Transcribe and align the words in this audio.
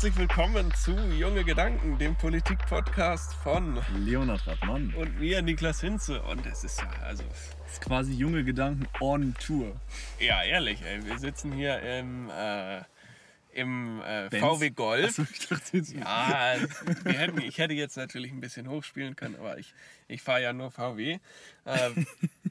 Herzlich 0.00 0.16
willkommen 0.16 0.72
zu 0.72 0.92
Junge 0.92 1.44
Gedanken, 1.44 1.98
dem 1.98 2.16
Politik-Podcast 2.16 3.34
von 3.34 3.78
Leonhard 3.98 4.46
Radmann. 4.46 4.94
und 4.94 5.20
mir, 5.20 5.42
Niklas 5.42 5.82
Hinze. 5.82 6.22
Und 6.22 6.46
es 6.46 6.64
ist 6.64 6.80
ja, 6.80 6.88
also, 7.02 7.22
Das 7.64 7.72
ist 7.74 7.82
quasi 7.82 8.14
junge 8.14 8.42
Gedanken 8.42 8.88
on 9.00 9.34
Tour. 9.34 9.78
ja, 10.18 10.42
ehrlich, 10.42 10.80
ey, 10.80 11.04
wir 11.04 11.18
sitzen 11.18 11.52
hier 11.52 11.82
im, 11.82 12.30
äh, 12.30 12.80
im 13.52 14.00
äh? 14.00 14.30
VW 14.30 14.70
Golf. 14.70 15.18
Achso, 15.18 15.26
ich 15.30 15.46
dachte 15.46 15.76
jetzt. 15.76 15.92
Ja, 15.92 16.54
hätten, 17.04 17.42
ich 17.42 17.58
hätte 17.58 17.74
jetzt 17.74 17.98
natürlich 17.98 18.32
ein 18.32 18.40
bisschen 18.40 18.70
hochspielen 18.70 19.16
können, 19.16 19.36
aber 19.36 19.58
ich, 19.58 19.74
ich 20.08 20.22
fahre 20.22 20.40
ja 20.40 20.54
nur 20.54 20.70
VW. 20.70 21.18
Ähm, 21.66 22.06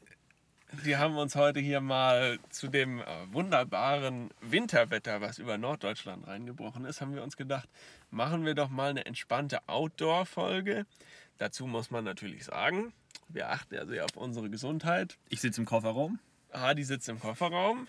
wir 0.71 0.99
haben 0.99 1.17
uns 1.17 1.35
heute 1.35 1.59
hier 1.59 1.81
mal 1.81 2.39
zu 2.49 2.67
dem 2.67 2.99
äh, 2.99 3.05
wunderbaren 3.31 4.29
Winterwetter, 4.41 5.21
was 5.21 5.39
über 5.39 5.57
Norddeutschland 5.57 6.27
reingebrochen 6.27 6.85
ist, 6.85 7.01
haben 7.01 7.15
wir 7.15 7.23
uns 7.23 7.37
gedacht, 7.37 7.67
machen 8.11 8.45
wir 8.45 8.53
doch 8.53 8.69
mal 8.69 8.91
eine 8.91 9.05
entspannte 9.05 9.67
Outdoor-Folge. 9.67 10.85
Dazu 11.37 11.65
muss 11.65 11.89
man 11.89 12.03
natürlich 12.03 12.45
sagen, 12.45 12.93
wir 13.29 13.49
achten 13.49 13.73
ja 13.73 13.85
sehr 13.85 14.05
auf 14.05 14.15
unsere 14.15 14.49
Gesundheit. 14.49 15.17
Ich 15.29 15.41
sitze 15.41 15.61
im 15.61 15.65
Kofferraum. 15.65 16.19
Hadi 16.51 16.83
sitzt 16.83 17.09
im 17.09 17.19
Kofferraum, 17.19 17.87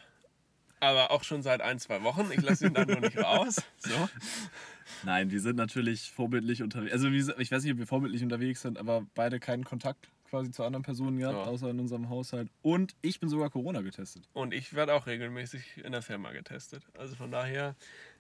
aber 0.81 1.11
auch 1.11 1.25
schon 1.25 1.43
seit 1.43 1.61
ein, 1.61 1.79
zwei 1.79 2.03
Wochen. 2.03 2.31
Ich 2.33 2.43
lasse 2.43 2.67
ihn 2.67 2.75
dann 2.75 2.89
nur 2.89 3.01
nicht 3.01 3.19
raus. 3.19 3.57
So. 3.79 4.09
Nein, 5.03 5.31
wir 5.31 5.41
sind 5.41 5.57
natürlich 5.57 6.11
vorbildlich 6.11 6.63
unterwegs. 6.63 6.93
Also 6.93 7.09
ich 7.09 7.51
weiß 7.51 7.63
nicht, 7.63 7.73
ob 7.73 7.79
wir 7.79 7.87
vorbildlich 7.87 8.23
unterwegs 8.23 8.63
sind, 8.63 8.79
aber 8.79 9.07
beide 9.15 9.41
keinen 9.41 9.65
Kontakt 9.65 10.09
quasi 10.31 10.51
zu 10.53 10.65
anderen 10.65 10.83
Personen 10.85 11.19
gehabt, 11.19 11.37
Ja. 11.37 11.43
außer 11.45 11.69
in 11.71 11.81
unserem 11.81 12.09
Haushalt. 12.09 12.49
Und 12.63 12.95
ich 13.03 13.21
bin 13.21 13.29
sogar 13.29 13.51
Corona 13.51 13.81
getestet. 13.83 14.23
Und 14.33 14.55
ich 14.55 14.73
werde 14.75 14.95
auch 14.95 15.07
regelmäßig 15.07 15.79
in 15.85 15.93
der 15.93 16.03
Firma 16.03 16.33
getestet. 16.33 16.83
Also 16.97 17.17
von 17.17 17.31
daher, 17.31 17.75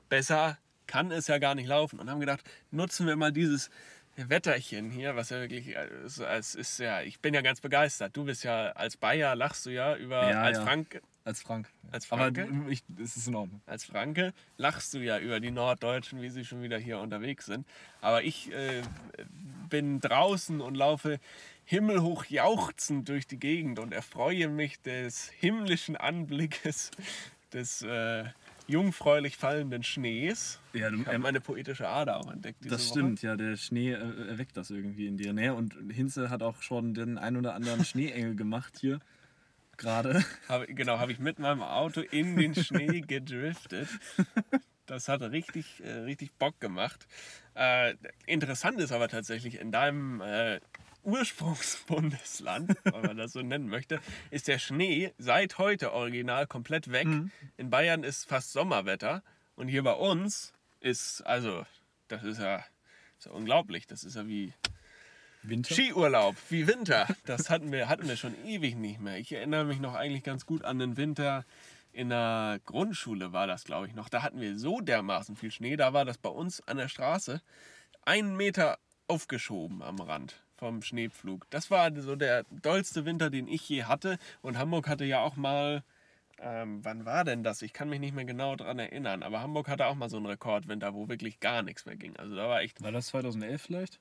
besser 0.09 0.59
kann 0.87 1.11
es 1.13 1.29
ja 1.29 1.39
gar 1.39 1.55
nicht 1.55 1.69
laufen. 1.69 2.01
Und 2.01 2.11
haben 2.11 2.21
gedacht, 2.21 2.43
nutzen 2.73 3.07
wir 3.07 3.15
mal 3.17 3.33
dieses 3.33 3.71
Wetterchen 4.17 4.91
hier, 4.91 5.15
was 5.17 5.31
ja 5.31 5.41
wirklich, 5.41 5.75
äh, 5.77 5.89
so- 6.07 6.25
es 6.25 6.55
ist 6.57 6.79
ja, 6.79 7.01
ich 7.03 7.21
bin 7.21 7.33
ja 7.33 7.41
ganz 7.43 7.61
begeistert. 7.61 8.17
Du 8.17 8.25
bist 8.25 8.43
ja 8.45 8.73
als 8.73 8.97
Bayer, 8.97 9.35
lachst 9.37 9.65
du 9.67 9.71
ja 9.71 9.97
über, 9.97 10.29
Ja, 10.29 10.43
als 10.43 10.59
ja. 10.59 10.65
Frank, 10.65 11.01
Als 11.25 11.43
Frank. 11.43 11.69
Als 11.93 12.11
Aber 12.11 12.23
Franke? 12.25 12.47
du- 12.47 12.69
ich, 12.71 12.83
es 13.03 13.17
ist 13.17 13.29
in 13.29 13.35
Ordnung. 13.35 13.61
als 13.67 13.85
Franke, 13.85 14.33
lachst 14.57 14.95
du 14.95 14.99
ja 14.99 15.19
über 15.19 15.39
die 15.41 15.51
Norddeutschen, 15.51 16.23
wie 16.23 16.31
sie 16.31 16.45
schon 16.45 16.63
wieder 16.63 16.79
hier 16.79 16.99
unterwegs 16.99 17.47
sind. 17.47 17.67
Aber 18.01 18.23
ich 18.25 18.51
äh, 18.53 18.83
bin 19.69 20.01
draußen 20.01 20.61
und 20.61 20.75
laufe 20.77 21.21
himmelhoch 21.65 22.25
jauchzend 22.25 23.09
durch 23.09 23.27
die 23.27 23.39
Gegend 23.39 23.79
und 23.79 23.93
erfreue 23.93 24.49
mich 24.49 24.81
des 24.81 25.29
himmlischen 25.31 25.97
Anblickes 25.97 26.91
des 27.53 27.83
äh, 27.83 28.25
jungfräulich 28.67 29.37
fallenden 29.37 29.83
Schnees. 29.83 30.59
Ja, 30.73 30.91
du, 30.91 30.97
Ich 31.01 31.07
habe 31.07 31.17
ähm, 31.17 31.23
meine 31.23 31.41
poetische 31.41 31.89
Ader 31.89 32.19
auch 32.19 32.33
entdeckt 32.33 32.65
diese 32.65 32.75
das 32.77 32.83
Woche. 32.89 32.99
stimmt, 32.99 33.23
ja, 33.23 33.37
der 33.37 33.57
Schnee 33.57 33.93
äh, 33.93 34.29
erweckt 34.29 34.57
das 34.57 34.71
irgendwie 34.71 35.07
in 35.07 35.17
dir. 35.17 35.33
Ne? 35.33 35.53
Und 35.55 35.77
Hinze 35.93 36.31
hat 36.31 36.43
auch 36.43 36.63
schon 36.63 36.95
den 36.95 37.19
ein 37.19 37.37
oder 37.37 37.55
anderen 37.55 37.85
Schneeengel 37.85 38.35
gemacht 38.37 38.79
hier. 38.81 39.01
Gerade. 39.81 40.23
Hab, 40.47 40.67
genau, 40.67 40.99
habe 40.99 41.11
ich 41.11 41.19
mit 41.19 41.39
meinem 41.39 41.63
Auto 41.63 42.03
in 42.03 42.37
den 42.37 42.55
Schnee 42.55 43.01
gedriftet. 43.07 43.89
Das 44.85 45.09
hat 45.09 45.23
richtig, 45.23 45.83
äh, 45.83 46.01
richtig 46.01 46.33
Bock 46.35 46.61
gemacht. 46.61 47.07
Äh, 47.55 47.95
interessant 48.27 48.79
ist 48.79 48.93
aber 48.93 49.09
tatsächlich, 49.09 49.59
in 49.59 49.73
deinem 49.73 50.21
äh, 50.21 50.61
Ursprungsbundesland, 51.03 52.77
wenn 52.85 53.01
man 53.01 53.17
das 53.17 53.33
so 53.33 53.41
nennen 53.41 53.69
möchte, 53.69 54.01
ist 54.31 54.49
der 54.49 54.59
Schnee 54.59 55.15
seit 55.17 55.57
heute 55.57 55.95
original 55.95 56.47
komplett 56.47 56.93
weg. 56.93 57.09
In 57.57 57.71
Bayern 57.71 58.05
ist 58.05 58.29
fast 58.29 58.53
Sommerwetter 58.53 59.23
und 59.57 59.69
hier 59.69 59.83
bei 59.83 59.95
uns 59.95 60.53
ist, 60.81 61.23
also, 61.23 61.65
das 62.09 62.23
ist 62.23 62.39
ja, 62.39 62.63
ist 63.19 63.27
ja 63.27 63.33
unglaublich. 63.33 63.87
Das 63.87 64.05
ist 64.05 64.15
ja 64.17 64.29
wie, 64.29 64.53
Winter. 65.43 65.75
Skiurlaub 65.75 66.37
wie 66.49 66.67
Winter. 66.67 67.07
Das 67.25 67.51
hatten 67.51 67.73
wir, 67.73 67.89
hatten 67.89 68.09
wir 68.09 68.17
schon 68.17 68.35
ewig 68.45 68.77
nicht 68.77 69.01
mehr. 69.01 69.19
Ich 69.19 69.33
erinnere 69.33 69.65
mich 69.65 69.81
noch 69.81 69.95
eigentlich 69.95 70.23
ganz 70.23 70.47
gut 70.47 70.65
an 70.65 70.79
den 70.79 70.97
Winter 70.97 71.45
in 71.93 72.11
der 72.11 72.61
Grundschule 72.67 73.33
war 73.33 73.47
das, 73.47 73.65
glaube 73.65 73.87
ich, 73.87 73.95
noch. 73.95 74.09
Da 74.09 74.23
hatten 74.23 74.41
wir 74.41 74.59
so 74.59 74.81
dermaßen 74.81 75.37
viel 75.37 75.51
Schnee. 75.51 75.77
Da 75.77 75.93
war 75.93 76.05
das 76.05 76.19
bei 76.19 76.29
uns 76.29 76.67
an 76.69 76.77
der 76.77 76.89
Straße 76.89 77.43
einen 78.03 78.37
Meter 78.37 78.79
aufgeschoben 79.09 79.83
am 79.83 80.01
Rand 80.01 80.43
vom 80.57 80.83
Schneepflug. 80.83 81.49
Das 81.51 81.71
war 81.71 81.91
so 82.01 82.17
der 82.17 82.45
dollste 82.51 83.05
Winter, 83.05 83.31
den 83.31 83.49
ich 83.49 83.69
je 83.69 83.85
hatte. 83.85 84.19
Und 84.41 84.59
Hamburg 84.59 84.89
hatte 84.89 85.05
ja 85.05 85.21
auch 85.21 85.37
mal, 85.37 85.83
ähm, 86.39 86.85
wann 86.85 87.07
war 87.07 87.25
denn 87.25 87.43
das? 87.43 87.63
Ich 87.63 87.73
kann 87.73 87.89
mich 87.89 87.99
nicht 87.99 88.15
mehr 88.15 88.25
genau 88.25 88.55
daran 88.55 88.79
erinnern. 88.79 89.23
Aber 89.23 89.41
Hamburg 89.41 89.69
hatte 89.69 89.87
auch 89.87 89.97
mal 89.97 90.11
so 90.11 90.17
einen 90.17 90.27
Rekordwinter, 90.27 90.95
wo 90.95 91.09
wirklich 91.09 91.41
gar 91.41 91.63
nichts 91.63 91.87
mehr 91.87 91.97
ging. 91.97 92.17
Also 92.17 92.37
da 92.37 92.49
war 92.49 92.61
echt 92.61 92.83
War 92.83 92.93
das 92.93 93.07
2011 93.09 93.61
vielleicht? 93.61 94.01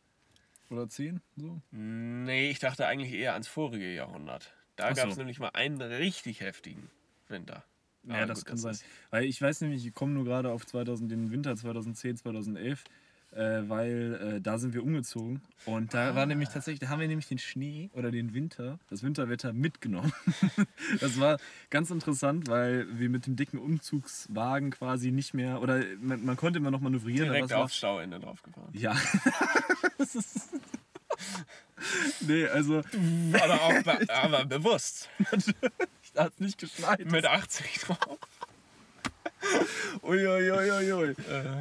Oder 0.70 0.88
10? 0.88 1.20
So? 1.38 1.62
Nee, 1.72 2.50
ich 2.52 2.60
dachte 2.60 2.86
eigentlich 2.88 3.14
eher 3.14 3.34
ans 3.34 3.48
vorige 3.48 3.92
Jahrhundert. 3.94 4.54
Da 4.76 4.90
so. 4.90 5.02
gab 5.02 5.10
es 5.10 5.18
nämlich 5.18 5.40
mal 5.40 5.50
einen 5.54 5.82
richtig 5.82 6.42
heftigen 6.42 6.90
Winter. 7.28 7.64
Ja, 8.04 8.26
das 8.26 8.40
gut, 8.40 8.48
kann 8.50 8.58
sein. 8.58 8.72
ist- 8.72 8.86
Weil 9.10 9.26
ich 9.26 9.42
weiß 9.42 9.62
nämlich, 9.62 9.86
ich 9.86 9.94
komme 9.94 10.14
nur 10.14 10.24
gerade 10.26 10.52
auf 10.52 10.66
2000, 10.66 11.12
den 11.12 11.32
Winter 11.32 11.56
2010, 11.56 12.18
2011, 12.18 12.84
äh, 13.32 13.62
weil 13.68 14.36
äh, 14.38 14.42
da 14.42 14.58
sind 14.58 14.74
wir 14.74 14.84
umgezogen. 14.84 15.42
Und 15.66 15.94
da 15.94 16.16
war 16.16 16.26
nämlich 16.26 16.50
tatsächlich, 16.50 16.80
da 16.80 16.90
haben 16.90 17.00
wir 17.02 17.08
nämlich 17.08 17.28
den 17.28 17.38
Schnee 17.40 17.90
oder 17.94 18.10
den 18.10 18.34
Winter, 18.34 18.80
das 18.90 19.04
Winterwetter 19.04 19.54
mitgenommen. 19.54 20.14
das 21.02 21.20
war 21.20 21.38
ganz 21.70 21.92
interessant, 21.92 22.48
weil 22.48 22.88
wir 22.98 23.10
mit 23.10 23.28
dem 23.28 23.36
dicken 23.36 23.60
Umzugswagen 23.60 24.72
quasi 24.72 25.12
nicht 25.12 25.34
mehr, 25.34 25.62
oder 25.62 25.84
man, 26.00 26.24
man 26.26 26.38
konnte 26.38 26.58
immer 26.60 26.72
noch 26.72 26.82
manövrieren. 26.82 27.26
direkt 27.26 27.52
das 27.52 27.58
aufs 27.60 27.76
Stauende 27.76 28.20
draufgefahren. 28.20 28.70
Ja. 28.74 28.96
Das 29.98 30.16
ist- 30.16 30.50
nee, 32.22 32.46
also, 32.48 32.82
aber 33.34 33.62
auch 33.62 33.84
be 33.84 34.10
aber 34.14 34.46
bewusst. 34.46 35.10
da 36.14 36.24
hat 36.26 36.34
es 36.34 36.40
nicht 36.40 36.58
geschneit. 36.60 37.10
Mit 37.12 37.26
80 37.26 37.80
drauf. 37.82 38.18
Uiuiuiui. 40.04 41.16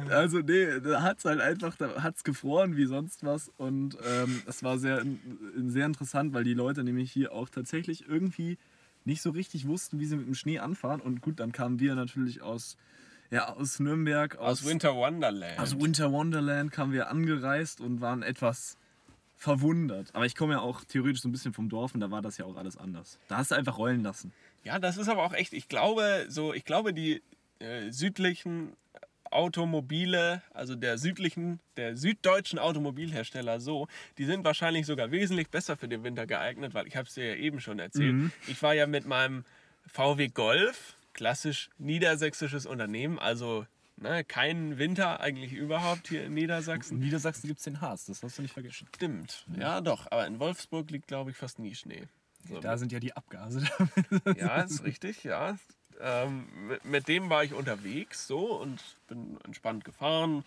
Also 0.09 0.39
nee, 0.39 0.79
da 0.81 1.01
hat 1.01 1.19
es 1.19 1.25
halt 1.25 1.39
einfach, 1.41 1.75
da 1.77 2.01
hat 2.03 2.17
es 2.17 2.23
gefroren 2.23 2.75
wie 2.77 2.85
sonst 2.85 3.23
was 3.23 3.51
und 3.57 3.97
ähm, 4.05 4.41
es 4.47 4.63
war 4.63 4.77
sehr, 4.77 5.03
sehr 5.55 5.85
interessant, 5.85 6.33
weil 6.33 6.43
die 6.43 6.53
Leute 6.53 6.83
nämlich 6.83 7.11
hier 7.11 7.31
auch 7.31 7.49
tatsächlich 7.49 8.07
irgendwie 8.07 8.57
nicht 9.05 9.21
so 9.21 9.29
richtig 9.31 9.67
wussten, 9.67 9.99
wie 9.99 10.05
sie 10.05 10.17
mit 10.17 10.27
dem 10.27 10.35
Schnee 10.35 10.59
anfahren 10.59 10.99
und 11.01 11.21
gut, 11.21 11.39
dann 11.39 11.51
kamen 11.51 11.79
wir 11.79 11.95
natürlich 11.95 12.41
aus, 12.41 12.75
ja, 13.31 13.49
aus 13.55 13.79
Nürnberg, 13.79 14.37
Aus 14.37 14.65
Winter 14.65 14.95
Wonderland. 14.95 15.59
aus 15.59 15.79
Winter 15.79 16.11
Wonderland 16.11 16.71
kamen 16.71 16.93
wir 16.93 17.09
angereist 17.09 17.79
und 17.81 18.01
waren 18.01 18.23
etwas 18.23 18.77
verwundert. 19.37 20.09
Aber 20.13 20.25
ich 20.25 20.35
komme 20.35 20.53
ja 20.55 20.59
auch 20.59 20.83
theoretisch 20.83 21.21
so 21.21 21.29
ein 21.29 21.31
bisschen 21.31 21.53
vom 21.53 21.69
Dorf 21.69 21.93
und 21.93 22.01
da 22.01 22.11
war 22.11 22.21
das 22.21 22.37
ja 22.37 22.45
auch 22.45 22.57
alles 22.57 22.75
anders. 22.75 23.19
Da 23.29 23.37
hast 23.37 23.51
du 23.51 23.55
einfach 23.55 23.77
rollen 23.77 24.03
lassen. 24.03 24.33
Ja, 24.63 24.79
das 24.79 24.97
ist 24.97 25.07
aber 25.07 25.23
auch 25.23 25.33
echt, 25.33 25.53
ich 25.53 25.67
glaube, 25.69 26.25
so, 26.27 26.53
ich 26.53 26.65
glaube, 26.65 26.93
die 26.93 27.21
äh, 27.59 27.89
südlichen 27.91 28.73
Automobile, 29.31 30.41
also 30.53 30.75
der 30.75 30.97
südlichen, 30.97 31.59
der 31.77 31.95
süddeutschen 31.95 32.59
Automobilhersteller 32.59 33.59
so, 33.59 33.87
die 34.17 34.25
sind 34.25 34.43
wahrscheinlich 34.43 34.85
sogar 34.85 35.11
wesentlich 35.11 35.49
besser 35.49 35.77
für 35.77 35.87
den 35.87 36.03
Winter 36.03 36.25
geeignet, 36.27 36.73
weil 36.73 36.87
ich 36.87 36.95
habe 36.97 37.07
es 37.07 37.13
dir 37.13 37.29
ja 37.29 37.35
eben 37.35 37.61
schon 37.61 37.79
erzählt. 37.79 38.31
Ich 38.47 38.61
war 38.61 38.73
ja 38.73 38.87
mit 38.87 39.05
meinem 39.05 39.45
VW 39.85 40.27
Golf, 40.29 40.95
klassisch 41.13 41.69
niedersächsisches 41.77 42.65
Unternehmen, 42.65 43.19
also 43.19 43.65
ne, 43.97 44.23
kein 44.23 44.77
Winter 44.77 45.19
eigentlich 45.19 45.53
überhaupt 45.53 46.07
hier 46.07 46.25
in 46.25 46.33
Niedersachsen. 46.33 46.97
In 46.97 47.03
Niedersachsen 47.03 47.47
gibt 47.47 47.59
es 47.59 47.65
den 47.65 47.81
Harz, 47.81 48.05
das 48.05 48.23
hast 48.23 48.37
du 48.37 48.41
nicht 48.41 48.53
vergessen. 48.53 48.87
Stimmt, 48.95 49.45
ja 49.57 49.81
doch, 49.81 50.07
aber 50.11 50.25
in 50.27 50.39
Wolfsburg 50.39 50.89
liegt, 50.91 51.07
glaube 51.07 51.31
ich, 51.31 51.37
fast 51.37 51.59
nie 51.59 51.75
Schnee. 51.75 52.07
So, 52.47 52.59
Da 52.59 52.77
sind 52.77 52.91
ja 52.91 52.99
die 52.99 53.15
Abgase. 53.15 53.67
ja, 54.37 54.61
ist 54.61 54.83
richtig, 54.83 55.23
ja. 55.23 55.57
Ähm, 55.99 56.47
mit, 56.67 56.85
mit 56.85 57.07
dem 57.09 57.29
war 57.29 57.43
ich 57.43 57.53
unterwegs 57.53 58.25
so 58.25 58.53
und 58.59 58.81
bin 59.07 59.37
entspannt 59.43 59.83
gefahren. 59.83 60.45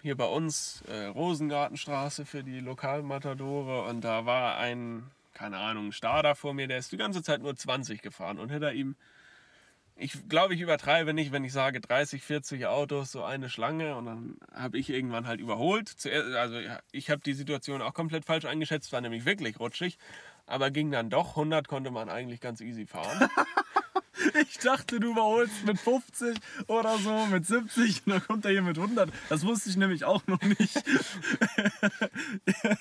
Hier 0.00 0.16
bei 0.16 0.24
uns 0.24 0.82
äh, 0.88 1.04
Rosengartenstraße 1.04 2.26
für 2.26 2.42
die 2.42 2.58
Lokalmatadore 2.58 3.82
und 3.84 4.00
da 4.00 4.26
war 4.26 4.58
ein, 4.58 5.04
keine 5.32 5.58
Ahnung, 5.58 5.88
ein 5.88 5.92
Starter 5.92 6.34
vor 6.34 6.54
mir, 6.54 6.66
der 6.66 6.78
ist 6.78 6.90
die 6.90 6.96
ganze 6.96 7.22
Zeit 7.22 7.40
nur 7.40 7.54
20 7.54 8.02
gefahren 8.02 8.40
und 8.40 8.50
hinter 8.50 8.72
ihm, 8.72 8.96
ich 10.02 10.28
glaube, 10.28 10.54
ich 10.54 10.60
übertreibe 10.60 11.14
nicht, 11.14 11.30
wenn 11.30 11.44
ich 11.44 11.52
sage 11.52 11.80
30, 11.80 12.22
40 12.22 12.66
Autos, 12.66 13.12
so 13.12 13.22
eine 13.22 13.48
Schlange 13.48 13.94
und 13.96 14.06
dann 14.06 14.36
habe 14.52 14.76
ich 14.76 14.90
irgendwann 14.90 15.28
halt 15.28 15.40
überholt. 15.40 15.94
Also 16.36 16.58
ich 16.90 17.08
habe 17.08 17.22
die 17.24 17.34
Situation 17.34 17.80
auch 17.80 17.94
komplett 17.94 18.24
falsch 18.24 18.44
eingeschätzt, 18.44 18.92
war 18.92 19.00
nämlich 19.00 19.24
wirklich 19.24 19.60
rutschig, 19.60 19.98
aber 20.46 20.72
ging 20.72 20.90
dann 20.90 21.08
doch, 21.08 21.30
100 21.30 21.68
konnte 21.68 21.92
man 21.92 22.08
eigentlich 22.08 22.40
ganz 22.40 22.60
easy 22.60 22.86
fahren. 22.86 23.28
Ich 24.48 24.58
dachte, 24.58 25.00
du 25.00 25.12
überholst 25.12 25.64
mit 25.64 25.78
50 25.78 26.36
oder 26.66 26.98
so, 26.98 27.26
mit 27.26 27.46
70 27.46 28.02
und 28.06 28.12
dann 28.12 28.22
kommt 28.22 28.44
er 28.44 28.50
hier 28.50 28.62
mit 28.62 28.76
100. 28.76 29.10
Das 29.28 29.44
wusste 29.46 29.70
ich 29.70 29.76
nämlich 29.76 30.04
auch 30.04 30.26
noch 30.26 30.42
nicht. 30.42 30.76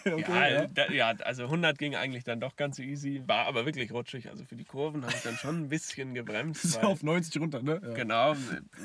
okay, 0.06 0.26
ja, 0.28 0.48
ja. 0.48 0.68
Da, 0.68 0.92
ja, 0.92 1.10
also 1.24 1.44
100 1.44 1.78
ging 1.78 1.96
eigentlich 1.96 2.24
dann 2.24 2.40
doch 2.40 2.56
ganz 2.56 2.80
easy, 2.80 3.24
war 3.28 3.46
aber 3.46 3.66
wirklich 3.66 3.92
rutschig. 3.92 4.30
Also 4.30 4.44
für 4.44 4.56
die 4.56 4.66
Kurven 4.66 5.04
habe 5.06 5.14
ich 5.16 5.24
dann 5.24 5.38
schon 5.38 5.64
ein 5.64 5.70
bisschen 5.70 6.14
gebremst. 6.14 6.64
So 6.64 6.80
auf 6.82 7.04
90 7.04 7.42
runter, 7.42 7.62
ne? 7.62 7.82
Ja. 7.82 7.94
Genau, 7.94 8.36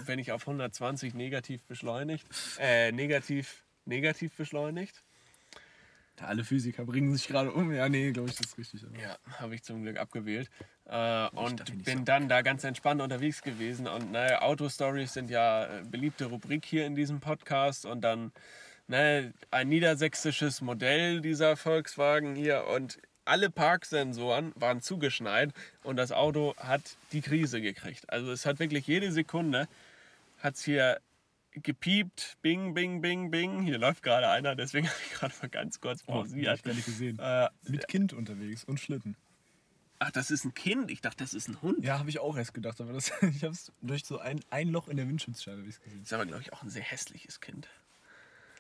wenn 0.05 0.19
ich 0.19 0.33
auf 0.33 0.43
120 0.43 1.15
negativ 1.15 1.65
beschleunigt, 1.67 2.27
äh, 2.59 2.93
negativ, 2.93 3.65
negativ 3.85 4.37
beschleunigt. 4.37 5.03
Alle 6.23 6.45
Physiker 6.45 6.85
bringen 6.85 7.15
sich 7.15 7.29
gerade 7.29 7.53
um. 7.53 7.73
Ja, 7.73 7.89
nee, 7.89 8.13
glaube 8.13 8.31
ich, 8.31 8.37
das 8.37 8.49
ist 8.49 8.59
richtig. 8.59 8.83
Ja, 9.03 9.17
habe 9.39 9.55
ich 9.55 9.63
zum 9.63 9.83
Glück 9.83 9.99
abgewählt. 9.99 10.51
Äh, 10.87 11.29
und 11.29 11.85
bin 11.85 11.99
so. 11.99 12.05
dann 12.05 12.29
da 12.29 12.43
ganz 12.43 12.65
entspannt 12.65 13.03
unterwegs 13.03 13.43
gewesen. 13.43 13.87
Und 13.87 14.13
naja, 14.13 14.43
Autostories 14.43 15.13
sind 15.13 15.31
ja 15.31 15.65
äh, 15.65 15.83
beliebte 15.85 16.27
Rubrik 16.27 16.65
hier 16.65 16.87
in 16.87 16.95
diesem 16.95 17.21
Podcast. 17.21 17.87
Und 17.87 18.03
dann 18.03 18.33
ne, 18.89 19.33
ein 19.51 19.69
niedersächsisches 19.69 20.61
Modell 20.61 21.21
dieser 21.21 21.57
Volkswagen 21.57 22.35
hier. 22.35 22.67
Und 22.67 22.99
alle 23.27 23.51
Parksensoren 23.51 24.53
waren 24.55 24.81
zugeschneit 24.81 25.53
und 25.83 25.97
das 25.97 26.13
Auto 26.13 26.55
hat 26.59 26.97
die 27.13 27.21
Krise 27.21 27.61
gekriegt. 27.61 28.09
Also 28.11 28.31
es 28.31 28.47
hat 28.47 28.61
wirklich 28.61 28.87
jede 28.87 29.11
Sekunde 29.11 29.69
hat 30.39 30.55
es 30.55 30.65
hier 30.65 31.01
gepiept, 31.63 32.37
bing, 32.43 32.75
bing, 32.75 33.01
bing, 33.01 33.31
bing. 33.31 33.63
Hier 33.63 33.79
läuft 33.79 34.03
gerade 34.03 34.29
einer, 34.29 34.55
deswegen 34.55 34.89
habe 34.89 34.99
ich 35.05 35.13
gerade 35.13 35.35
mal 35.41 35.49
ganz 35.49 35.81
kurz 35.81 36.03
pausiert. 36.03 36.49
Oh, 36.49 36.55
ich 36.55 36.63
gar 36.63 36.75
nicht 36.75 36.87
gesehen. 36.87 37.19
Äh, 37.19 37.49
Mit 37.65 37.89
Kind 37.89 38.13
unterwegs 38.13 38.65
und 38.65 38.81
Schlitten. 38.81 39.17
Ach, 39.99 40.11
das 40.11 40.31
ist 40.31 40.45
ein 40.45 40.53
Kind? 40.53 40.91
Ich 40.91 41.01
dachte, 41.01 41.25
das 41.25 41.33
ist 41.33 41.49
ein 41.49 41.63
Hund. 41.63 41.83
Ja, 41.83 41.99
habe 41.99 42.11
ich 42.11 42.19
auch 42.19 42.37
erst 42.37 42.53
gedacht, 42.53 42.81
aber 42.81 42.93
das, 42.93 43.11
ich 43.23 43.43
habe 43.43 43.55
es 43.55 43.73
durch 43.81 44.05
so 44.05 44.19
ein, 44.19 44.41
ein 44.51 44.69
Loch 44.69 44.89
in 44.89 44.97
der 44.97 45.09
Windschutzscheibe 45.09 45.63
gesehen. 45.63 46.03
Ist 46.03 46.13
aber, 46.13 46.27
glaube 46.27 46.43
ich, 46.43 46.53
auch 46.53 46.63
ein 46.63 46.71
sehr 46.71 46.83
hässliches 46.83 47.41
Kind. 47.41 47.69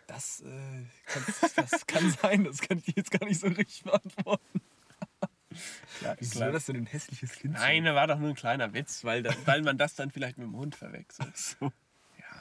Das, 0.06 0.40
äh, 0.40 0.84
kann, 1.06 1.25
das 1.56 1.87
kann 1.87 2.10
sein, 2.10 2.44
das 2.44 2.60
kann 2.60 2.82
ich 2.84 2.94
jetzt 2.96 3.10
gar 3.10 3.26
nicht 3.26 3.40
so 3.40 3.49
richtig 3.49 3.82
beantworten. 3.84 4.60
Ja, 6.02 6.14
Wie 6.19 6.25
soll 6.25 6.52
das 6.52 6.66
denn 6.66 6.76
ein 6.76 6.87
hässliches 6.87 7.32
Kind? 7.32 7.54
Nein, 7.54 7.84
war 7.87 8.06
doch 8.06 8.19
nur 8.19 8.31
ein 8.31 8.34
kleiner 8.34 8.72
Witz, 8.75 9.04
weil, 9.04 9.22
da, 9.22 9.34
weil 9.46 9.62
man 9.62 9.78
das 9.78 9.94
dann 9.94 10.10
vielleicht 10.10 10.38
mit 10.38 10.46
dem 10.46 10.56
Hund 10.56 10.76
verwechselt. 10.76 11.28
Ach 11.32 11.37
so. 11.37 11.72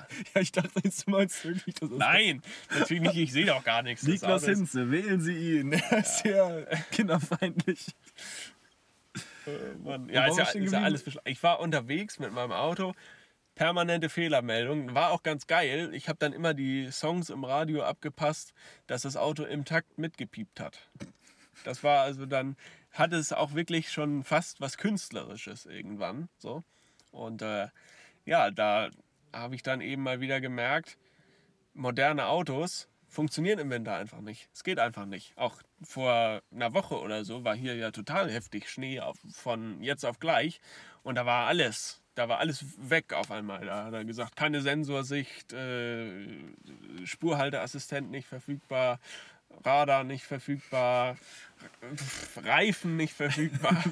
Ja, 0.35 0.41
ich 0.41 0.51
dachte 0.51 0.71
jetzt, 0.83 1.07
du 1.07 1.11
meinst 1.11 1.43
wirklich, 1.45 1.75
dass 1.75 1.89
Nein, 1.89 2.41
natürlich 2.77 3.03
nicht, 3.03 3.17
ich 3.17 3.31
sehe 3.31 3.45
doch 3.45 3.63
gar 3.63 3.83
nichts. 3.83 4.03
Niklas 4.03 4.45
Hinze, 4.45 4.91
wählen 4.91 5.21
Sie 5.21 5.59
ihn. 5.59 5.73
Er 5.89 5.99
ist 5.99 6.25
ja 6.25 6.65
kinderfeindlich. 6.91 7.87
Äh, 9.47 10.11
ja, 10.13 10.25
ist 10.25 10.37
ja, 10.37 10.45
ist 10.45 10.73
ja 10.73 10.81
alles 10.81 11.03
Ich 11.25 11.41
war 11.43 11.59
unterwegs 11.59 12.19
mit 12.19 12.33
meinem 12.33 12.51
Auto, 12.51 12.93
permanente 13.55 14.09
Fehlermeldung. 14.09 14.93
War 14.93 15.11
auch 15.11 15.23
ganz 15.23 15.47
geil. 15.47 15.91
Ich 15.93 16.09
habe 16.09 16.19
dann 16.19 16.33
immer 16.33 16.53
die 16.53 16.91
Songs 16.91 17.29
im 17.29 17.43
Radio 17.43 17.83
abgepasst, 17.83 18.53
dass 18.87 19.03
das 19.03 19.15
Auto 19.15 19.43
im 19.43 19.65
Takt 19.65 19.97
mitgepiept 19.97 20.59
hat. 20.59 20.89
Das 21.63 21.83
war 21.83 22.01
also 22.01 22.25
dann, 22.25 22.57
hatte 22.91 23.15
es 23.15 23.33
auch 23.33 23.53
wirklich 23.53 23.91
schon 23.91 24.23
fast 24.23 24.61
was 24.61 24.77
Künstlerisches 24.77 25.65
irgendwann. 25.65 26.29
So. 26.37 26.63
Und 27.11 27.41
äh, 27.41 27.67
ja, 28.25 28.51
da 28.51 28.89
habe 29.35 29.55
ich 29.55 29.63
dann 29.63 29.81
eben 29.81 30.03
mal 30.03 30.19
wieder 30.21 30.41
gemerkt, 30.41 30.97
moderne 31.73 32.27
Autos 32.27 32.87
funktionieren 33.07 33.59
im 33.59 33.69
Winter 33.69 33.95
einfach 33.95 34.21
nicht. 34.21 34.49
Es 34.53 34.63
geht 34.63 34.79
einfach 34.79 35.05
nicht. 35.05 35.37
Auch 35.37 35.61
vor 35.81 36.41
einer 36.51 36.73
Woche 36.73 36.99
oder 36.99 37.23
so 37.23 37.43
war 37.43 37.55
hier 37.55 37.75
ja 37.75 37.91
total 37.91 38.29
heftig 38.29 38.69
Schnee 38.69 38.99
auf, 38.99 39.17
von 39.31 39.81
jetzt 39.81 40.05
auf 40.05 40.19
gleich. 40.19 40.59
Und 41.03 41.15
da 41.15 41.25
war 41.25 41.47
alles, 41.47 42.01
da 42.15 42.27
war 42.27 42.39
alles 42.39 42.65
weg 42.89 43.13
auf 43.13 43.31
einmal. 43.31 43.65
Da 43.65 43.85
hat 43.85 43.93
er 43.93 44.05
gesagt, 44.05 44.35
keine 44.35 44.61
Sensorsicht, 44.61 45.53
äh, 45.53 46.27
Spurhalteassistent 47.05 48.11
nicht 48.11 48.27
verfügbar, 48.27 48.99
Radar 49.63 50.03
nicht 50.03 50.23
verfügbar, 50.23 51.17
Reifen 52.35 52.97
nicht 52.97 53.13
verfügbar. 53.13 53.71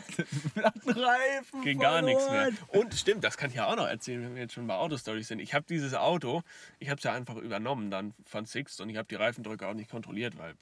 Reifen 0.85 1.61
Ging 1.61 1.79
gar 1.79 2.01
nichts 2.01 2.29
mehr. 2.29 2.51
Und 2.69 2.93
stimmt, 2.93 3.23
das 3.23 3.37
kann 3.37 3.49
ich 3.49 3.57
ja 3.57 3.67
auch 3.67 3.75
noch 3.75 3.87
erzählen, 3.87 4.21
wenn 4.23 4.35
wir 4.35 4.43
jetzt 4.43 4.53
schon 4.53 4.67
bei 4.67 4.75
Autostories 4.75 5.27
sind. 5.27 5.39
Ich 5.39 5.53
habe 5.53 5.65
dieses 5.67 5.93
Auto, 5.93 6.43
ich 6.79 6.89
habe 6.89 6.97
es 6.97 7.03
ja 7.03 7.13
einfach 7.13 7.35
übernommen 7.37 7.89
dann 7.89 8.13
von 8.25 8.45
Sixt 8.45 8.81
und 8.81 8.89
ich 8.89 8.97
habe 8.97 9.07
die 9.07 9.15
Reifendrücke 9.15 9.67
auch 9.67 9.73
nicht 9.73 9.89
kontrolliert, 9.89 10.37
weil, 10.37 10.55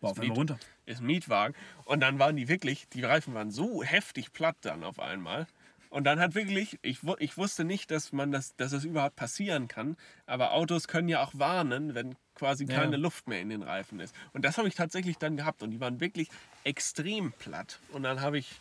war 0.00 0.10
auf 0.10 0.18
einmal 0.20 0.36
runter. 0.36 0.58
Ist 0.86 1.00
ein 1.00 1.06
Mietwagen. 1.06 1.54
Und 1.84 2.00
dann 2.00 2.18
waren 2.18 2.36
die 2.36 2.48
wirklich, 2.48 2.88
die 2.88 3.02
Reifen 3.02 3.34
waren 3.34 3.50
so 3.50 3.82
heftig 3.82 4.32
platt 4.32 4.56
dann 4.62 4.82
auf 4.84 4.98
einmal. 4.98 5.46
Und 5.92 6.04
dann 6.04 6.20
hat 6.20 6.34
wirklich, 6.34 6.78
ich, 6.80 7.00
ich 7.18 7.36
wusste 7.36 7.64
nicht, 7.64 7.90
dass 7.90 8.12
man 8.12 8.32
das, 8.32 8.56
dass 8.56 8.70
das 8.70 8.84
überhaupt 8.84 9.14
passieren 9.14 9.68
kann, 9.68 9.98
aber 10.24 10.54
Autos 10.54 10.88
können 10.88 11.10
ja 11.10 11.22
auch 11.22 11.32
warnen, 11.34 11.94
wenn 11.94 12.16
quasi 12.34 12.64
ja. 12.64 12.80
keine 12.80 12.96
Luft 12.96 13.28
mehr 13.28 13.40
in 13.42 13.50
den 13.50 13.62
Reifen 13.62 14.00
ist. 14.00 14.14
Und 14.32 14.46
das 14.46 14.56
habe 14.56 14.68
ich 14.68 14.74
tatsächlich 14.74 15.18
dann 15.18 15.36
gehabt 15.36 15.62
und 15.62 15.70
die 15.70 15.80
waren 15.80 16.00
wirklich 16.00 16.30
extrem 16.64 17.32
platt. 17.32 17.78
Und 17.92 18.04
dann 18.04 18.22
habe 18.22 18.38
ich 18.38 18.58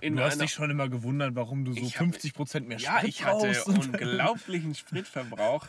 in 0.00 0.14
du 0.14 0.22
hast 0.22 0.40
dich 0.40 0.52
schon 0.52 0.70
immer 0.70 0.88
gewundert, 0.88 1.34
warum 1.34 1.64
du 1.64 1.72
so 1.72 1.84
50 1.84 2.34
Prozent 2.34 2.68
mehr 2.68 2.78
Sprit 2.78 2.92
Ja, 2.92 3.04
ich 3.04 3.24
hatte 3.24 3.64
unglaublichen 3.64 4.74
Spritverbrauch. 4.76 5.66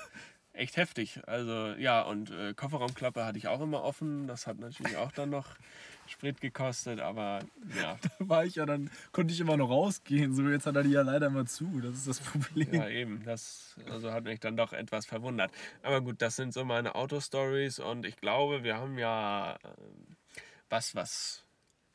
Echt 0.54 0.78
heftig. 0.78 1.20
Also 1.26 1.74
ja, 1.80 2.04
und 2.04 2.30
äh, 2.30 2.54
Kofferraumklappe 2.54 3.26
hatte 3.26 3.40
ich 3.40 3.48
auch 3.48 3.62
immer 3.62 3.82
offen. 3.82 4.28
Das 4.28 4.46
hat 4.46 4.60
natürlich 4.60 4.98
auch 4.98 5.12
dann 5.12 5.32
noch 5.32 5.56
Sprit 6.12 6.42
gekostet, 6.42 7.00
aber 7.00 7.40
ja. 7.82 7.98
Da 8.20 8.30
war 8.30 8.46
ich 8.46 8.56
ja 8.56 8.66
dann, 8.66 8.90
konnte 9.12 9.34
ich 9.34 9.40
immer 9.40 9.58
noch 9.58 9.70
rausgehen. 9.70 10.34
So, 10.34 10.48
jetzt 10.50 10.66
hat 10.66 10.76
er 10.76 10.84
die 10.84 10.92
ja 10.92 11.02
leider 11.02 11.30
mal 11.30 11.46
zu. 11.46 11.82
Das 11.82 11.96
ist 11.96 12.08
das 12.08 12.20
Problem. 12.20 12.74
Ja, 12.74 12.88
eben. 12.88 13.24
Das 13.26 13.76
also 13.90 14.12
hat 14.12 14.26
mich 14.26 14.40
dann 14.40 14.58
doch 14.58 14.74
etwas 14.74 15.06
verwundert. 15.06 15.52
Aber 15.82 16.02
gut, 16.02 16.22
das 16.22 16.36
sind 16.36 16.54
so 16.54 16.66
meine 16.66 16.96
Autostories 16.96 17.80
und 17.80 18.06
ich 18.06 18.18
glaube, 18.18 18.64
wir 18.64 18.78
haben 18.78 18.98
ja 18.98 19.56
äh, 19.56 19.58
was, 20.70 20.96
was 20.96 21.44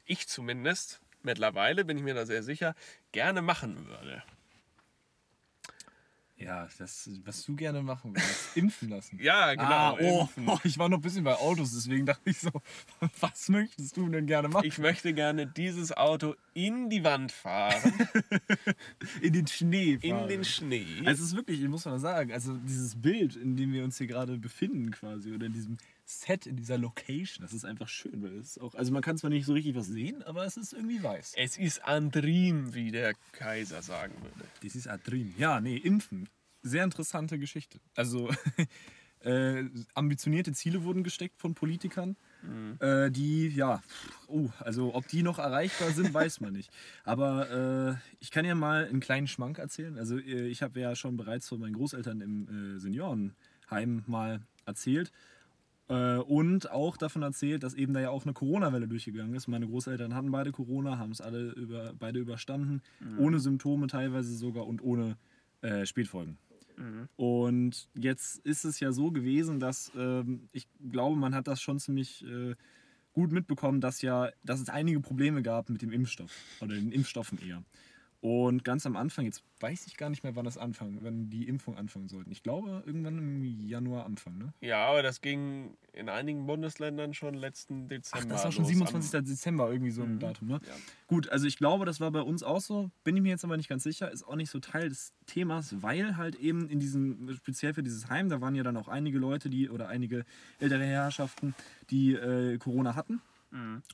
ich 0.04 0.28
zumindest 0.28 1.00
mittlerweile, 1.22 1.84
bin 1.84 1.98
ich 1.98 2.04
mir 2.04 2.14
da 2.14 2.24
sehr 2.24 2.42
sicher, 2.42 2.74
gerne 3.12 3.42
machen 3.42 3.86
würde. 3.86 4.22
Ja, 6.38 6.68
das, 6.76 7.08
was 7.24 7.44
du 7.46 7.56
gerne 7.56 7.82
machen 7.82 8.14
würdest. 8.14 8.54
Impfen 8.56 8.90
lassen. 8.90 9.18
ja, 9.22 9.54
genau. 9.54 9.64
Ah, 9.64 9.96
oh, 9.98 10.28
oh, 10.46 10.58
ich 10.64 10.78
war 10.78 10.88
noch 10.88 10.98
ein 10.98 11.02
bisschen 11.02 11.24
bei 11.24 11.34
Autos, 11.34 11.72
deswegen 11.72 12.04
dachte 12.04 12.28
ich 12.28 12.38
so, 12.38 12.50
was 13.20 13.48
möchtest 13.48 13.96
du 13.96 14.06
denn 14.08 14.26
gerne 14.26 14.48
machen? 14.48 14.66
Ich 14.66 14.78
möchte 14.78 15.14
gerne 15.14 15.46
dieses 15.46 15.96
Auto 15.96 16.34
in 16.52 16.90
die 16.90 17.04
Wand 17.04 17.32
fahren. 17.32 17.92
in 19.22 19.32
den 19.32 19.46
Schnee 19.46 19.98
fahren. 19.98 20.24
In 20.24 20.28
den 20.28 20.44
Schnee. 20.44 20.86
Also 21.06 21.22
es 21.22 21.30
ist 21.30 21.36
wirklich, 21.36 21.62
ich 21.62 21.68
muss 21.68 21.86
mal 21.86 21.98
sagen, 21.98 22.30
also 22.32 22.54
dieses 22.58 23.00
Bild, 23.00 23.36
in 23.36 23.56
dem 23.56 23.72
wir 23.72 23.82
uns 23.82 23.96
hier 23.96 24.06
gerade 24.06 24.36
befinden 24.36 24.90
quasi, 24.90 25.32
oder 25.32 25.46
in 25.46 25.55
diesem 25.55 25.78
Set, 26.08 26.46
in 26.46 26.56
dieser 26.56 26.79
Location, 26.79 27.43
das 27.44 27.53
ist 27.53 27.65
einfach 27.65 27.89
schön, 27.89 28.22
weil 28.22 28.39
es 28.39 28.58
auch, 28.58 28.77
also 28.77 28.93
man 28.93 29.03
kann 29.03 29.19
zwar 29.19 29.29
nicht 29.29 29.44
so 29.44 29.53
richtig 29.53 29.75
was 29.75 29.89
sehen, 29.89 30.22
aber 30.22 30.44
es 30.44 30.56
ist 30.56 30.72
irgendwie 30.72 31.03
weiß. 31.03 31.34
Es 31.36 31.58
ist 31.58 31.84
Andrim, 31.84 32.75
wie 32.75 32.93
der 32.93 33.15
Kaiser 33.32 33.82
sagen 33.82 34.15
würde. 34.22 34.48
Das 34.63 34.77
ist 34.77 34.86
Andrim. 34.86 35.34
Ja, 35.36 35.60
nee, 35.60 35.77
Impfen. 35.77 36.29
Sehr 36.63 36.84
interessante 36.84 37.41
Geschichte. 37.41 37.81
Also 37.96 38.31
äh, 39.20 39.65
ambitionierte 39.94 40.53
Ziele 40.53 40.84
wurden 40.84 41.03
gesteckt 41.03 41.41
von 41.41 41.55
Politikern. 41.55 42.17
Mhm. 42.43 42.77
Äh, 42.79 43.10
die, 43.10 43.48
ja, 43.48 43.82
oh, 44.29 44.48
also 44.60 44.94
ob 44.94 45.08
die 45.08 45.25
noch 45.25 45.41
erreichbar 45.41 45.91
sind, 45.91 46.15
weiß 46.15 46.41
man 46.41 46.53
nicht. 46.53 46.70
Aber 47.03 47.98
äh, 47.98 48.15
ich 48.20 48.31
kann 48.31 48.44
ja 48.44 48.55
mal 48.55 48.86
einen 48.86 49.01
kleinen 49.01 49.27
Schmank 49.27 49.58
erzählen. 49.58 49.98
Also 49.98 50.19
äh, 50.19 50.46
ich 50.46 50.63
habe 50.63 50.79
ja 50.79 50.94
schon 50.94 51.17
bereits 51.17 51.48
von 51.48 51.58
meinen 51.58 51.75
Großeltern 51.75 52.20
im 52.20 52.77
äh, 52.77 52.79
Seniorenheim 52.79 54.05
mal 54.06 54.41
erzählt. 54.67 55.10
Äh, 55.88 56.16
und 56.19 56.70
auch 56.70 56.96
davon 56.96 57.22
erzählt, 57.22 57.62
dass 57.62 57.74
eben 57.74 57.93
da 57.94 58.00
ja 58.00 58.10
auch 58.10 58.24
eine 58.24 58.32
Corona-Welle 58.32 58.88
durchgegangen 58.88 59.34
ist. 59.34 59.46
Meine 59.46 59.66
Großeltern 59.66 60.14
hatten 60.14 60.31
beide 60.31 60.52
Corona, 60.52 60.98
haben 60.98 61.12
es 61.12 61.20
alle 61.20 61.50
über, 61.52 61.93
beide 61.98 62.19
überstanden, 62.19 62.82
mhm. 63.00 63.20
ohne 63.20 63.38
Symptome 63.38 63.86
teilweise 63.86 64.34
sogar 64.34 64.66
und 64.66 64.82
ohne 64.82 65.16
äh, 65.62 65.86
Spätfolgen. 65.86 66.38
Mhm. 66.76 67.08
Und 67.16 67.88
jetzt 67.94 68.38
ist 68.44 68.64
es 68.64 68.81
ja 68.81 68.93
so 68.93 69.10
gewesen, 69.10 69.60
dass 69.60 69.93
ähm, 69.96 70.48
ich 70.52 70.69
glaube, 70.90 71.16
man 71.16 71.34
hat 71.34 71.46
das 71.46 71.60
schon 71.60 71.78
ziemlich 71.78 72.24
äh, 72.26 72.55
gut 73.12 73.32
mitbekommen, 73.32 73.81
dass 73.81 74.02
ja, 74.02 74.31
dass 74.44 74.60
es 74.60 74.69
einige 74.69 75.00
Probleme 75.00 75.43
gab 75.43 75.70
mit 75.70 75.82
dem 75.82 75.93
Impfstoff 75.93 76.32
oder 76.60 76.74
den 76.74 76.93
Impfstoffen 76.93 77.38
eher. 77.38 77.62
Und 78.26 78.64
ganz 78.64 78.84
am 78.86 78.96
Anfang, 78.96 79.24
jetzt 79.24 79.44
weiß 79.60 79.86
ich 79.86 79.96
gar 79.96 80.10
nicht 80.10 80.24
mehr, 80.24 80.34
wann 80.34 80.46
das 80.46 80.58
anfangen, 80.58 80.98
wann 81.02 81.30
die 81.30 81.46
Impfung 81.46 81.76
anfangen 81.76 82.08
sollten. 82.08 82.32
Ich 82.32 82.42
glaube, 82.42 82.82
irgendwann 82.84 83.18
im 83.18 83.44
Januar 83.68 84.04
Anfang, 84.04 84.36
ne? 84.36 84.52
Ja, 84.60 84.84
aber 84.84 85.04
das 85.04 85.20
ging 85.20 85.76
in 85.92 86.08
einigen 86.08 86.44
Bundesländern 86.44 87.14
schon 87.14 87.34
letzten 87.34 87.86
Dezember. 87.86 88.26
Ach, 88.26 88.32
das 88.32 88.42
war 88.42 88.50
schon 88.50 88.64
27. 88.64 89.28
Dezember 89.28 89.70
irgendwie 89.70 89.92
so 89.92 90.02
ein 90.02 90.14
mhm. 90.14 90.18
Datum, 90.18 90.48
ne? 90.48 90.60
Ja. 90.66 90.72
Gut, 91.06 91.28
also 91.28 91.46
ich 91.46 91.56
glaube, 91.56 91.84
das 91.86 92.00
war 92.00 92.10
bei 92.10 92.20
uns 92.20 92.42
auch 92.42 92.60
so. 92.60 92.90
Bin 93.04 93.16
ich 93.16 93.22
mir 93.22 93.28
jetzt 93.28 93.44
aber 93.44 93.56
nicht 93.56 93.68
ganz 93.68 93.84
sicher. 93.84 94.10
Ist 94.10 94.26
auch 94.26 94.34
nicht 94.34 94.50
so 94.50 94.58
Teil 94.58 94.88
des 94.88 95.12
Themas, 95.26 95.80
weil 95.80 96.16
halt 96.16 96.34
eben 96.34 96.68
in 96.68 96.80
diesem, 96.80 97.32
speziell 97.36 97.74
für 97.74 97.84
dieses 97.84 98.08
Heim, 98.08 98.28
da 98.28 98.40
waren 98.40 98.56
ja 98.56 98.64
dann 98.64 98.76
auch 98.76 98.88
einige 98.88 99.18
Leute, 99.18 99.50
die, 99.50 99.70
oder 99.70 99.86
einige 99.86 100.24
ältere 100.58 100.84
Herrschaften, 100.84 101.54
die 101.90 102.14
äh, 102.14 102.58
Corona 102.58 102.96
hatten 102.96 103.22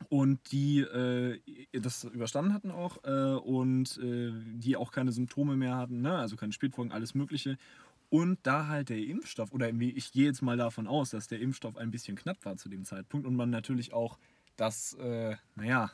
und 0.09 0.40
die 0.50 0.80
äh, 0.80 1.40
das 1.73 2.04
überstanden 2.04 2.52
hatten 2.54 2.71
auch 2.71 3.04
äh, 3.04 3.35
und 3.37 3.99
äh, 3.99 4.32
die 4.54 4.76
auch 4.76 4.92
keine 4.92 5.12
Symptome 5.12 5.56
mehr 5.56 5.76
hatten, 5.76 6.00
ne? 6.00 6.16
also 6.16 6.37
keine 6.37 6.52
Spätfolgen, 6.52 6.92
alles 6.92 7.14
Mögliche. 7.14 7.59
Und 8.09 8.38
da 8.42 8.66
halt 8.66 8.90
der 8.90 8.99
Impfstoff, 8.99 9.52
oder 9.52 9.71
ich 9.71 10.12
gehe 10.12 10.26
jetzt 10.26 10.42
mal 10.42 10.56
davon 10.56 10.87
aus, 10.87 11.11
dass 11.11 11.28
der 11.28 11.40
Impfstoff 11.40 11.76
ein 11.76 11.90
bisschen 11.90 12.16
knapp 12.16 12.44
war 12.44 12.56
zu 12.56 12.68
dem 12.68 12.85
Zeitpunkt 12.85 13.26
und 13.26 13.37
man 13.37 13.50
natürlich 13.50 13.92
auch 13.92 14.18
das, 14.56 14.94
äh, 14.94 15.37
naja, 15.54 15.90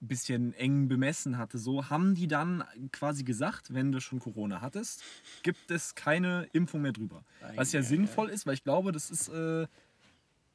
ein 0.00 0.08
bisschen 0.08 0.52
eng 0.54 0.88
bemessen 0.88 1.38
hatte, 1.38 1.58
so 1.58 1.90
haben 1.90 2.14
die 2.14 2.28
dann 2.28 2.64
quasi 2.92 3.24
gesagt, 3.24 3.74
wenn 3.74 3.92
du 3.92 4.00
schon 4.00 4.20
Corona 4.20 4.60
hattest, 4.60 5.02
gibt 5.42 5.70
es 5.70 5.94
keine 5.94 6.48
Impfung 6.52 6.82
mehr 6.82 6.92
drüber. 6.92 7.24
Was 7.56 7.72
ja, 7.72 7.82
sinnvoll 7.82 8.30
ist, 8.30 8.46
weil 8.46 8.54
ich 8.54 8.64
glaube, 8.64 8.92
das 8.92 9.10
ist, 9.10 9.28
äh, 9.28 9.66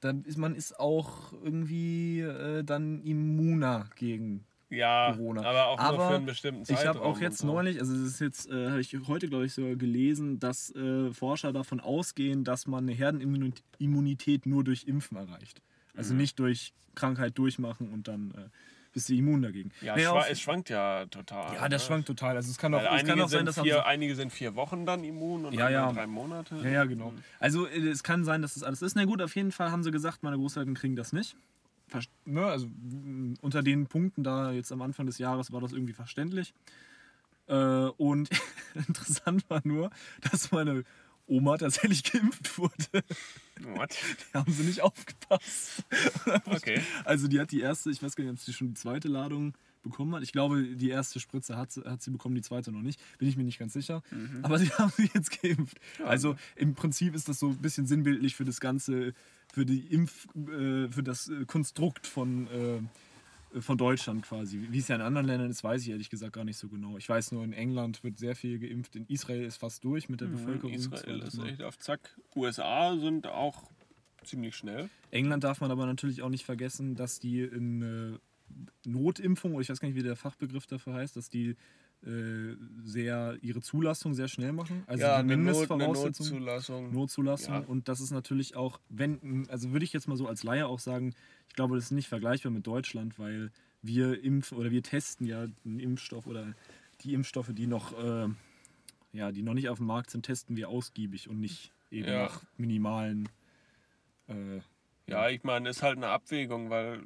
dann 0.04 0.24
ist 0.24 0.38
man 0.38 0.56
ist 0.56 0.80
auch 0.80 1.34
irgendwie 1.44 2.22
äh, 2.22 2.64
dann 2.64 3.02
immuner 3.02 3.90
gegen 3.96 4.46
ja, 4.70 5.14
Corona. 5.14 5.44
aber 5.44 5.68
auch 5.68 5.80
aber 5.80 5.98
nur 5.98 6.08
für 6.08 6.16
einen 6.16 6.26
bestimmten 6.26 6.66
Zeitraum. 6.66 6.82
Ich 6.82 6.88
habe 6.88 7.02
auch 7.02 7.22
jetzt 7.22 7.40
so. 7.40 7.48
neulich, 7.48 7.80
also 7.80 7.94
das 7.94 8.02
ist 8.02 8.20
jetzt, 8.20 8.50
äh, 8.50 8.70
habe 8.70 8.82
ich 8.82 8.98
heute 9.08 9.30
glaube 9.30 9.46
ich 9.46 9.54
sogar 9.54 9.76
gelesen, 9.76 10.40
dass 10.40 10.74
äh, 10.76 11.12
Forscher 11.14 11.54
davon 11.54 11.80
ausgehen, 11.80 12.44
dass 12.44 12.68
man 12.68 12.86
eine 12.86 12.94
Herdenimmunität 12.94 14.46
nur 14.46 14.64
durch 14.64 14.86
Impfen 14.86 15.18
erreicht. 15.18 15.62
Also 15.96 16.14
mhm. 16.14 16.22
nicht 16.22 16.40
durch 16.40 16.74
Krankheit 16.96 17.38
durchmachen 17.38 17.90
und 17.90 18.08
dann 18.08 18.32
äh, 18.32 18.50
bist 18.94 19.10
du 19.10 19.14
immun 19.16 19.42
dagegen. 19.42 19.72
Ja, 19.82 19.96
naja, 19.96 20.10
schwa 20.10 20.26
es 20.28 20.40
schwankt 20.40 20.70
ja 20.70 21.06
total. 21.08 21.56
Ja, 21.56 21.68
das 21.68 21.84
ne? 21.84 21.88
schwankt 21.88 22.08
total. 22.08 22.36
Also 22.36 22.52
es 22.52 22.58
kann 22.58 22.74
auch, 22.74 22.82
es 22.82 23.04
kann 23.06 23.20
auch 23.20 23.28
sein, 23.28 23.46
dass 23.46 23.60
vier, 23.60 23.86
einige 23.86 24.16
sind 24.16 24.32
vier 24.32 24.56
Wochen 24.56 24.86
dann 24.86 25.04
immun 25.04 25.46
und 25.46 25.54
ja, 25.54 25.70
ja. 25.70 25.92
drei 25.92 26.08
Monate. 26.08 26.56
Ja, 26.64 26.70
ja, 26.70 26.86
genau. 26.86 27.12
Mhm. 27.12 27.24
Also 27.40 27.68
äh, 27.68 27.90
es 27.90 28.04
kann 28.04 28.24
sein, 28.24 28.42
dass 28.42 28.54
das 28.54 28.64
alles 28.64 28.82
ist. 28.82 28.96
Na 28.96 29.06
gut, 29.06 29.22
auf 29.22 29.36
jeden 29.36 29.52
Fall 29.52 29.72
haben 29.72 29.84
sie 29.84 29.92
gesagt, 29.92 30.24
meine 30.24 30.38
Großeltern 30.38 30.76
kriegen 30.76 30.96
das 30.96 31.12
nicht. 31.12 31.36
Ne, 32.26 32.44
also 32.44 32.68
unter 33.42 33.62
den 33.62 33.86
Punkten 33.86 34.24
da 34.24 34.52
jetzt 34.52 34.72
am 34.72 34.82
Anfang 34.82 35.06
des 35.06 35.20
Jahres 35.20 35.52
war 35.52 35.62
das 35.62 35.74
irgendwie 35.74 35.94
verständlich. 35.94 36.54
Äh, 37.48 37.56
und 37.56 38.30
interessant 38.74 39.50
war 39.50 39.62
nur, 39.64 39.90
dass 40.32 40.52
meine 40.52 40.86
Oma 41.28 41.58
tatsächlich 41.58 42.04
geimpft 42.12 42.58
wurde. 42.58 43.04
What? 43.62 43.96
Da 44.32 44.40
haben 44.40 44.52
sie 44.52 44.64
nicht 44.64 44.82
aufgepasst. 44.82 45.84
Okay. 46.46 46.82
Also 47.06 47.28
die 47.28 47.40
hat 47.40 47.52
die 47.52 47.62
erste, 47.62 47.92
ich 47.92 48.02
weiß 48.02 48.16
gar 48.16 48.24
nicht, 48.24 48.34
ob 48.34 48.40
sie 48.40 48.54
schon 48.54 48.70
die 48.70 48.74
zweite 48.74 49.08
Ladung 49.08 49.54
bekommen 49.84 50.16
hat. 50.16 50.24
Ich 50.24 50.32
glaube, 50.32 50.64
die 50.64 50.90
erste 50.90 51.20
Spritze 51.20 51.58
hat, 51.58 51.76
hat 51.86 52.02
sie 52.02 52.12
bekommen, 52.12 52.36
die 52.36 52.42
zweite 52.42 52.72
noch 52.72 52.82
nicht. 52.82 53.00
Bin 53.20 53.28
ich 53.28 53.38
mir 53.38 53.44
nicht 53.44 53.60
ganz 53.60 53.74
sicher. 53.74 54.02
Mhm. 54.12 54.40
Aber 54.42 54.58
sie 54.60 54.70
haben 54.70 54.92
sie 54.96 55.10
jetzt 55.14 55.42
geimpft. 55.42 55.78
Ja. 56.00 56.06
Also 56.06 56.36
im 56.56 56.74
Prinzip 56.74 57.14
ist 57.14 57.30
das 57.30 57.40
so 57.40 57.50
ein 57.50 57.58
bisschen 57.58 57.86
sinnbildlich 57.86 58.36
für 58.36 58.46
das 58.46 58.60
ganze, 58.60 59.14
für 59.52 59.66
die 59.66 59.80
Impf, 59.94 60.28
äh, 60.36 60.90
für 60.90 61.04
das 61.04 61.28
äh, 61.28 61.46
Konstrukt 61.46 62.08
von 62.08 62.48
äh, 62.48 62.82
von 63.60 63.78
Deutschland 63.78 64.24
quasi. 64.24 64.68
Wie 64.70 64.80
es 64.80 64.88
ja 64.88 64.96
in 64.96 65.02
anderen 65.02 65.28
Ländern 65.28 65.50
ist, 65.50 65.64
weiß 65.64 65.82
ich 65.84 65.90
ehrlich 65.90 66.10
gesagt 66.10 66.34
gar 66.34 66.44
nicht 66.44 66.58
so 66.58 66.68
genau. 66.68 66.98
Ich 66.98 67.08
weiß 67.08 67.32
nur, 67.32 67.44
in 67.44 67.54
England 67.54 68.04
wird 68.04 68.18
sehr 68.18 68.36
viel 68.36 68.60
geimpft, 68.60 68.96
in 68.96 69.06
Israel 69.08 69.44
ist 69.44 69.58
fast 69.58 69.84
durch 69.84 70.10
mit 70.10 70.22
der 70.22 70.28
mhm, 70.28 70.34
Bevölkerung. 70.34 70.74
Israel 70.74 71.20
ist 71.20 71.40
echt 71.40 71.62
auf 71.64 71.78
Zack. 71.78 72.18
USA 72.36 72.98
sind 72.98 73.28
auch 73.28 73.64
ziemlich 74.24 74.56
schnell. 74.56 74.90
England 75.12 75.44
darf 75.44 75.62
man 75.62 75.72
aber 75.72 75.86
natürlich 75.86 76.22
auch 76.22 76.30
nicht 76.30 76.46
vergessen, 76.46 76.96
dass 76.96 77.20
die 77.20 77.42
in 77.42 77.82
äh, 77.82 78.20
Notimpfung, 78.86 79.54
oder 79.54 79.62
ich 79.62 79.70
weiß 79.70 79.80
gar 79.80 79.88
nicht, 79.88 79.98
wie 79.98 80.04
der 80.04 80.16
Fachbegriff 80.16 80.68
dafür 80.68 80.94
heißt, 80.94 81.16
dass 81.16 81.30
die 81.30 81.56
äh, 82.06 82.58
sehr 82.84 83.38
ihre 83.42 83.62
Zulassung 83.62 84.14
sehr 84.14 84.28
schnell 84.28 84.52
machen. 84.52 84.84
Also 84.88 85.04
ja, 85.04 85.22
die 85.22 85.28
Mindestvoraussetzung. 85.30 86.40
Not, 86.40 86.46
Notzulassung. 86.46 86.94
Notzulassung. 86.94 87.54
Ja. 87.54 87.60
Und 87.62 87.88
das 87.88 88.02
ist 88.02 88.12
natürlich 88.12 88.58
auch, 88.58 88.82
wenn, 88.90 89.48
also 89.50 89.72
würde 89.72 89.86
ich 89.86 89.94
jetzt 89.94 90.10
mal 90.10 90.18
so 90.18 90.28
als 90.28 90.44
Laie 90.44 90.68
auch 90.68 90.80
sagen, 90.80 91.14
ich 91.48 91.56
glaube, 91.56 91.76
das 91.76 91.86
ist 91.86 91.92
nicht 91.92 92.10
vergleichbar 92.10 92.52
mit 92.52 92.68
Deutschland, 92.68 93.20
weil 93.20 93.52
wir 93.82 94.22
impfen 94.22 94.58
oder 94.58 94.70
wir 94.70 94.84
testen 94.84 95.26
ja 95.28 95.46
einen 95.66 95.80
Impfstoff 95.80 96.28
oder 96.28 96.54
die 97.02 97.14
Impfstoffe, 97.14 97.52
die 97.54 97.68
noch, 97.68 97.98
äh, 97.98 98.28
ja, 99.14 99.32
die 99.32 99.42
noch 99.42 99.54
nicht 99.54 99.70
auf 99.70 99.78
dem 99.78 99.88
Markt 99.88 100.10
sind, 100.10 100.26
testen 100.26 100.58
wir 100.58 100.68
ausgiebig 100.68 101.30
und 101.30 101.40
nicht 101.40 101.72
eben 101.90 102.10
ja. 102.10 102.24
nach 102.24 102.42
minimalen. 102.58 103.30
Äh, 104.28 104.60
ja, 105.08 105.30
ich 105.30 105.44
meine, 105.44 105.70
ist 105.70 105.84
halt 105.84 105.98
eine 105.98 106.08
Abwägung, 106.08 106.70
weil, 106.70 107.04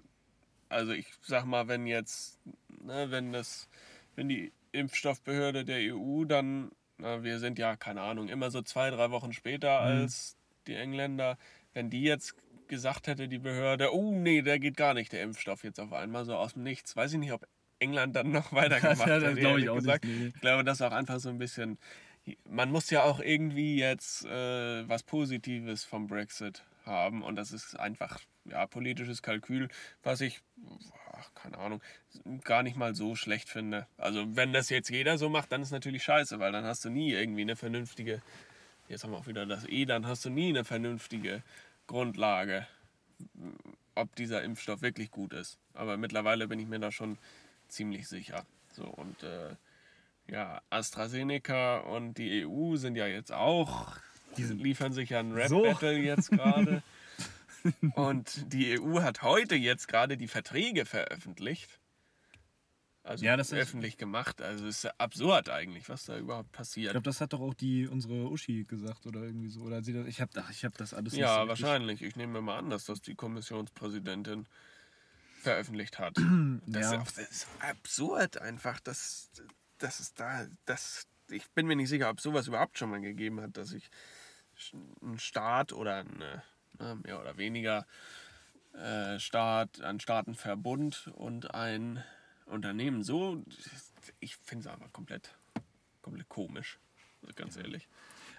also 0.70 0.92
ich 0.92 1.08
sag 1.22 1.46
mal, 1.46 1.68
wenn 1.68 1.86
jetzt, 1.86 2.40
ne, 2.84 3.12
wenn 3.12 3.32
das, 3.32 3.70
wenn 4.16 4.30
die 4.30 4.52
Impfstoffbehörde 4.78 5.66
der 5.66 5.96
EU 5.96 6.26
dann, 6.26 6.72
na, 6.98 7.24
wir 7.24 7.40
sind 7.40 7.60
ja, 7.60 7.76
keine 7.76 8.02
Ahnung, 8.02 8.30
immer 8.30 8.52
so 8.52 8.62
zwei, 8.62 8.90
drei 8.90 9.12
Wochen 9.12 9.34
später 9.34 9.82
mhm. 9.82 10.02
als 10.02 10.38
die 10.68 10.76
Engländer, 10.76 11.38
wenn 11.74 11.90
die 11.90 12.04
jetzt 12.04 12.36
gesagt 12.68 13.08
hätte, 13.08 13.28
die 13.28 13.40
Behörde, 13.40 13.94
oh 13.94 14.12
nee, 14.14 14.42
der 14.42 14.60
geht 14.60 14.78
gar 14.78 14.94
nicht, 14.94 15.12
der 15.14 15.24
Impfstoff 15.24 15.64
jetzt 15.64 15.80
auf 15.80 15.94
einmal 15.94 16.26
so 16.26 16.36
aus 16.36 16.54
dem 16.54 16.64
Nichts, 16.64 16.96
weiß 16.96 17.14
ich 17.14 17.20
nicht, 17.20 17.32
ob 17.32 17.48
England 17.80 18.16
dann 18.16 18.32
noch 18.32 18.52
weitergemacht 18.54 19.08
ja, 19.08 19.20
das 19.20 19.32
hätte. 19.32 19.42
glaube 19.42 19.60
ich 19.60 19.70
auch 19.70 19.76
gesagt. 19.76 20.06
nicht. 20.06 20.20
Nee. 20.20 20.28
Ich 20.28 20.42
glaube, 20.42 20.64
das 20.64 20.80
ist 20.80 20.86
auch 20.86 20.92
einfach 20.92 21.20
so 21.20 21.30
ein 21.30 21.38
bisschen, 21.38 21.78
man 22.50 22.72
muss 22.72 22.90
ja 22.90 23.04
auch 23.04 23.20
irgendwie 23.20 23.78
jetzt 23.78 24.26
äh, 24.26 24.88
was 24.88 25.04
Positives 25.04 25.84
vom 25.84 26.08
Brexit 26.08 26.64
haben 26.86 27.24
und 27.24 27.36
das 27.36 27.52
ist 27.52 27.80
einfach 27.80 28.20
ja, 28.50 28.66
politisches 28.66 29.22
Kalkül, 29.22 29.70
was 30.04 30.22
ich 30.22 30.42
ach, 31.20 31.34
keine 31.34 31.58
Ahnung, 31.58 31.82
gar 32.44 32.64
nicht 32.64 32.76
mal 32.76 32.96
so 32.96 33.16
schlecht 33.16 33.50
finde. 33.50 33.88
Also 33.98 34.36
wenn 34.36 34.54
das 34.54 34.70
jetzt 34.70 34.90
jeder 34.90 35.18
so 35.18 35.30
macht, 35.30 35.52
dann 35.52 35.62
ist 35.62 35.72
natürlich 35.72 36.04
scheiße, 36.04 36.40
weil 36.40 36.52
dann 36.52 36.66
hast 36.66 36.86
du 36.86 36.90
nie 36.90 37.12
irgendwie 37.12 37.42
eine 37.42 37.56
vernünftige, 37.56 38.22
jetzt 38.88 39.04
haben 39.04 39.12
wir 39.12 39.18
auch 39.18 39.28
wieder 39.28 39.46
das 39.46 39.66
E, 39.66 39.86
dann 39.86 40.06
hast 40.06 40.26
du 40.26 40.30
nie 40.30 40.50
eine 40.50 40.64
vernünftige 40.64 41.44
Grundlage, 41.88 42.68
ob 43.96 44.16
dieser 44.16 44.44
Impfstoff 44.44 44.82
wirklich 44.82 45.12
gut 45.12 45.34
ist. 45.34 45.58
Aber 45.74 45.98
mittlerweile 45.98 46.48
bin 46.48 46.60
ich 46.60 46.68
mir 46.68 46.80
da 46.80 46.92
schon 46.92 47.18
ziemlich 47.68 48.08
sicher. 48.08 48.46
So 48.74 48.84
und 48.84 49.24
äh, 49.24 49.56
ja, 50.30 50.62
AstraZeneca 50.70 51.80
und 51.80 52.18
die 52.18 52.46
EU 52.46 52.76
sind 52.76 52.96
ja 52.96 53.08
jetzt 53.08 53.32
auch, 53.32 53.98
die 54.38 54.44
liefern 54.44 54.94
sich 54.94 55.12
ja 55.12 55.20
ein 55.20 55.32
Rap 55.32 55.50
Battle 55.50 55.96
so. 55.96 56.02
jetzt 56.02 56.30
gerade. 56.30 56.84
Und 57.96 58.54
die 58.54 58.80
EU 58.80 59.02
hat 59.02 59.22
heute 59.22 59.56
jetzt 59.56 59.88
gerade 59.88 60.18
die 60.18 60.28
Verträge 60.28 60.86
veröffentlicht. 60.86 61.80
Also 63.08 63.24
ja, 63.24 63.38
das 63.38 63.54
öffentlich 63.54 63.94
ist, 63.94 64.00
gemacht. 64.00 64.42
Also 64.42 64.68
es 64.68 64.84
ist 64.84 65.00
absurd 65.00 65.50
eigentlich, 65.50 65.88
was 65.88 66.06
da 66.06 66.18
überhaupt 66.18 66.52
passiert. 66.52 66.88
Ich 66.88 66.92
glaube, 66.92 67.06
das 67.06 67.22
hat 67.22 67.32
doch 67.32 67.40
auch 67.40 67.54
die 67.54 67.88
unsere 67.88 68.30
Uschi 68.30 68.66
gesagt 68.66 69.06
oder 69.06 69.22
irgendwie 69.22 69.48
so. 69.48 69.62
Oder 69.62 69.82
sie 69.82 69.94
das, 69.94 70.08
ich 70.08 70.20
habe 70.20 70.32
ich 70.52 70.66
hab 70.66 70.78
das 70.78 70.94
alles 70.94 71.16
Ja, 71.16 71.42
so 71.42 71.48
wahrscheinlich. 71.48 72.02
Ich 72.02 72.18
nehme 72.18 72.42
mal 72.42 72.58
an, 72.58 72.70
dass 72.70 72.84
das 72.84 73.02
die 73.02 73.16
Kommissionspräsidentin 73.16 74.46
veröffentlicht 75.42 76.00
hat. 76.00 76.18
Das, 76.66 76.92
ja. 76.92 77.02
ist, 77.02 77.18
das 77.18 77.32
ist 77.32 77.48
absurd 77.60 78.42
einfach. 78.42 78.82
Das, 78.82 79.32
das 79.78 80.02
ist 80.02 80.20
da. 80.20 80.46
Das, 80.66 81.08
ich 81.30 81.50
bin 81.52 81.66
mir 81.66 81.78
nicht 81.78 81.90
sicher, 81.90 82.10
ob 82.10 82.20
sowas 82.20 82.48
überhaupt 82.48 82.78
schon 82.78 82.90
mal 82.90 83.00
gegeben 83.00 83.40
hat, 83.40 83.56
dass 83.56 83.70
sich 83.70 83.90
ein 85.02 85.18
Staat 85.18 85.72
oder 85.72 86.00
eine 86.00 86.18
ne, 86.18 86.44
mehr 87.04 87.20
oder 87.20 87.38
weniger 87.38 87.86
äh, 88.74 89.20
Staat, 89.20 89.82
ein 89.82 90.00
Staatenverbund 90.00 91.12
und 91.16 91.54
ein 91.54 92.04
Unternehmen 92.46 93.04
so, 93.04 93.44
ich 94.20 94.36
finde 94.38 94.68
es 94.68 94.74
einfach 94.74 94.92
komplett, 94.94 95.36
komplett 96.02 96.30
komisch, 96.30 96.80
also 97.22 97.34
ganz 97.36 97.58
ehrlich. 97.58 97.88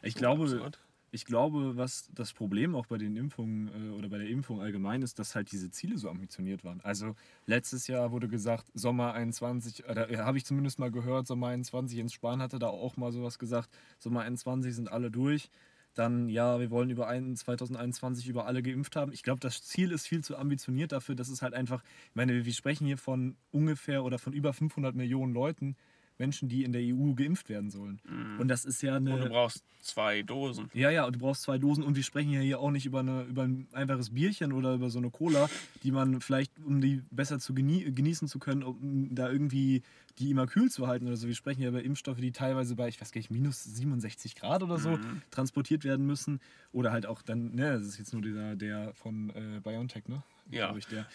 Ich 0.03 0.15
glaube, 0.15 0.71
ich 1.11 1.25
glaube, 1.25 1.77
was 1.77 2.11
das 2.15 2.33
Problem 2.33 2.75
auch 2.75 2.87
bei 2.87 2.99
den 2.99 3.17
Impfungen 3.17 3.69
äh, 3.69 3.97
oder 3.97 4.09
bei 4.09 4.19
der 4.19 4.29
Impfung 4.29 4.61
allgemein 4.61 5.03
ist, 5.03 5.19
dass 5.19 5.35
halt 5.35 5.51
diese 5.53 5.71
Ziele 5.71 5.97
so 5.97 6.11
ambitioniert 6.11 6.65
waren. 6.65 6.81
Also 6.83 7.17
letztes 7.47 7.87
Jahr 7.87 8.13
wurde 8.13 8.29
gesagt, 8.29 8.67
Sommer 8.75 9.15
21, 9.15 9.89
oder 9.89 10.11
äh, 10.11 10.19
habe 10.19 10.39
ich 10.39 10.45
zumindest 10.45 10.79
mal 10.79 10.91
gehört, 10.91 11.27
Sommer 11.27 11.49
21, 11.49 11.97
Jens 11.97 12.13
Spahn 12.13 12.43
hatte 12.43 12.59
da 12.59 12.69
auch 12.69 12.97
mal 12.97 13.13
sowas 13.13 13.39
gesagt, 13.39 13.71
Sommer 13.99 14.21
21 14.21 14.75
sind 14.75 14.93
alle 14.93 15.11
durch 15.11 15.51
dann, 15.99 16.29
ja, 16.29 16.61
wir 16.61 16.71
wollen 16.71 16.91
über 16.91 17.09
ein, 17.09 17.37
2021 17.37 18.29
über 18.29 18.47
alle 18.47 18.63
geimpft 18.63 18.97
haben. 18.97 19.13
Ich 19.13 19.23
glaube, 19.23 19.41
das 19.41 19.63
Ziel 19.63 19.93
ist 19.93 20.07
viel 20.07 20.23
zu 20.23 20.37
ambitioniert 20.37 20.93
dafür, 20.93 21.15
dass 21.15 21.29
es 21.29 21.43
halt 21.43 21.55
einfach, 21.55 21.83
ich 21.83 22.15
meine, 22.15 22.45
wir 22.45 22.53
sprechen 22.53 22.87
hier 22.87 22.99
von 22.99 23.37
ungefähr 23.51 24.05
oder 24.05 24.19
von 24.19 24.33
über 24.33 24.53
500 24.53 24.95
Millionen 24.95 25.33
Leuten, 25.33 25.77
Menschen, 26.19 26.49
die 26.49 26.65
in 26.65 26.73
der 26.73 26.83
EU 26.83 27.15
geimpft 27.15 27.49
werden 27.49 27.71
sollen. 27.71 28.01
Mhm. 28.05 28.41
Und 28.41 28.49
das 28.49 28.65
ist 28.65 28.83
ja 28.83 28.97
eine. 28.97 29.15
Und 29.15 29.25
du 29.25 29.29
brauchst 29.29 29.63
zwei 29.81 30.23
Dosen. 30.23 30.71
Ja, 30.75 30.91
ja, 30.91 31.11
du 31.11 31.19
brauchst 31.19 31.43
zwei 31.43 31.59
Dosen. 31.59 31.85
Und 31.85 31.97
wir 31.97 32.03
sprechen 32.03 32.33
ja 32.33 32.41
hier 32.41 32.61
auch 32.61 32.71
nicht 32.71 32.87
über, 32.87 33.01
eine, 33.01 33.23
über 33.23 33.43
ein 33.43 33.69
einfaches 33.73 34.11
Bierchen 34.11 34.53
oder 34.53 34.75
über 34.75 34.91
so 34.91 34.99
eine 34.99 35.11
Cola, 35.11 35.49
die 35.83 35.91
man 35.91 36.21
vielleicht, 36.21 36.53
um 36.65 36.81
die 36.81 37.03
besser 37.11 37.39
zu 37.39 37.55
genie 37.55 37.93
genießen 37.93 38.29
zu 38.29 38.39
können, 38.39 38.63
um 38.63 39.15
da 39.15 39.31
irgendwie 39.31 39.83
die 40.19 40.31
immer 40.31 40.47
kühl 40.47 40.71
zu 40.71 40.89
halten 40.89 41.07
oder 41.07 41.17
so. 41.17 41.29
Wir 41.29 41.35
sprechen 41.35 41.63
ja 41.63 41.69
über 41.69 41.83
Impfstoffe, 41.83 42.19
die 42.19 42.33
teilweise 42.33 42.75
bei, 42.75 42.89
ich 42.89 43.01
weiß 43.01 43.13
gar 43.13 43.21
nicht, 43.21 43.31
minus 43.31 43.63
67 43.63 44.35
Grad 44.35 44.63
oder 44.63 44.79
so 44.79 44.91
mhm. 44.91 45.23
transportiert 45.31 45.85
werden 45.85 46.07
müssen. 46.07 46.41
Oder 46.73 46.93
halt 46.93 47.07
auch 47.07 47.23
dann, 47.23 47.55
ne, 47.55 47.79
das 47.79 47.87
ist 47.87 47.99
jetzt 47.99 48.13
nur 48.13 48.23
dieser, 48.23 48.57
der 48.57 48.93
von 48.95 49.31
äh, 49.31 49.61
BioNTech, 49.63 50.09
ne? 50.09 50.23
Ja. 50.51 50.75
Ich, 50.77 50.87
der. 50.87 51.07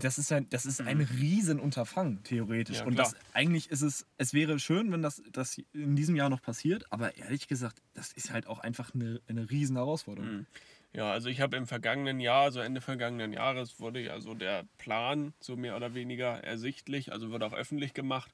Das 0.00 0.18
ist 0.18 0.32
ein, 0.32 0.48
das 0.50 0.66
ist 0.66 0.80
ein 0.80 0.98
mhm. 0.98 1.08
Riesenunterfangen, 1.18 2.22
theoretisch. 2.24 2.78
Ja, 2.78 2.84
und 2.84 2.98
das, 2.98 3.14
eigentlich 3.32 3.70
ist 3.70 3.82
es, 3.82 4.06
es 4.18 4.34
wäre 4.34 4.58
schön, 4.58 4.90
wenn 4.90 5.02
das, 5.02 5.22
das 5.30 5.58
in 5.72 5.94
diesem 5.94 6.16
Jahr 6.16 6.28
noch 6.28 6.42
passiert, 6.42 6.84
aber 6.90 7.16
ehrlich 7.16 7.46
gesagt, 7.46 7.80
das 7.94 8.12
ist 8.12 8.32
halt 8.32 8.46
auch 8.46 8.58
einfach 8.58 8.92
eine, 8.94 9.20
eine 9.28 9.50
riesen 9.50 9.76
Herausforderung. 9.76 10.38
Mhm. 10.38 10.46
Ja, 10.92 11.10
also 11.10 11.28
ich 11.28 11.40
habe 11.40 11.56
im 11.56 11.66
vergangenen 11.66 12.20
Jahr, 12.20 12.52
so 12.52 12.60
Ende 12.60 12.80
vergangenen 12.80 13.32
Jahres, 13.32 13.80
wurde 13.80 14.00
ja 14.00 14.20
so 14.20 14.34
der 14.34 14.64
Plan 14.78 15.32
so 15.40 15.56
mehr 15.56 15.76
oder 15.76 15.94
weniger 15.94 16.42
ersichtlich, 16.44 17.12
also 17.12 17.30
wurde 17.30 17.46
auch 17.46 17.52
öffentlich 17.52 17.94
gemacht. 17.94 18.32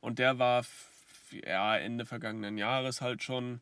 Und 0.00 0.20
der 0.20 0.38
war 0.38 0.64
ja 1.44 1.76
Ende 1.76 2.06
vergangenen 2.06 2.56
Jahres 2.56 3.00
halt 3.00 3.22
schon 3.22 3.60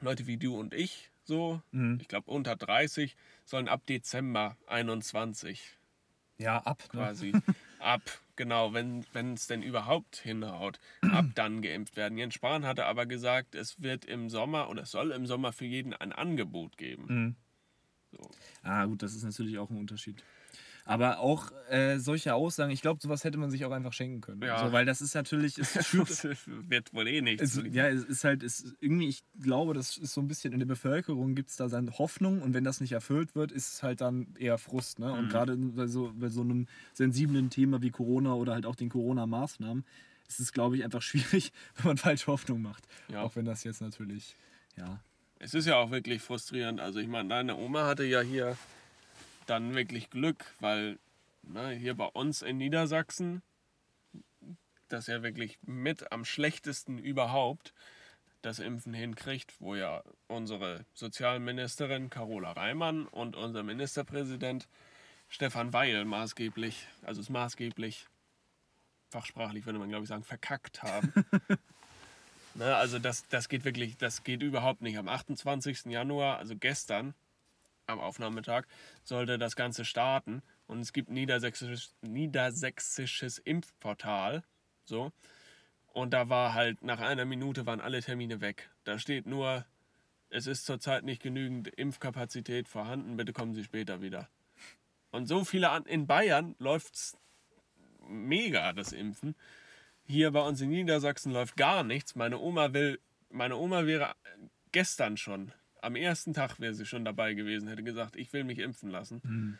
Leute 0.00 0.26
wie 0.26 0.38
du 0.38 0.58
und 0.58 0.72
ich 0.72 1.10
so, 1.24 1.60
mhm. 1.72 1.98
ich 2.00 2.08
glaube 2.08 2.30
unter 2.30 2.56
30, 2.56 3.16
sollen 3.44 3.68
ab 3.68 3.84
Dezember 3.86 4.56
21. 4.66 5.77
Ja, 6.38 6.58
ab. 6.58 6.82
Ne? 6.92 7.00
Quasi. 7.00 7.32
Ab, 7.78 8.02
genau, 8.36 8.72
wenn 8.72 9.04
es 9.34 9.46
denn 9.46 9.62
überhaupt 9.62 10.16
hinhaut, 10.16 10.80
ab 11.02 11.26
dann 11.34 11.62
geimpft 11.62 11.96
werden. 11.96 12.18
Jens 12.18 12.34
Spahn 12.34 12.64
hatte 12.64 12.86
aber 12.86 13.06
gesagt, 13.06 13.54
es 13.54 13.82
wird 13.82 14.04
im 14.04 14.30
Sommer 14.30 14.68
oder 14.68 14.82
es 14.82 14.90
soll 14.90 15.10
im 15.12 15.26
Sommer 15.26 15.52
für 15.52 15.64
jeden 15.64 15.92
ein 15.92 16.12
Angebot 16.12 16.76
geben. 16.76 17.06
Mhm. 17.08 17.36
So. 18.12 18.30
Ah, 18.62 18.84
gut, 18.86 19.02
das 19.02 19.14
ist 19.14 19.24
natürlich 19.24 19.58
auch 19.58 19.70
ein 19.70 19.76
Unterschied. 19.76 20.22
Aber 20.88 21.18
auch 21.18 21.52
äh, 21.68 21.98
solche 21.98 22.32
Aussagen, 22.32 22.70
ich 22.70 22.80
glaube, 22.80 22.98
sowas 23.02 23.22
hätte 23.22 23.36
man 23.36 23.50
sich 23.50 23.66
auch 23.66 23.72
einfach 23.72 23.92
schenken 23.92 24.22
können. 24.22 24.40
Ja. 24.40 24.64
So, 24.64 24.72
weil 24.72 24.86
das 24.86 25.02
ist 25.02 25.14
natürlich. 25.14 25.58
Es 25.58 25.68
führt, 25.86 26.24
wird 26.46 26.94
wohl 26.94 27.06
eh 27.06 27.20
nichts. 27.20 27.42
Es, 27.42 27.62
ja, 27.70 27.88
es 27.88 28.04
ist 28.04 28.24
halt, 28.24 28.42
es, 28.42 28.74
irgendwie, 28.80 29.06
ich 29.06 29.22
glaube, 29.38 29.74
das 29.74 29.98
ist 29.98 30.14
so 30.14 30.22
ein 30.22 30.28
bisschen 30.28 30.54
in 30.54 30.60
der 30.60 30.66
Bevölkerung 30.66 31.34
gibt 31.34 31.50
es 31.50 31.56
da 31.56 31.68
seine 31.68 31.90
Hoffnung 31.98 32.40
und 32.40 32.54
wenn 32.54 32.64
das 32.64 32.80
nicht 32.80 32.92
erfüllt 32.92 33.34
wird, 33.34 33.52
ist 33.52 33.74
es 33.74 33.82
halt 33.82 34.00
dann 34.00 34.28
eher 34.38 34.56
Frust. 34.56 34.98
Ne? 34.98 35.12
Und 35.12 35.26
mhm. 35.26 35.28
gerade 35.28 35.56
bei 35.56 35.86
so, 35.88 36.10
bei 36.14 36.30
so 36.30 36.40
einem 36.40 36.66
sensiblen 36.94 37.50
Thema 37.50 37.82
wie 37.82 37.90
Corona 37.90 38.32
oder 38.32 38.54
halt 38.54 38.64
auch 38.64 38.76
den 38.76 38.88
Corona-Maßnahmen 38.88 39.84
ist 40.26 40.40
es, 40.40 40.52
glaube 40.52 40.78
ich, 40.78 40.84
einfach 40.84 41.02
schwierig, 41.02 41.52
wenn 41.76 41.88
man 41.88 41.98
falsche 41.98 42.28
Hoffnung 42.28 42.62
macht. 42.62 42.84
Ja. 43.12 43.24
Auch 43.24 43.36
wenn 43.36 43.44
das 43.44 43.62
jetzt 43.62 43.82
natürlich, 43.82 44.36
ja. 44.78 45.02
Es 45.38 45.52
ist 45.52 45.66
ja 45.66 45.76
auch 45.76 45.90
wirklich 45.90 46.22
frustrierend. 46.22 46.80
Also 46.80 46.98
ich 46.98 47.08
meine, 47.08 47.28
deine 47.28 47.56
Oma 47.56 47.86
hatte 47.86 48.04
ja 48.04 48.22
hier 48.22 48.56
dann 49.48 49.74
wirklich 49.74 50.10
Glück, 50.10 50.54
weil 50.60 50.98
ne, 51.42 51.70
hier 51.70 51.94
bei 51.94 52.06
uns 52.06 52.42
in 52.42 52.58
Niedersachsen, 52.58 53.42
das 54.88 55.06
ja 55.06 55.22
wirklich 55.22 55.58
mit 55.62 56.12
am 56.12 56.24
schlechtesten 56.24 56.98
überhaupt 56.98 57.74
das 58.42 58.58
Impfen 58.58 58.94
hinkriegt, 58.94 59.54
wo 59.60 59.74
ja 59.74 60.02
unsere 60.28 60.84
Sozialministerin 60.94 62.08
Carola 62.10 62.52
Reimann 62.52 63.06
und 63.06 63.36
unser 63.36 63.62
Ministerpräsident 63.62 64.68
Stefan 65.28 65.72
Weil 65.72 66.04
maßgeblich, 66.04 66.86
also 67.02 67.20
es 67.20 67.28
maßgeblich, 67.28 68.06
fachsprachlich 69.10 69.66
würde 69.66 69.78
man 69.78 69.88
glaube 69.88 70.04
ich 70.04 70.08
sagen, 70.08 70.24
verkackt 70.24 70.82
haben. 70.82 71.12
ne, 72.54 72.76
also 72.76 72.98
das, 72.98 73.26
das 73.28 73.48
geht 73.48 73.64
wirklich, 73.64 73.96
das 73.96 74.24
geht 74.24 74.42
überhaupt 74.42 74.80
nicht. 74.80 74.98
Am 74.98 75.08
28. 75.08 75.86
Januar, 75.86 76.38
also 76.38 76.56
gestern, 76.56 77.14
am 77.88 78.00
Aufnahmetag, 78.00 78.66
sollte 79.02 79.38
das 79.38 79.56
Ganze 79.56 79.84
starten. 79.84 80.42
Und 80.66 80.80
es 80.80 80.92
gibt 80.92 81.08
niedersächsisches, 81.08 81.94
niedersächsisches 82.02 83.38
Impfportal. 83.38 84.44
So. 84.84 85.12
Und 85.92 86.12
da 86.12 86.28
war 86.28 86.54
halt, 86.54 86.82
nach 86.82 87.00
einer 87.00 87.24
Minute 87.24 87.66
waren 87.66 87.80
alle 87.80 88.02
Termine 88.02 88.40
weg. 88.40 88.70
Da 88.84 88.98
steht 88.98 89.26
nur, 89.26 89.64
es 90.30 90.46
ist 90.46 90.66
zurzeit 90.66 91.04
nicht 91.04 91.22
genügend 91.22 91.68
Impfkapazität 91.68 92.68
vorhanden, 92.68 93.16
bitte 93.16 93.32
kommen 93.32 93.54
Sie 93.54 93.64
später 93.64 94.02
wieder. 94.02 94.28
Und 95.10 95.26
so 95.26 95.44
viele 95.44 95.70
an, 95.70 95.86
in 95.86 96.06
Bayern 96.06 96.54
läuft 96.58 96.94
es 96.94 97.16
mega, 98.06 98.74
das 98.74 98.92
Impfen. 98.92 99.34
Hier 100.04 100.30
bei 100.30 100.40
uns 100.40 100.60
in 100.60 100.68
Niedersachsen 100.68 101.32
läuft 101.32 101.56
gar 101.56 101.82
nichts. 101.82 102.14
Meine 102.14 102.38
Oma 102.38 102.74
will, 102.74 103.00
meine 103.30 103.56
Oma 103.56 103.86
wäre 103.86 104.14
gestern 104.72 105.16
schon 105.16 105.52
am 105.82 105.96
ersten 105.96 106.32
Tag 106.32 106.60
wäre 106.60 106.74
sie 106.74 106.86
schon 106.86 107.04
dabei 107.04 107.34
gewesen, 107.34 107.68
hätte 107.68 107.82
gesagt, 107.82 108.16
ich 108.16 108.32
will 108.32 108.44
mich 108.44 108.58
impfen 108.58 108.90
lassen. 108.90 109.20
Mhm. 109.24 109.58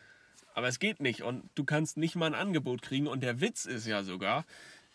Aber 0.55 0.69
es 0.69 0.79
geht 0.79 1.01
nicht 1.01 1.23
und 1.23 1.49
du 1.55 1.65
kannst 1.65 1.97
nicht 1.97 2.17
mal 2.17 2.27
ein 2.27 2.35
Angebot 2.35 2.83
kriegen. 2.83 3.07
Und 3.07 3.23
der 3.23 3.41
Witz 3.41 3.65
ist 3.65 3.87
ja 3.87 4.03
sogar, 4.03 4.45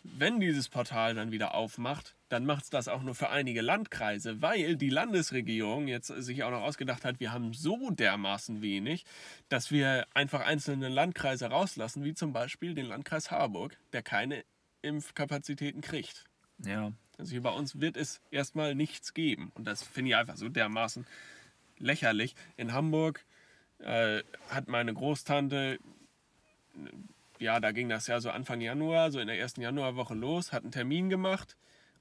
wenn 0.04 0.42
dieses 0.42 0.68
Portal 0.68 1.16
dann 1.16 1.32
wieder 1.32 1.56
aufmacht, 1.56 2.16
dann 2.28 2.46
macht 2.46 2.66
es 2.66 2.70
das 2.70 2.88
auch 2.88 3.02
nur 3.04 3.16
für 3.16 3.30
einige 3.30 3.62
Landkreise, 3.62 4.42
weil 4.42 4.76
die 4.76 4.90
Landesregierung 4.90 5.88
jetzt 5.88 6.08
sich 6.08 6.44
auch 6.44 6.52
noch 6.52 6.62
ausgedacht 6.62 7.06
hat, 7.06 7.20
wir 7.20 7.32
haben 7.32 7.54
so 7.54 7.90
dermaßen 7.92 8.62
wenig, 8.62 9.06
dass 9.48 9.72
wir 9.72 10.06
einfach 10.14 10.42
einzelne 10.42 10.90
Landkreise 10.90 11.46
rauslassen, 11.46 12.04
wie 12.04 12.14
zum 12.14 12.34
Beispiel 12.34 12.74
den 12.74 12.88
Landkreis 12.88 13.32
Harburg, 13.32 13.78
der 13.94 14.04
keine 14.04 14.44
Impfkapazitäten 14.82 15.82
kriegt. 15.82 16.26
Ja. 16.66 16.92
Also 17.18 17.32
hier 17.32 17.42
bei 17.42 17.52
uns 17.52 17.80
wird 17.80 17.98
es 17.98 18.22
erstmal 18.32 18.76
nichts 18.76 19.14
geben. 19.14 19.52
Und 19.56 19.66
das 19.66 19.84
finde 19.84 20.10
ich 20.10 20.16
einfach 20.16 20.36
so 20.36 20.50
dermaßen 20.50 21.06
lächerlich. 21.78 22.36
In 22.58 22.74
Hamburg 22.74 23.24
äh, 23.80 24.24
hat 24.50 24.68
meine 24.68 24.94
Großtante, 24.94 25.80
ja, 27.40 27.60
da 27.60 27.72
ging 27.72 27.90
das 27.90 28.08
ja 28.08 28.20
so 28.20 28.30
Anfang 28.32 28.62
Januar, 28.62 29.12
so 29.12 29.20
in 29.20 29.28
der 29.28 29.38
ersten 29.38 29.62
Januarwoche 29.62 30.14
los, 30.16 30.52
hat 30.52 30.64
einen 30.64 30.72
Termin 30.72 31.10
gemacht 31.10 31.56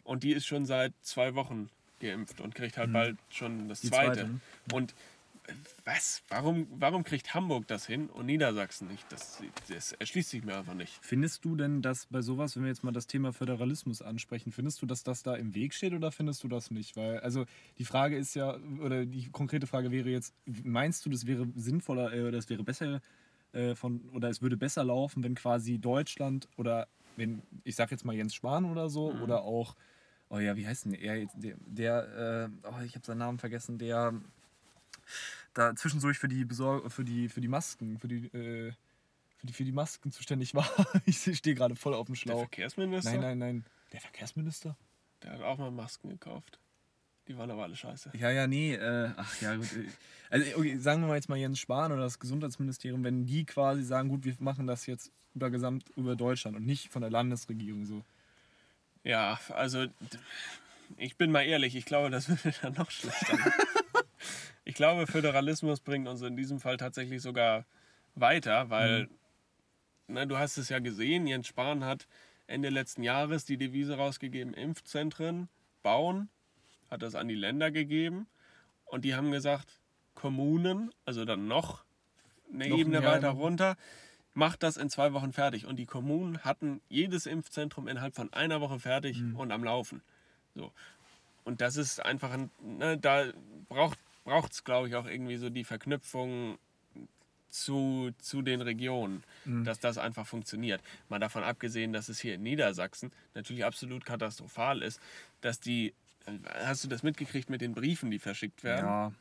und 0.04 0.22
die 0.22 0.32
ist 0.32 0.46
schon 0.46 0.66
seit 0.66 0.92
zwei 1.02 1.34
Wochen 1.34 1.68
geimpft 2.00 2.40
und 2.40 2.54
kriegt 2.54 2.76
halt 2.76 2.88
mhm. 2.88 2.92
bald 2.94 3.18
schon 3.30 3.68
das 3.68 3.82
zweite. 3.82 4.12
zweite. 4.14 4.28
Ne? 4.28 4.40
Und 4.72 4.94
was? 5.84 6.22
Warum, 6.28 6.66
warum 6.70 7.04
kriegt 7.04 7.34
Hamburg 7.34 7.66
das 7.66 7.86
hin 7.86 8.08
und 8.08 8.26
Niedersachsen 8.26 8.88
nicht? 8.88 9.10
Das, 9.10 9.42
das 9.68 9.92
erschließt 9.92 10.30
sich 10.30 10.44
mir 10.44 10.56
einfach 10.56 10.74
nicht. 10.74 10.98
Findest 11.02 11.44
du 11.44 11.56
denn, 11.56 11.82
dass 11.82 12.06
bei 12.06 12.22
sowas, 12.22 12.56
wenn 12.56 12.62
wir 12.62 12.68
jetzt 12.68 12.84
mal 12.84 12.92
das 12.92 13.06
Thema 13.06 13.32
Föderalismus 13.32 14.02
ansprechen, 14.02 14.52
findest 14.52 14.82
du, 14.82 14.86
dass 14.86 15.02
das 15.02 15.22
da 15.22 15.34
im 15.34 15.54
Weg 15.54 15.74
steht 15.74 15.92
oder 15.94 16.12
findest 16.12 16.42
du 16.44 16.48
das 16.48 16.70
nicht? 16.70 16.96
Weil, 16.96 17.20
also 17.20 17.44
die 17.78 17.84
Frage 17.84 18.16
ist 18.16 18.34
ja, 18.34 18.56
oder 18.80 19.04
die 19.06 19.30
konkrete 19.30 19.66
Frage 19.66 19.90
wäre 19.90 20.08
jetzt, 20.10 20.34
meinst 20.44 21.04
du, 21.06 21.10
das 21.10 21.26
wäre 21.26 21.46
sinnvoller 21.54 22.12
äh, 22.12 22.22
oder 22.22 22.38
es 22.38 22.48
wäre 22.48 22.62
besser 22.64 23.00
äh, 23.52 23.74
von, 23.74 24.08
oder 24.12 24.28
es 24.28 24.42
würde 24.42 24.56
besser 24.56 24.84
laufen, 24.84 25.22
wenn 25.22 25.34
quasi 25.34 25.78
Deutschland 25.78 26.48
oder 26.56 26.88
wenn, 27.16 27.42
ich 27.64 27.76
sag 27.76 27.90
jetzt 27.90 28.04
mal 28.04 28.14
Jens 28.14 28.34
Spahn 28.34 28.64
oder 28.64 28.88
so, 28.88 29.12
mhm. 29.12 29.22
oder 29.22 29.42
auch, 29.42 29.76
oh 30.30 30.38
ja, 30.38 30.56
wie 30.56 30.66
heißt 30.66 30.86
denn 30.86 30.94
er 30.94 31.18
jetzt, 31.18 31.36
der, 31.36 31.56
der 31.66 32.48
äh, 32.64 32.68
oh, 32.68 32.82
ich 32.84 32.94
habe 32.94 33.04
seinen 33.04 33.18
Namen 33.18 33.38
vergessen, 33.38 33.78
der 33.78 34.14
da 35.54 35.74
zwischendurch 35.76 36.18
für 36.18 36.28
die 36.28 36.44
Besor 36.44 36.88
für 36.90 37.04
die 37.04 37.28
für 37.28 37.40
die 37.40 37.48
Masken, 37.48 37.98
für 37.98 38.08
die 38.08 38.26
äh, 38.26 38.72
für 39.36 39.46
die 39.46 39.52
für 39.52 39.64
die 39.64 39.72
Masken 39.72 40.12
zuständig 40.12 40.54
war. 40.54 40.68
ich 41.06 41.18
stehe 41.36 41.54
gerade 41.54 41.76
voll 41.76 41.94
auf 41.94 42.06
dem 42.06 42.14
Schlauch. 42.14 42.36
Der 42.36 42.48
Verkehrsminister? 42.48 43.10
Nein, 43.12 43.20
nein, 43.20 43.38
nein. 43.38 43.64
Der 43.92 44.00
Verkehrsminister? 44.00 44.76
Der 45.22 45.32
hat 45.32 45.42
auch 45.42 45.58
mal 45.58 45.70
Masken 45.70 46.08
gekauft. 46.10 46.58
Die 47.28 47.36
waren 47.36 47.50
aber 47.50 47.62
alle 47.62 47.76
scheiße. 47.76 48.12
Ja, 48.18 48.30
ja, 48.30 48.46
nee. 48.46 48.74
Äh, 48.74 49.10
ach 49.16 49.40
ja, 49.40 49.54
gut. 49.54 49.68
Also 50.30 50.56
okay, 50.56 50.76
sagen 50.78 51.02
wir 51.02 51.08
mal 51.08 51.14
jetzt 51.14 51.28
mal 51.28 51.38
Jens 51.38 51.58
Spahn 51.60 51.92
oder 51.92 52.02
das 52.02 52.18
Gesundheitsministerium, 52.18 53.04
wenn 53.04 53.26
die 53.26 53.44
quasi 53.44 53.82
sagen, 53.82 54.08
gut, 54.08 54.24
wir 54.24 54.34
machen 54.40 54.66
das 54.66 54.86
jetzt 54.86 55.12
über 55.34 55.50
gesamt 55.50 55.88
über 55.96 56.16
Deutschland 56.16 56.56
und 56.56 56.66
nicht 56.66 56.90
von 56.90 57.02
der 57.02 57.10
Landesregierung 57.10 57.86
so. 57.86 58.02
Ja, 59.04 59.38
also 59.50 59.86
ich 60.96 61.16
bin 61.16 61.30
mal 61.30 61.42
ehrlich, 61.42 61.76
ich 61.76 61.84
glaube, 61.84 62.10
das 62.10 62.28
würde 62.44 62.56
dann 62.62 62.74
noch 62.74 62.90
schlechter. 62.90 63.38
Ich 64.64 64.74
glaube, 64.74 65.06
Föderalismus 65.06 65.80
bringt 65.80 66.08
uns 66.08 66.22
in 66.22 66.36
diesem 66.36 66.60
Fall 66.60 66.76
tatsächlich 66.76 67.22
sogar 67.22 67.66
weiter, 68.14 68.70
weil, 68.70 69.04
mhm. 69.04 69.08
na, 70.08 70.26
du 70.26 70.38
hast 70.38 70.56
es 70.56 70.68
ja 70.68 70.78
gesehen, 70.78 71.26
Jens 71.26 71.48
Spahn 71.48 71.84
hat 71.84 72.06
Ende 72.46 72.68
letzten 72.68 73.02
Jahres 73.02 73.44
die 73.44 73.56
Devise 73.56 73.96
rausgegeben, 73.96 74.54
Impfzentren 74.54 75.48
bauen, 75.82 76.28
hat 76.90 77.02
das 77.02 77.14
an 77.14 77.28
die 77.28 77.34
Länder 77.34 77.70
gegeben 77.70 78.26
und 78.84 79.04
die 79.04 79.14
haben 79.14 79.32
gesagt, 79.32 79.80
Kommunen, 80.14 80.92
also 81.04 81.24
dann 81.24 81.48
noch 81.48 81.84
eine 82.52 82.68
noch 82.68 82.78
Ebene 82.78 83.02
weiter 83.02 83.30
runter, 83.30 83.76
macht 84.34 84.62
das 84.62 84.76
in 84.76 84.90
zwei 84.90 85.12
Wochen 85.12 85.32
fertig. 85.32 85.66
Und 85.66 85.76
die 85.76 85.86
Kommunen 85.86 86.38
hatten 86.44 86.80
jedes 86.88 87.26
Impfzentrum 87.26 87.88
innerhalb 87.88 88.14
von 88.14 88.32
einer 88.32 88.60
Woche 88.60 88.78
fertig 88.78 89.18
mhm. 89.18 89.36
und 89.36 89.52
am 89.52 89.64
Laufen. 89.64 90.02
So. 90.54 90.72
Und 91.44 91.60
das 91.60 91.76
ist 91.76 92.04
einfach, 92.04 92.30
ein, 92.32 92.50
ne, 92.60 92.98
da 92.98 93.32
braucht 93.68 93.98
braucht 94.24 94.52
es, 94.52 94.64
glaube 94.64 94.88
ich, 94.88 94.94
auch 94.94 95.06
irgendwie 95.06 95.36
so 95.36 95.50
die 95.50 95.64
Verknüpfung 95.64 96.58
zu, 97.52 98.10
zu 98.18 98.42
den 98.42 98.62
Regionen, 98.62 99.22
mhm. 99.44 99.64
dass 99.64 99.78
das 99.78 99.98
einfach 99.98 100.26
funktioniert. 100.26 100.82
Mal 101.08 101.18
davon 101.18 101.44
abgesehen, 101.44 101.92
dass 101.92 102.08
es 102.08 102.18
hier 102.18 102.34
in 102.34 102.42
Niedersachsen 102.42 103.12
natürlich 103.34 103.64
absolut 103.64 104.04
katastrophal 104.04 104.82
ist, 104.82 105.00
dass 105.42 105.60
die, 105.60 105.94
hast 106.46 106.84
du 106.84 106.88
das 106.88 107.02
mitgekriegt 107.02 107.50
mit 107.50 107.60
den 107.60 107.74
Briefen, 107.74 108.10
die 108.10 108.18
verschickt 108.18 108.64
werden? 108.64 108.86
Ja. 108.86 109.12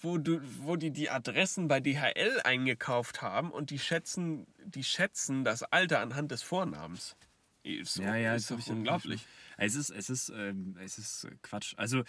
Wo, 0.00 0.18
du, 0.18 0.40
wo 0.60 0.76
die 0.76 0.90
die 0.90 1.08
Adressen 1.08 1.68
bei 1.68 1.80
DHL 1.80 2.40
eingekauft 2.42 3.22
haben 3.22 3.50
und 3.50 3.70
die 3.70 3.78
schätzen, 3.78 4.46
die 4.64 4.84
schätzen 4.84 5.44
das 5.44 5.62
Alter 5.62 6.00
anhand 6.00 6.30
des 6.30 6.42
Vornamens. 6.42 7.16
So, 7.84 8.02
ja, 8.02 8.16
ja, 8.16 8.34
ist 8.34 8.50
doch 8.50 8.66
unglaublich. 8.66 9.26
Es 9.56 9.74
ist, 9.74 9.88
es, 9.88 10.10
ist, 10.10 10.28
ähm, 10.28 10.76
es 10.84 10.98
ist 10.98 11.28
Quatsch. 11.42 11.74
Also 11.78 12.04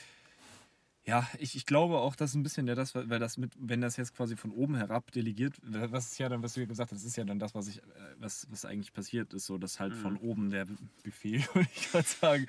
ja, 1.07 1.27
ich, 1.37 1.55
ich 1.55 1.67
glaube 1.67 1.99
auch, 1.99 2.15
dass 2.15 2.33
ein 2.33 2.41
bisschen 2.41 2.67
ja 2.67 2.73
das, 2.73 2.95
weil 2.95 3.19
das 3.19 3.37
mit, 3.37 3.51
wenn 3.59 3.79
das 3.79 3.95
jetzt 3.95 4.15
quasi 4.15 4.35
von 4.35 4.51
oben 4.51 4.75
herab 4.75 5.11
delegiert, 5.11 5.53
was 5.61 6.11
ist 6.11 6.17
ja 6.17 6.29
dann, 6.29 6.41
was 6.41 6.53
du 6.53 6.65
gesagt 6.65 6.91
hast, 6.91 6.99
das 6.99 7.05
ist 7.05 7.15
ja 7.15 7.23
dann 7.23 7.37
das, 7.37 7.53
was 7.53 7.67
ich, 7.67 7.77
äh, 7.77 7.81
was, 8.17 8.47
was 8.49 8.65
eigentlich 8.65 8.91
passiert 8.91 9.31
ist, 9.33 9.45
so 9.45 9.59
dass 9.59 9.79
halt 9.79 9.93
mhm. 9.93 9.99
von 9.99 10.17
oben 10.17 10.49
der 10.49 10.65
Befehl, 11.03 11.41
würde 11.53 11.69
ich 11.75 11.91
gerade 11.91 12.07
sagen, 12.07 12.47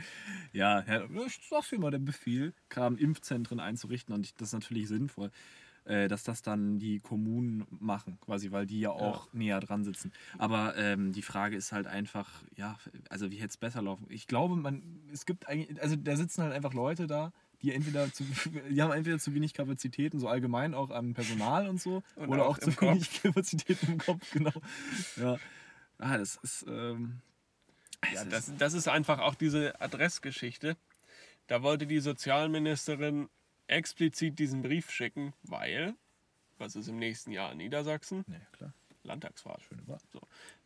ja, 0.52 0.82
ich 1.26 1.40
sag's 1.48 1.72
immer, 1.72 1.90
der 1.90 1.98
Befehl 1.98 2.54
kam, 2.70 2.96
Impfzentren 2.96 3.60
einzurichten 3.60 4.14
und 4.14 4.40
das 4.40 4.48
ist 4.48 4.54
natürlich 4.54 4.88
sinnvoll. 4.88 5.30
äh, 5.86 6.08
dass 6.08 6.24
das 6.24 6.42
dann 6.42 6.78
die 6.78 7.00
Kommunen 7.00 7.64
machen, 7.70 8.18
quasi, 8.20 8.50
weil 8.50 8.66
die 8.66 8.80
ja 8.80 8.90
auch 8.90 9.32
näher 9.32 9.60
dran 9.60 9.84
sitzen. 9.84 10.12
Aber 10.36 10.76
ähm, 10.76 11.12
die 11.12 11.22
Frage 11.22 11.56
ist 11.56 11.72
halt 11.72 11.86
einfach, 11.86 12.28
ja, 12.56 12.76
also 13.08 13.30
wie 13.30 13.36
hätte 13.36 13.50
es 13.50 13.56
besser 13.56 13.82
laufen? 13.82 14.06
Ich 14.08 14.26
glaube, 14.26 14.56
man, 14.56 14.82
es 15.12 15.26
gibt 15.26 15.48
eigentlich, 15.48 15.80
also 15.80 15.96
da 15.96 16.16
sitzen 16.16 16.42
halt 16.42 16.52
einfach 16.52 16.74
Leute 16.74 17.06
da, 17.06 17.32
die 17.62 17.72
entweder 17.72 18.12
zu, 18.12 18.24
die 18.70 18.82
haben 18.82 18.92
entweder 18.92 19.18
zu 19.18 19.34
wenig 19.34 19.54
Kapazitäten, 19.54 20.18
so 20.18 20.28
allgemein 20.28 20.74
auch 20.74 20.90
an 20.90 21.14
Personal 21.14 21.68
und 21.68 21.80
so, 21.80 22.02
Und 22.16 22.28
oder 22.28 22.44
auch 22.46 22.56
auch, 22.56 22.58
zu 22.58 22.72
Kopf. 22.72 22.82
wenig 22.92 23.22
Kapazitäten 23.22 23.92
im 23.92 23.98
Kopf, 23.98 24.30
genau. 24.32 24.52
Ja, 25.16 25.38
ah, 25.98 26.18
das 26.18 26.36
ist, 26.42 26.64
ähm, 26.68 27.20
Ja, 28.12 28.24
das, 28.24 28.52
das 28.58 28.74
ist 28.74 28.88
einfach 28.88 29.18
auch 29.20 29.34
diese 29.34 29.80
Adressgeschichte. 29.80 30.76
Da 31.46 31.62
wollte 31.62 31.86
die 31.86 32.00
Sozialministerin 32.00 33.28
explizit 33.68 34.38
diesen 34.38 34.62
Brief 34.62 34.90
schicken, 34.90 35.32
weil, 35.42 35.94
was 36.58 36.76
ist 36.76 36.88
im 36.88 36.98
nächsten 36.98 37.30
Jahr 37.32 37.52
in 37.52 37.58
Niedersachsen? 37.58 38.24
ja, 38.28 38.38
klar, 38.52 38.72
Landtagswahl. 39.06 39.58
schöne 39.60 39.86
Wahl. 39.86 40.00
So. 40.12 40.20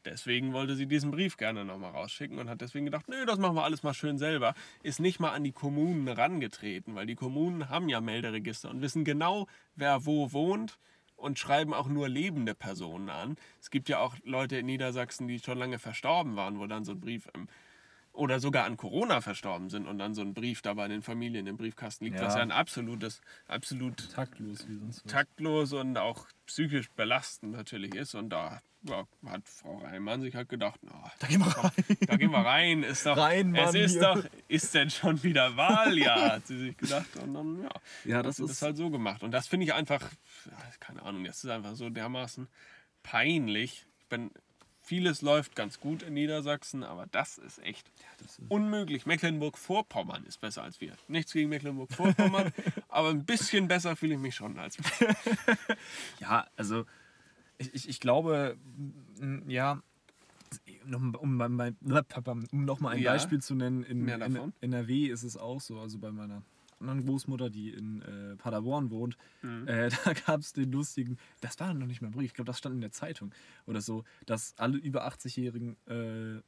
Deswegen 0.04 0.52
wollte 0.52 0.74
sie 0.74 0.86
diesen 0.86 1.10
Brief 1.10 1.36
gerne 1.36 1.64
nochmal 1.64 1.92
rausschicken 1.92 2.38
und 2.38 2.48
hat 2.48 2.60
deswegen 2.60 2.86
gedacht, 2.86 3.08
nö, 3.08 3.24
das 3.26 3.38
machen 3.38 3.56
wir 3.56 3.64
alles 3.64 3.82
mal 3.82 3.94
schön 3.94 4.18
selber. 4.18 4.54
Ist 4.82 5.00
nicht 5.00 5.20
mal 5.20 5.30
an 5.30 5.44
die 5.44 5.52
Kommunen 5.52 6.08
rangetreten, 6.08 6.94
weil 6.94 7.06
die 7.06 7.16
Kommunen 7.16 7.68
haben 7.68 7.88
ja 7.88 8.00
Melderegister 8.00 8.70
und 8.70 8.80
wissen 8.80 9.04
genau, 9.04 9.46
wer 9.74 10.06
wo 10.06 10.32
wohnt 10.32 10.78
und 11.16 11.38
schreiben 11.38 11.74
auch 11.74 11.88
nur 11.88 12.08
lebende 12.08 12.54
Personen 12.54 13.10
an. 13.10 13.36
Es 13.60 13.70
gibt 13.70 13.88
ja 13.88 13.98
auch 13.98 14.16
Leute 14.24 14.56
in 14.56 14.66
Niedersachsen, 14.66 15.28
die 15.28 15.38
schon 15.38 15.58
lange 15.58 15.78
verstorben 15.78 16.36
waren, 16.36 16.58
wo 16.58 16.66
dann 16.66 16.84
so 16.84 16.92
ein 16.92 17.00
Brief 17.00 17.28
im 17.34 17.46
oder 18.20 18.38
sogar 18.38 18.64
an 18.66 18.76
Corona 18.76 19.20
verstorben 19.20 19.70
sind 19.70 19.86
und 19.88 19.98
dann 19.98 20.14
so 20.14 20.20
ein 20.22 20.34
Brief 20.34 20.62
da 20.62 20.74
bei 20.74 20.86
den 20.88 21.02
Familien 21.02 21.46
im 21.46 21.56
Briefkasten 21.56 22.04
liegt, 22.04 22.18
Ja. 22.18 22.26
was 22.26 22.34
ja 22.34 22.42
ein 22.42 22.52
absolutes, 22.52 23.20
absolut 23.48 24.10
Taktlos 24.12 24.68
wie 24.68 24.76
sonst 24.78 25.04
was. 25.04 25.12
taktlos 25.12 25.72
und 25.72 25.96
auch 25.96 26.26
psychisch 26.46 26.90
belastend 26.90 27.52
natürlich 27.52 27.94
ist. 27.94 28.14
Und 28.14 28.30
da 28.30 28.60
ja, 28.82 29.04
hat 29.26 29.42
Frau 29.48 29.78
Reimann 29.78 30.20
sich 30.22 30.34
halt 30.34 30.48
gedacht, 30.48 30.80
na, 30.82 31.10
Da 31.18 31.26
gehen 31.26 31.40
wir 31.40 31.46
rein. 31.46 31.70
da 32.06 32.16
gehen 32.16 32.30
wir 32.30 32.38
rein. 32.38 32.82
Ist 32.82 33.04
doch, 33.06 33.16
Rein, 33.16 33.54
es 33.54 33.74
ist 33.74 33.92
hier. 33.92 34.00
doch, 34.02 34.24
ist 34.48 34.74
denn 34.74 34.90
schon 34.90 35.22
wieder 35.22 35.56
Wahljahr, 35.56 36.32
hat 36.32 36.46
sie 36.46 36.58
sich 36.58 36.76
gedacht. 36.76 37.16
Und 37.22 37.34
dann, 37.34 37.62
ja, 37.62 37.70
Ja, 38.04 38.22
das 38.22 38.36
das 38.36 38.46
ist 38.46 38.52
ist- 38.56 38.62
halt 38.62 38.76
so 38.76 38.88
gemacht. 38.90 39.22
Und 39.22 39.32
das 39.32 39.48
finde 39.48 39.64
ich 39.66 39.74
einfach, 39.74 40.00
ja, 40.46 40.56
keine 40.78 41.02
Ahnung, 41.02 41.24
das 41.24 41.42
ist 41.44 41.50
einfach 41.50 41.74
so 41.74 41.90
dermaßen 41.90 42.48
peinlich. 43.02 43.86
Ich 44.00 44.06
bin, 44.08 44.30
vieles 44.90 45.22
läuft 45.22 45.54
ganz 45.54 45.78
gut 45.78 46.02
in 46.02 46.14
Niedersachsen, 46.14 46.82
aber 46.82 47.06
das 47.12 47.38
ist 47.38 47.62
echt 47.62 47.88
das 48.18 48.40
ist- 48.40 48.50
unmöglich. 48.50 49.06
Mecklenburg-Vorpommern 49.06 50.24
ist 50.24 50.40
besser 50.40 50.64
als 50.64 50.80
wir. 50.80 50.94
Nichts 51.06 51.32
gegen 51.32 51.48
Mecklenburg-Vorpommern, 51.48 52.52
aber 52.88 53.10
ein 53.10 53.24
bisschen 53.24 53.68
besser 53.68 53.94
fühle 53.94 54.14
ich 54.14 54.20
mich 54.20 54.34
schon 54.34 54.58
als 54.58 54.76
Ja, 56.18 56.48
also 56.56 56.86
ich, 57.58 57.72
ich, 57.72 57.88
ich 57.88 58.00
glaube, 58.00 58.56
ja, 59.46 59.80
um, 60.92 61.14
um, 61.20 61.40
um, 61.40 62.44
um 62.50 62.64
nochmal 62.64 62.96
ein 62.96 63.02
Ja. 63.02 63.12
Beispiel 63.12 63.40
zu 63.40 63.54
nennen, 63.54 63.84
in, 63.84 64.08
in. 64.08 64.52
NRW 64.60 65.06
ist 65.06 65.22
es 65.22 65.36
auch 65.36 65.60
so, 65.60 65.78
also 65.78 65.98
bei 66.00 66.10
meiner 66.10 66.42
anderen 66.80 67.04
Großmutter, 67.04 67.50
die 67.50 67.70
in 67.70 68.02
äh, 68.02 68.36
Paderborn 68.36 68.90
wohnt, 68.90 69.16
Mhm. 69.42 69.66
äh, 69.68 69.88
da 70.04 70.12
gab 70.12 70.40
es 70.40 70.52
den 70.52 70.72
lustigen, 70.72 71.16
das 71.40 71.58
war 71.60 71.72
noch 71.74 71.86
nicht 71.86 72.00
mal 72.02 72.08
ein 72.08 72.12
Brief, 72.12 72.26
ich 72.26 72.34
glaube, 72.34 72.46
das 72.46 72.58
stand 72.58 72.74
in 72.76 72.80
der 72.80 72.92
Zeitung 72.92 73.32
oder 73.66 73.80
so, 73.80 74.04
dass 74.26 74.54
alle 74.58 74.76
über 74.78 75.06
80-Jährigen 75.06 75.76
äh, 75.86 76.40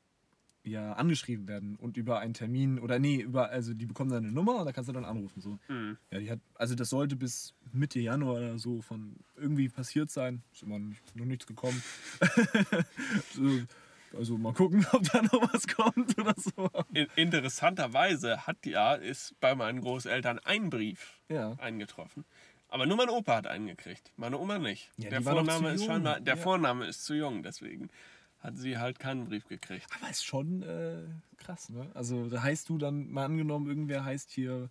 ja 0.64 0.92
angeschrieben 0.92 1.48
werden 1.48 1.74
und 1.74 1.96
über 1.96 2.20
einen 2.20 2.34
Termin 2.34 2.78
oder 2.78 3.00
nee, 3.00 3.20
über, 3.20 3.50
also 3.50 3.74
die 3.74 3.84
bekommen 3.86 4.10
dann 4.10 4.22
eine 4.22 4.32
Nummer 4.32 4.60
und 4.60 4.64
da 4.66 4.70
kannst 4.72 4.88
du 4.88 4.92
dann 4.92 5.04
anrufen. 5.04 5.40
So. 5.40 5.58
Mhm. 5.68 5.96
Ja, 6.12 6.18
die 6.20 6.30
hat, 6.30 6.38
also 6.54 6.76
das 6.76 6.88
sollte 6.88 7.16
bis 7.16 7.52
Mitte 7.72 7.98
Januar 7.98 8.36
oder 8.36 8.58
so 8.60 8.80
von 8.80 9.16
irgendwie 9.36 9.68
passiert 9.68 10.10
sein. 10.10 10.42
Ist 10.52 10.62
immer 10.62 10.78
nicht, 10.78 11.16
noch 11.16 11.24
nichts 11.24 11.48
gekommen. 11.48 11.82
so, 13.34 13.60
also 14.14 14.38
mal 14.38 14.52
gucken, 14.52 14.86
ob 14.92 15.02
da 15.10 15.22
noch 15.22 15.52
was 15.52 15.66
kommt 15.68 16.18
oder 16.18 16.34
so. 16.36 16.70
In, 16.92 17.06
interessanterweise 17.16 18.46
hat 18.46 18.64
ja, 18.66 18.94
ist 18.94 19.34
bei 19.40 19.54
meinen 19.54 19.80
Großeltern 19.80 20.38
ein 20.44 20.70
Brief 20.70 21.20
Ja. 21.28 21.54
eingetroffen. 21.58 22.24
Aber 22.68 22.86
nur 22.86 22.96
mein 22.96 23.10
Opa 23.10 23.36
hat 23.36 23.46
einen 23.46 23.66
gekriegt, 23.66 24.12
meine 24.16 24.38
Oma 24.38 24.58
nicht. 24.58 24.90
Ja, 24.96 25.10
der 25.10 25.20
Vorname 25.22 25.72
ist 25.72 25.84
scheinbar, 25.84 26.20
der 26.20 26.36
Ja. 26.36 26.42
Vorname 26.42 26.86
ist 26.86 27.04
zu 27.04 27.14
jung, 27.14 27.42
deswegen 27.42 27.90
hat 28.40 28.56
sie 28.56 28.78
halt 28.78 28.98
keinen 28.98 29.26
Brief 29.26 29.46
gekriegt. 29.46 29.86
Aber 29.94 30.10
ist 30.10 30.24
schon 30.24 30.62
äh, 30.62 31.02
krass, 31.36 31.68
ne? 31.68 31.90
Also 31.94 32.28
da 32.28 32.42
heißt 32.42 32.68
du 32.68 32.78
dann, 32.78 33.10
mal 33.10 33.26
angenommen, 33.26 33.68
irgendwer 33.68 34.04
heißt 34.04 34.30
hier, 34.30 34.70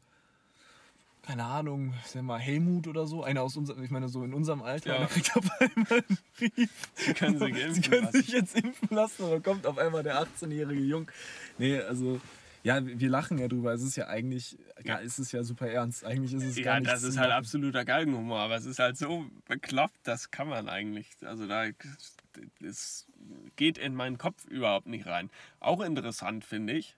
keine 1.24 1.44
Ahnung, 1.46 1.94
sag 2.06 2.24
mal, 2.24 2.40
Helmut 2.40 2.88
oder 2.88 3.06
so, 3.06 3.24
einer 3.24 3.44
aus 3.44 3.56
unserem, 3.56 3.84
ich 3.84 3.92
meine, 3.92 4.10
so 4.10 4.24
in 4.24 4.34
unserem 4.34 4.62
Alter, 4.64 5.00
Ja. 5.00 5.06
kriegt 5.06 5.36
auf 5.38 5.46
einmal 5.60 6.04
einen 6.08 6.18
Brief. 6.38 6.70
Sie 6.96 7.14
können 7.14 7.38
sich 7.38 7.50
impfen 7.56 7.74
Sie 7.76 7.82
können 7.90 8.12
sich 8.12 8.28
jetzt 8.30 8.56
impfen 8.56 8.88
lassen 8.90 9.30
dann 9.30 9.44
kommt 9.44 9.66
auf 9.68 9.78
einmal 9.78 10.04
der 10.04 10.22
18-jährige 10.22 10.82
Jung. 10.82 11.12
Nee, 11.58 11.80
also, 11.80 12.20
ja, 12.64 12.80
wir 12.86 13.10
lachen 13.10 13.38
ja 13.38 13.48
drüber. 13.48 13.74
Es 13.74 13.82
ist 13.82 13.96
ja 13.96 14.08
eigentlich, 14.08 14.58
ja, 14.84 15.00
es 15.00 15.20
ist 15.20 15.32
ja 15.32 15.44
super 15.44 15.68
ernst. 15.68 16.06
Eigentlich 16.06 16.34
ist 16.34 16.44
es 16.44 16.56
gar 16.58 16.76
Ja, 16.76 16.80
nicht 16.80 16.92
das 16.92 17.04
ist 17.04 17.18
halt 17.18 17.32
absoluter 17.32 17.86
Galgenhumor, 17.86 18.40
aber 18.40 18.56
es 18.56 18.66
ist 18.66 18.80
halt 18.80 18.98
so 18.98 19.26
bekloppt, 19.48 20.00
das 20.04 20.32
kann 20.32 20.48
man 20.48 20.70
eigentlich. 20.70 21.10
Also 21.24 21.48
da 21.48 21.66
es 22.64 23.08
geht 23.56 23.78
in 23.78 23.96
meinen 23.96 24.18
Kopf 24.18 24.46
überhaupt 24.46 24.88
nicht 24.88 25.06
rein. 25.06 25.30
Auch 25.60 25.82
interessant 25.82 26.46
finde 26.46 26.74
ich, 26.74 26.98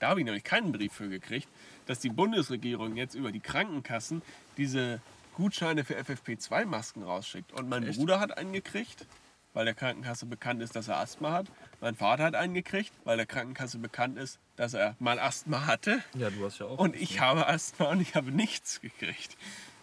da 0.00 0.08
habe 0.08 0.20
ich 0.20 0.24
nämlich 0.24 0.44
keinen 0.44 0.72
Brief 0.72 0.92
für 0.92 1.08
gekriegt, 1.08 1.48
dass 1.86 2.00
die 2.00 2.08
Bundesregierung 2.10 2.96
jetzt 2.96 3.14
über 3.14 3.30
die 3.32 3.40
Krankenkassen 3.40 4.22
diese 4.56 5.00
Gutscheine 5.34 5.84
für 5.84 5.96
FFP2-Masken 5.98 7.02
rausschickt. 7.02 7.52
Und 7.52 7.68
mein 7.68 7.84
Echt? 7.86 7.98
Bruder 7.98 8.18
hat 8.20 8.36
einen 8.36 8.52
gekriegt, 8.52 9.06
weil 9.54 9.64
der 9.64 9.74
Krankenkasse 9.74 10.26
bekannt 10.26 10.62
ist, 10.62 10.76
dass 10.76 10.88
er 10.88 10.98
Asthma 10.98 11.32
hat. 11.32 11.46
Mein 11.80 11.94
Vater 11.94 12.24
hat 12.24 12.34
einen 12.34 12.54
gekriegt, 12.54 12.92
weil 13.04 13.16
der 13.16 13.26
Krankenkasse 13.26 13.78
bekannt 13.78 14.18
ist, 14.18 14.38
dass 14.56 14.74
er 14.74 14.96
mal 14.98 15.18
Asthma 15.18 15.66
hatte. 15.66 16.02
Ja, 16.14 16.30
du 16.30 16.44
hast 16.44 16.58
ja 16.60 16.66
auch. 16.66 16.78
Und 16.78 16.94
ich 16.96 17.20
habe 17.20 17.46
Asthma 17.46 17.86
und 17.86 18.00
ich 18.00 18.14
habe 18.14 18.30
nichts 18.30 18.80
gekriegt. 18.80 19.36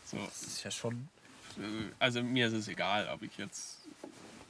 So, 0.05 0.17
Das 0.17 0.43
ist 0.43 0.63
ja 0.63 0.71
schon. 0.71 1.09
also 1.99 2.23
mir 2.23 2.47
ist 2.47 2.53
es 2.53 2.67
egal, 2.67 3.09
ob 3.13 3.23
ich 3.23 3.37
jetzt 3.37 3.76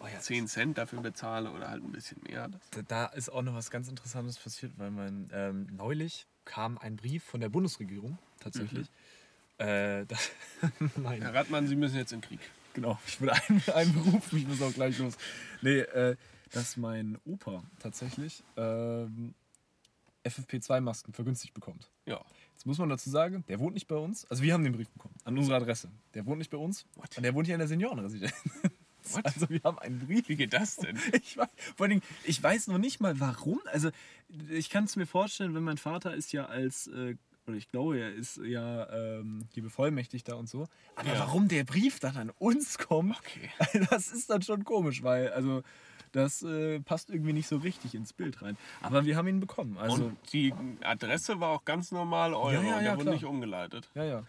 Oh 0.07 0.13
ja, 0.13 0.19
10 0.19 0.47
Cent 0.47 0.77
dafür 0.77 1.01
bezahle 1.01 1.51
oder 1.51 1.69
halt 1.69 1.83
ein 1.83 1.91
bisschen 1.91 2.21
mehr. 2.23 2.49
Da, 2.71 2.81
da 2.81 3.05
ist 3.07 3.29
auch 3.29 3.41
noch 3.41 3.55
was 3.55 3.69
ganz 3.69 3.89
Interessantes 3.89 4.37
passiert, 4.37 4.73
weil 4.77 4.91
mein, 4.91 5.29
ähm, 5.33 5.67
neulich 5.75 6.27
kam 6.45 6.77
ein 6.77 6.95
Brief 6.95 7.23
von 7.23 7.41
der 7.41 7.49
Bundesregierung 7.49 8.17
tatsächlich. 8.39 8.87
Äh, 9.57 10.05
das, 10.05 10.31
mein, 10.95 11.21
Herr 11.21 11.33
Radmann, 11.33 11.67
Sie 11.67 11.75
müssen 11.75 11.97
jetzt 11.97 12.13
in 12.13 12.21
den 12.21 12.27
Krieg. 12.27 12.39
Genau, 12.73 12.99
ich 13.07 13.17
bin 13.17 13.29
ein, 13.29 13.63
ein 13.73 13.93
Beruf, 13.93 14.31
ich 14.31 14.47
muss 14.47 14.61
auch 14.61 14.73
gleich 14.73 14.97
los. 14.99 15.17
Nee, 15.61 15.79
äh, 15.79 16.15
dass 16.51 16.77
mein 16.77 17.17
Opa 17.25 17.63
tatsächlich 17.79 18.43
ähm, 18.55 19.33
FFP2-Masken 20.23 21.13
vergünstigt 21.13 21.53
bekommt. 21.53 21.89
Ja. 22.05 22.23
Jetzt 22.53 22.65
muss 22.65 22.77
man 22.77 22.89
dazu 22.89 23.09
sagen, 23.09 23.43
der 23.47 23.59
wohnt 23.59 23.73
nicht 23.73 23.87
bei 23.87 23.95
uns. 23.95 24.25
Also 24.25 24.43
wir 24.43 24.53
haben 24.53 24.63
den 24.63 24.73
Brief 24.73 24.89
bekommen, 24.89 25.15
an 25.25 25.37
unsere 25.37 25.57
Adresse. 25.57 25.89
Der 26.13 26.25
wohnt 26.25 26.39
nicht 26.39 26.49
bei 26.49 26.57
uns. 26.57 26.85
What? 26.95 27.17
Und 27.17 27.23
der 27.23 27.33
wohnt 27.33 27.45
hier 27.45 27.55
in 27.55 27.59
der 27.59 27.67
Seniorenresidenz. 27.67 28.33
What? 29.15 29.25
Also 29.25 29.49
wir 29.49 29.61
haben 29.63 29.79
einen 29.79 29.99
Brief. 29.99 30.27
Wie 30.29 30.35
geht 30.35 30.53
das 30.53 30.75
denn? 30.77 30.97
Ich 31.13 31.37
weiß, 31.37 31.47
vor 31.75 31.83
allen 31.85 31.89
Dingen, 31.91 32.03
ich 32.23 32.41
weiß 32.41 32.67
noch 32.67 32.77
nicht 32.77 32.99
mal 32.99 33.19
warum. 33.19 33.61
Also 33.71 33.89
ich 34.49 34.69
kann 34.69 34.83
es 34.85 34.95
mir 34.95 35.05
vorstellen, 35.07 35.55
wenn 35.55 35.63
mein 35.63 35.77
Vater 35.77 36.13
ist 36.13 36.31
ja 36.33 36.45
als, 36.45 36.87
äh, 36.87 37.15
oder 37.47 37.55
ich 37.55 37.69
glaube, 37.69 37.97
er 37.99 38.13
ist 38.13 38.37
ja 38.37 38.89
ähm, 39.19 39.47
die 39.55 39.61
Bevollmächtigter 39.61 40.37
und 40.37 40.49
so. 40.49 40.67
Aber 40.95 41.13
Ja. 41.13 41.19
warum 41.19 41.47
der 41.47 41.63
Brief 41.63 41.99
dann 41.99 42.17
an 42.17 42.29
uns 42.31 42.77
kommt, 42.77 43.15
Okay. 43.19 43.49
das 43.89 44.09
ist 44.11 44.29
dann 44.29 44.41
schon 44.41 44.63
komisch, 44.65 45.01
weil 45.03 45.29
also 45.31 45.63
das 46.13 46.41
äh, 46.41 46.79
passt 46.79 47.09
irgendwie 47.09 47.33
nicht 47.33 47.47
so 47.47 47.57
richtig 47.57 47.93
ins 47.93 48.13
Bild 48.13 48.41
rein. 48.41 48.57
Aber 48.81 49.05
wir 49.05 49.15
haben 49.17 49.27
ihn 49.27 49.39
bekommen. 49.39 49.77
Also 49.77 50.05
und 50.05 50.17
die 50.33 50.53
Adresse 50.81 51.39
war 51.39 51.49
auch 51.49 51.63
ganz 51.65 51.91
normal 51.91 52.33
Euro. 52.33 52.51
Ja, 52.51 52.61
ja, 52.61 52.75
und 52.77 52.83
der 52.83 52.91
ja, 52.91 52.97
wurde 52.97 53.09
nicht 53.11 53.25
umgeleitet. 53.25 53.89
ja, 53.95 54.03
ja. 54.03 54.23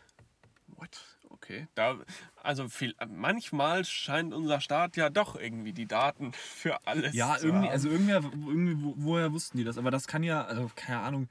What? 0.76 1.00
Okay. 1.40 1.66
Da, 1.74 1.98
also 2.42 2.68
viel, 2.68 2.94
manchmal 3.08 3.84
scheint 3.84 4.34
unser 4.34 4.60
Staat 4.60 4.96
ja 4.96 5.08
doch 5.08 5.36
irgendwie 5.36 5.72
die 5.72 5.86
Daten 5.86 6.32
für 6.32 6.86
alles 6.86 7.14
Ja, 7.14 7.36
zu 7.38 7.46
irgendwie, 7.46 7.66
haben. 7.66 7.72
also 7.72 7.88
irgendwer, 7.88 8.22
irgendwie, 8.24 8.82
wo- 8.82 8.94
woher 8.96 9.32
wussten 9.32 9.56
die 9.58 9.64
das? 9.64 9.78
Aber 9.78 9.90
das 9.90 10.06
kann 10.06 10.22
ja, 10.22 10.44
also 10.44 10.70
keine 10.74 11.00
Ahnung. 11.00 11.28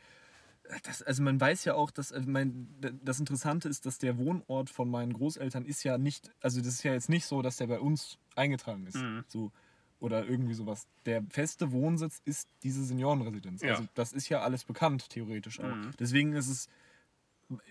Das, 0.83 1.01
also 1.01 1.23
man 1.23 1.39
weiß 1.39 1.63
ja 1.65 1.75
auch, 1.75 1.91
dass 1.91 2.11
also 2.11 2.29
mein, 2.29 2.67
das 3.03 3.19
Interessante 3.19 3.69
ist, 3.69 3.85
dass 3.85 3.99
der 3.99 4.17
Wohnort 4.17 4.69
von 4.69 4.89
meinen 4.89 5.13
Großeltern 5.13 5.65
ist 5.65 5.83
ja 5.83 5.97
nicht, 5.97 6.31
also 6.41 6.59
das 6.59 6.67
ist 6.69 6.83
ja 6.83 6.93
jetzt 6.93 7.09
nicht 7.09 7.25
so, 7.25 7.41
dass 7.41 7.57
der 7.57 7.67
bei 7.67 7.79
uns 7.79 8.17
eingetragen 8.35 8.85
ist. 8.87 8.95
Mhm. 8.97 9.23
So. 9.27 9.51
Oder 9.99 10.25
irgendwie 10.25 10.53
sowas. 10.53 10.85
Der 11.05 11.23
feste 11.29 11.71
Wohnsitz 11.71 12.21
ist 12.23 12.47
diese 12.63 12.83
Seniorenresidenz. 12.83 13.61
Ja. 13.61 13.71
Also 13.71 13.87
das 13.95 14.13
ist 14.13 14.29
ja 14.29 14.41
alles 14.41 14.63
bekannt, 14.63 15.09
theoretisch 15.09 15.59
auch. 15.59 15.75
Mhm. 15.75 15.91
Deswegen 15.99 16.33
ist 16.33 16.47
es. 16.49 16.67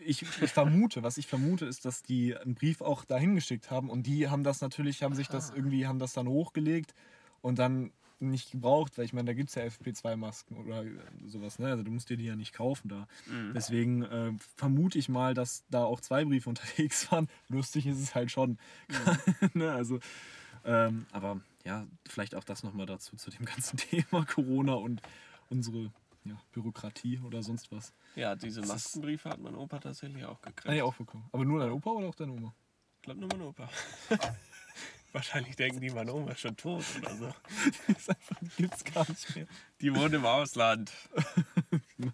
Ich, 0.05 0.23
ich 0.23 0.53
vermute, 0.53 1.03
was 1.03 1.19
ich 1.19 1.27
vermute, 1.27 1.67
ist, 1.67 1.85
dass 1.85 2.03
die 2.03 2.37
einen 2.37 2.55
Brief 2.55 2.81
auch 2.81 3.05
dahin 3.05 3.35
geschickt 3.35 3.71
haben 3.71 3.91
und 3.91 4.07
die 4.07 4.29
haben 4.29 4.43
das 4.43 4.61
natürlich, 4.61 5.03
haben 5.03 5.15
sich 5.15 5.29
das 5.29 5.51
irgendwie, 5.51 5.87
haben 5.87 5.99
das 5.99 6.15
dann 6.15 6.29
hochgelegt 6.29 6.95
und 7.43 7.59
dann 7.59 7.93
nicht 8.19 8.51
gebraucht, 8.51 8.97
weil 8.97 9.05
ich 9.05 9.13
meine, 9.13 9.27
da 9.27 9.33
gibt 9.35 9.51
es 9.51 9.55
ja 9.55 9.65
FP2-Masken 9.65 10.57
oder 10.57 10.85
sowas, 11.27 11.59
ne? 11.59 11.69
Also 11.69 11.83
du 11.83 11.91
musst 11.91 12.09
dir 12.09 12.17
die 12.17 12.25
ja 12.25 12.37
nicht 12.37 12.55
kaufen 12.55 12.89
da. 12.89 13.07
Mhm. 13.27 13.53
Deswegen 13.55 14.03
äh, 14.03 14.33
vermute 14.57 14.99
ich 14.99 15.09
mal, 15.09 15.35
dass 15.35 15.65
da 15.71 15.85
auch 15.85 16.01
zwei 16.01 16.25
Briefe 16.25 16.49
unterwegs 16.49 17.11
waren. 17.13 17.29
Lustig 17.49 17.87
ist 17.87 18.01
es 18.01 18.15
halt 18.15 18.31
schon. 18.31 18.59
ne? 19.55 19.73
Also, 19.73 20.01
ähm, 20.65 21.07
aber 21.13 21.41
ja, 21.65 21.87
vielleicht 22.09 22.35
auch 22.35 22.45
das 22.45 22.63
nochmal 22.63 22.87
dazu, 22.87 23.17
zu 23.17 23.31
dem 23.31 23.45
ganzen 23.45 23.77
Thema 23.77 24.25
Corona 24.25 24.75
und 24.75 25.03
unsere 25.51 25.93
ja, 26.27 26.41
Bürokratie 26.53 27.19
oder 27.21 27.43
sonst 27.43 27.71
was. 27.73 27.93
Ja, 28.15 28.35
diese 28.37 28.61
Das 28.61 28.69
Maskenbriefe 28.71 29.29
hat 29.31 29.39
mein 29.41 29.55
Opa 29.55 29.79
tatsächlich 29.79 30.25
auch 30.25 30.41
gekriegt. 30.43 30.69
Ah, 30.69 30.75
ja, 30.75 30.85
auch 30.85 30.95
bekommen. 30.95 31.29
Aber 31.33 31.45
nur 31.45 31.61
dein 31.61 31.71
Opa 31.71 31.91
oder 31.91 32.09
auch 32.09 32.15
deine 32.15 32.33
Oma? 32.33 32.55
Ich 32.97 33.03
glaube 33.03 33.21
nur 33.21 33.29
mein 33.29 33.43
Opa. 33.43 33.69
Wahrscheinlich 35.13 35.57
denken 35.57 35.81
die, 35.81 35.91
meine 35.91 36.13
Oma 36.13 36.33
ist 36.33 36.41
schon 36.41 36.57
tot 36.57 36.85
oder 36.99 37.17
so. 37.17 37.35
Das 37.89 38.09
einfach, 38.09 38.37
gibt's 38.57 38.85
gar 38.85 39.09
nicht 39.09 39.35
mehr. 39.37 39.47
Die 39.81 39.95
wohnt 39.95 40.13
im 40.15 40.25
Ausland. 40.27 40.93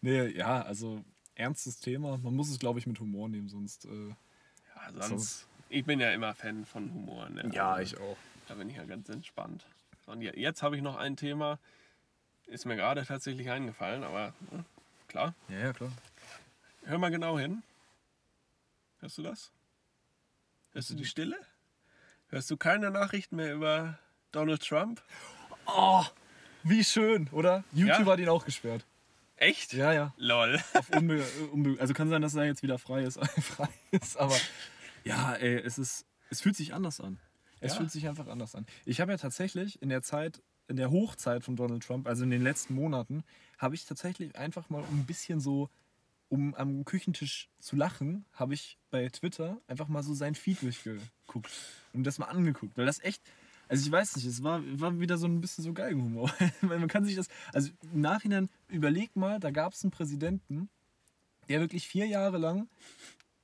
Nee, 0.00 0.26
ja, 0.36 0.62
also 0.62 1.04
ernstes 1.34 1.78
Thema. 1.78 2.18
Man 2.18 2.34
muss 2.34 2.50
es, 2.50 2.58
glaube 2.58 2.78
ich, 2.78 2.86
mit 2.86 2.98
Humor 3.00 3.28
nehmen, 3.28 3.48
sonst. 3.48 3.84
Äh, 3.86 4.08
Ja, 4.94 5.02
sonst. 5.06 5.46
Ich 5.68 5.84
bin 5.84 6.00
ja 6.00 6.10
immer 6.10 6.34
Fan 6.34 6.64
von 6.64 6.92
Humor. 6.92 7.28
Ne? 7.30 7.48
auch. 7.98 8.16
Da 8.48 8.54
bin 8.54 8.68
ich 8.68 8.76
ja 8.76 8.84
ganz 8.84 9.08
entspannt. 9.08 9.64
Und 10.06 10.20
je- 10.20 10.38
jetzt 10.38 10.62
habe 10.62 10.76
ich 10.76 10.82
noch 10.82 10.96
ein 10.96 11.16
Thema, 11.16 11.58
ist 12.46 12.64
mir 12.66 12.76
gerade 12.76 13.04
tatsächlich 13.04 13.50
eingefallen, 13.50 14.04
aber 14.04 14.34
hm, 14.50 14.64
klar. 15.08 15.34
Ja, 15.48 15.58
ja, 15.58 15.72
klar. 15.72 15.92
Hör 16.84 16.98
mal 16.98 17.10
genau 17.10 17.38
hin. 17.38 17.62
Hörst 19.00 19.18
du 19.18 19.22
das? 19.22 19.50
Hörst 20.72 20.90
du 20.90 20.94
die 20.94 21.04
Stille? 21.04 21.36
Hörst 22.28 22.50
du 22.50 22.56
keine 22.56 22.90
Nachrichten 22.90 23.36
mehr 23.36 23.52
über 23.54 23.98
Donald 24.32 24.66
Trump? 24.66 25.02
Oh, 25.66 26.04
wie 26.62 26.82
schön, 26.84 27.28
oder? 27.32 27.64
YouTube 27.72 28.06
Ja. 28.06 28.12
hat 28.12 28.18
ihn 28.20 28.28
auch 28.28 28.44
gesperrt. 28.44 28.84
Echt? 29.36 29.72
Ja, 29.72 29.92
ja. 29.92 30.14
Lol. 30.16 30.60
Unbe 30.96 31.18
äh, 31.20 31.42
unbe 31.52 31.80
also 31.80 31.94
kann 31.94 32.08
sein, 32.08 32.22
dass 32.22 32.34
er 32.34 32.44
jetzt 32.44 32.62
wieder 32.62 32.78
frei 32.78 33.02
ist, 33.02 33.18
frei 33.42 33.68
ist 33.90 34.16
aber 34.16 34.36
ja, 35.04 35.34
ey, 35.34 35.56
es 35.56 35.78
ist, 35.78 36.06
es 36.30 36.40
fühlt 36.40 36.56
sich 36.56 36.74
anders 36.74 37.00
an. 37.00 37.18
Es 37.60 37.72
Ja. 37.72 37.78
fühlt 37.78 37.90
sich 37.90 38.08
einfach 38.08 38.28
anders 38.28 38.54
an. 38.54 38.66
Ich 38.84 39.00
habe 39.00 39.12
ja 39.12 39.18
tatsächlich 39.18 39.82
in 39.82 39.88
der 39.88 40.02
Zeit, 40.02 40.40
in 40.68 40.76
der 40.76 40.90
Hochzeit 40.90 41.44
von 41.44 41.56
Donald 41.56 41.84
Trump, 41.84 42.06
also 42.06 42.24
in 42.24 42.30
den 42.30 42.42
letzten 42.42 42.74
Monaten, 42.74 43.24
habe 43.58 43.74
ich 43.74 43.84
tatsächlich 43.84 44.36
einfach 44.36 44.70
mal 44.70 44.82
um 44.82 45.00
ein 45.00 45.06
bisschen 45.06 45.40
so, 45.40 45.68
um 46.28 46.54
am 46.54 46.84
Küchentisch 46.84 47.48
zu 47.58 47.76
lachen, 47.76 48.24
habe 48.32 48.54
ich 48.54 48.78
bei 48.90 49.08
Twitter 49.08 49.58
einfach 49.66 49.88
mal 49.88 50.02
so 50.02 50.14
sein 50.14 50.34
Feed 50.34 50.62
durchgeguckt 50.62 51.50
und 51.92 52.04
das 52.04 52.18
mal 52.18 52.26
angeguckt, 52.26 52.76
weil 52.76 52.86
das 52.86 53.00
echt, 53.00 53.22
also 53.68 53.84
ich 53.84 53.92
weiß 53.92 54.16
nicht, 54.16 54.26
es 54.26 54.42
war, 54.42 54.62
war 54.80 54.98
wieder 54.98 55.18
so 55.18 55.26
ein 55.26 55.40
bisschen 55.40 55.64
so 55.64 55.72
Geigenhumor. 55.72 56.32
Man 56.62 56.88
kann 56.88 57.04
sich 57.04 57.16
das, 57.16 57.28
also 57.52 57.70
im 57.92 58.00
Nachhinein 58.00 58.48
überleg 58.68 59.14
mal, 59.16 59.40
da 59.40 59.50
gab 59.50 59.74
es 59.74 59.82
einen 59.84 59.90
Präsidenten, 59.90 60.68
der 61.48 61.60
wirklich 61.60 61.86
vier 61.86 62.06
Jahre 62.06 62.38
lang 62.38 62.68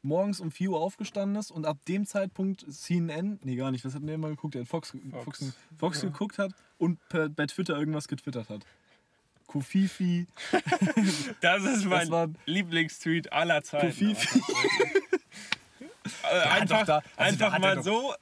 morgens 0.02 0.40
um 0.40 0.50
4 0.50 0.70
Uhr 0.70 0.80
aufgestanden 0.80 1.36
ist 1.36 1.50
und 1.50 1.66
ab 1.66 1.78
dem 1.86 2.06
Zeitpunkt 2.06 2.64
CNN, 2.72 3.40
nee 3.42 3.56
gar 3.56 3.70
nicht, 3.70 3.84
was 3.84 3.94
hat 3.94 4.02
der 4.06 4.14
immer 4.14 4.28
geguckt? 4.28 4.54
Der 4.54 4.62
hat 4.62 4.68
Fox, 4.68 4.90
Fox, 4.90 5.24
Fox. 5.24 5.38
Fox, 5.38 5.56
Fox 5.76 6.02
Ja. 6.02 6.08
geguckt 6.08 6.38
hat 6.38 6.54
und 6.78 6.98
per, 7.08 7.28
bei 7.28 7.46
Twitter 7.46 7.76
irgendwas 7.76 8.08
getwittert 8.08 8.48
hat. 8.48 8.64
Kofifi, 9.46 10.26
Das 11.40 11.64
ist 11.64 11.84
mein 11.86 12.10
war- 12.10 12.28
Lieblingstweet 12.46 13.32
aller 13.32 13.62
Zeiten. 13.62 13.86
Kofifi. 13.88 14.42
Äh, 16.22 16.38
einfach 16.48 16.86
da- 16.86 17.02
also 17.16 17.44
einfach 17.44 17.58
mal 17.58 17.82
so 17.82 18.14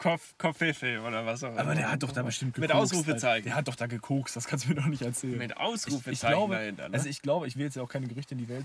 Kof 0.00 0.34
Koffefe 0.38 1.02
oder 1.02 1.26
was 1.26 1.44
auch 1.44 1.50
immer. 1.50 1.60
Aber 1.60 1.74
der 1.74 1.92
hat 1.92 2.02
doch 2.02 2.10
da 2.10 2.22
bestimmt 2.22 2.56
Mit 2.56 2.70
gekokst, 2.70 2.94
Ausrufezeichen. 2.94 3.26
Alter. 3.26 3.44
Der 3.44 3.54
hat 3.54 3.68
doch 3.68 3.74
da 3.74 3.86
gekokst, 3.86 4.34
das 4.34 4.46
kannst 4.46 4.64
du 4.64 4.70
mir 4.70 4.76
doch 4.76 4.86
nicht 4.86 5.02
erzählen. 5.02 5.36
Mit 5.36 5.50
ich, 5.50 5.56
Ausrufezeichen 5.58 6.12
ich 6.12 6.20
glaube, 6.20 6.54
dahinter. 6.54 6.88
Ne? 6.88 6.94
also 6.94 7.08
ich 7.08 7.20
glaube, 7.20 7.46
ich 7.46 7.56
will 7.56 7.66
jetzt 7.66 7.76
ja 7.76 7.82
auch 7.82 7.88
keine 7.88 8.06
Gerüchte 8.06 8.32
in 8.34 8.38
die 8.38 8.48
Welt 8.48 8.64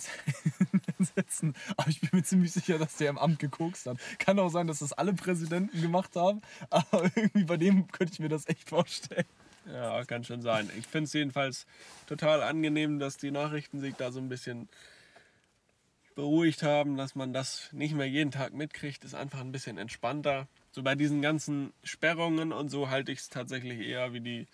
setzen, 1.15 1.53
aber 1.75 1.89
ich 1.89 1.99
bin 1.99 2.09
mir 2.13 2.23
ziemlich 2.23 2.53
sicher, 2.53 2.77
dass 2.77 2.95
der 2.95 3.09
im 3.09 3.17
Amt 3.17 3.39
gekokst 3.39 3.85
hat. 3.85 3.97
Kann 4.17 4.39
auch 4.39 4.47
sein, 4.47 4.67
dass 4.67 4.79
das 4.79 4.93
alle 4.93 5.11
Präsidenten 5.13 5.81
gemacht 5.81 6.15
haben, 6.15 6.41
aber 6.69 7.03
irgendwie 7.15 7.43
bei 7.43 7.57
dem 7.57 7.91
könnte 7.91 8.13
ich 8.13 8.19
mir 8.19 8.29
das 8.29 8.47
echt 8.47 8.69
vorstellen. 8.69 9.25
Ja, 9.65 10.05
kann 10.05 10.23
schon 10.23 10.41
sein. 10.41 10.69
Ich 10.79 10.87
finde 10.87 11.05
es 11.05 11.13
jedenfalls 11.13 11.65
total 12.07 12.43
angenehm, 12.43 12.97
dass 12.97 13.17
die 13.17 13.31
Nachrichten 13.31 13.81
sich 13.81 13.95
da 13.95 14.13
so 14.13 14.21
ein 14.21 14.29
bisschen 14.29 14.69
beruhigt 16.15 16.63
haben, 16.63 16.95
dass 16.95 17.13
man 17.13 17.33
das 17.33 17.69
nicht 17.73 17.93
mehr 17.93 18.07
jeden 18.07 18.31
Tag 18.31 18.53
mitkriegt, 18.53 19.03
ist 19.03 19.15
einfach 19.15 19.41
ein 19.41 19.51
bisschen 19.51 19.77
entspannter. 19.77 20.47
So 20.75 20.83
bei 20.83 20.95
diesen 20.95 21.21
ganzen 21.21 21.71
Sperrungen 21.85 22.51
und 22.51 22.67
so 22.67 22.89
halte 22.89 23.13
ich 23.13 23.19
es 23.19 23.29
tatsächlich 23.29 23.79
eher 23.79 24.11
wie 24.11 24.19
die 24.19 24.45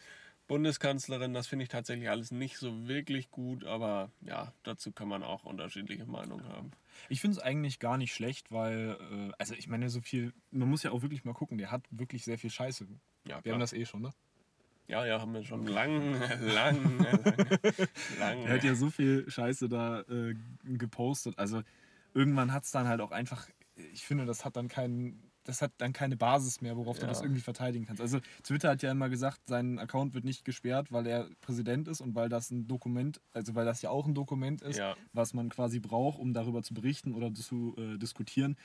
Bundeskanzlerin. 0.45 1.33
Das 1.33 1.47
finde 1.47 1.63
ich 1.63 1.69
tatsächlich 1.69 2.11
alles 2.11 2.29
nicht 2.29 2.57
so 2.57 2.87
wirklich 2.87 3.31
gut, 3.31 3.65
aber 3.65 4.11
ja, 4.21 4.53
dazu 4.61 4.91
kann 4.91 5.07
man 5.07 5.23
auch 5.23 5.45
unterschiedliche 5.45 6.05
Meinungen 6.05 6.47
haben. 6.47 6.69
Ich 7.09 7.21
finde 7.21 7.37
es 7.37 7.43
eigentlich 7.43 7.79
gar 7.79 7.97
nicht 7.97 8.13
schlecht, 8.13 8.51
weil, 8.51 8.99
äh, 8.99 9.31
also 9.39 9.55
ich 9.55 9.67
meine, 9.67 9.89
so 9.89 9.99
viel, 9.99 10.31
man 10.51 10.69
muss 10.69 10.83
ja 10.83 10.91
auch 10.91 11.01
wirklich 11.01 11.25
mal 11.25 11.33
gucken, 11.33 11.57
der 11.57 11.71
hat 11.71 11.81
wirklich 11.89 12.23
sehr 12.23 12.37
viel 12.37 12.51
Scheiße. 12.51 12.85
Ja, 13.25 13.37
Wir 13.37 13.41
klar. 13.41 13.53
haben 13.53 13.59
das 13.61 13.73
eh 13.73 13.87
schon, 13.87 14.03
ne? 14.03 14.11
ja, 14.87 15.03
ja, 15.03 15.19
haben 15.19 15.33
wir 15.33 15.43
schon 15.43 15.65
lang, 15.65 16.21
lang, 16.53 16.99
lang. 16.99 18.43
Er 18.45 18.53
hat 18.53 18.63
ja 18.63 18.75
so 18.75 18.91
viel 18.91 19.25
Scheiße 19.27 19.69
da 19.69 20.01
äh, 20.01 20.35
gepostet. 20.65 21.39
Also 21.39 21.63
irgendwann 22.13 22.53
hat 22.53 22.65
es 22.65 22.69
dann 22.69 22.87
halt 22.87 23.01
auch 23.01 23.09
einfach, 23.09 23.49
ich 23.75 24.05
finde, 24.05 24.25
das 24.25 24.45
hat 24.45 24.55
dann 24.55 24.67
keinen. 24.67 25.30
Das 25.43 25.61
hat 25.61 25.71
dann 25.79 25.91
keine 25.93 26.17
Basis 26.17 26.61
mehr, 26.61 26.77
worauf 26.77 26.97
du 26.97 27.03
Ja. 27.03 27.07
das 27.09 27.21
irgendwie 27.21 27.41
verteidigen 27.41 27.85
kannst. 27.85 28.01
Also 28.01 28.19
Twitter 28.43 28.69
hat 28.69 28.81
ja 28.83 28.91
immer 28.91 29.09
gesagt, 29.09 29.41
sein 29.47 29.79
Account 29.79 30.13
wird 30.13 30.23
nicht 30.23 30.45
gesperrt, 30.45 30.91
weil 30.91 31.07
er 31.07 31.27
Präsident 31.41 31.87
ist 31.87 32.01
und 32.01 32.13
weil 32.15 32.29
das 32.29 32.51
ein 32.51 32.67
Dokument, 32.67 33.19
also 33.33 33.55
weil 33.55 33.65
das 33.65 33.81
ja 33.81 33.89
auch 33.89 34.05
ein 34.05 34.13
Dokument 34.13 34.61
ist, 34.61 34.77
Ja. 34.77 34.95
was 35.13 35.33
man 35.33 35.49
quasi 35.49 35.79
braucht, 35.79 36.19
um 36.19 36.33
darüber 36.33 36.61
zu 36.61 36.73
berichten 36.73 37.13
oder 37.13 37.33
zu 37.33 37.75
äh, 37.77 37.97
diskutieren. 37.97 38.55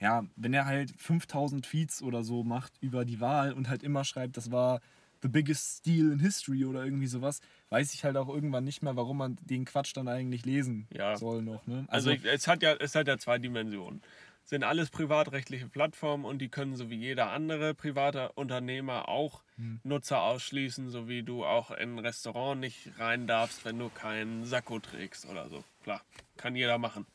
Ja, 0.00 0.24
wenn 0.36 0.52
er 0.54 0.66
halt 0.66 0.92
5000 0.98 1.64
Tweets 1.66 2.02
oder 2.02 2.24
so 2.24 2.42
macht 2.42 2.72
über 2.80 3.04
die 3.04 3.20
Wahl 3.20 3.52
und 3.52 3.68
halt 3.68 3.82
immer 3.82 4.04
schreibt, 4.04 4.36
das 4.36 4.50
war 4.50 4.80
the 5.22 5.28
biggest 5.28 5.78
steal 5.78 6.10
in 6.12 6.18
history 6.20 6.64
oder 6.64 6.84
irgendwie 6.84 7.06
sowas, 7.06 7.40
weiß 7.70 7.94
ich 7.94 8.04
halt 8.04 8.16
auch 8.16 8.28
irgendwann 8.28 8.64
nicht 8.64 8.82
mehr, 8.82 8.96
warum 8.96 9.18
man 9.18 9.36
den 9.42 9.64
Quatsch 9.64 9.96
dann 9.96 10.08
eigentlich 10.08 10.44
lesen 10.44 10.86
Ja. 10.92 11.16
soll 11.16 11.42
noch. 11.42 11.66
Ne? 11.66 11.84
Also, 11.88 12.10
ich, 12.10 12.24
es, 12.24 12.46
hat 12.48 12.62
ja, 12.62 12.74
es 12.74 12.94
hat 12.94 13.08
ja 13.08 13.16
zwei 13.18 13.38
Dimensionen. 13.38 14.02
Sind 14.44 14.62
alles 14.62 14.90
privatrechtliche 14.90 15.68
Plattformen 15.68 16.24
und 16.26 16.38
die 16.38 16.50
können 16.50 16.76
so 16.76 16.90
wie 16.90 16.96
jeder 16.96 17.30
andere 17.30 17.74
private 17.74 18.32
Unternehmer 18.32 19.08
auch 19.08 19.42
Hm. 19.56 19.80
Nutzer 19.84 20.20
ausschließen, 20.22 20.90
so 20.90 21.08
wie 21.08 21.22
du 21.22 21.44
auch 21.44 21.70
in 21.70 21.94
ein 21.94 21.98
Restaurant 22.00 22.60
nicht 22.60 22.90
rein 22.98 23.26
darfst, 23.26 23.64
wenn 23.64 23.78
du 23.78 23.88
keinen 23.88 24.44
Sakko 24.44 24.80
trägst 24.80 25.26
oder 25.26 25.48
so. 25.48 25.62
Klar, 25.84 26.02
kann 26.36 26.56
jeder 26.56 26.76
machen. 26.78 27.06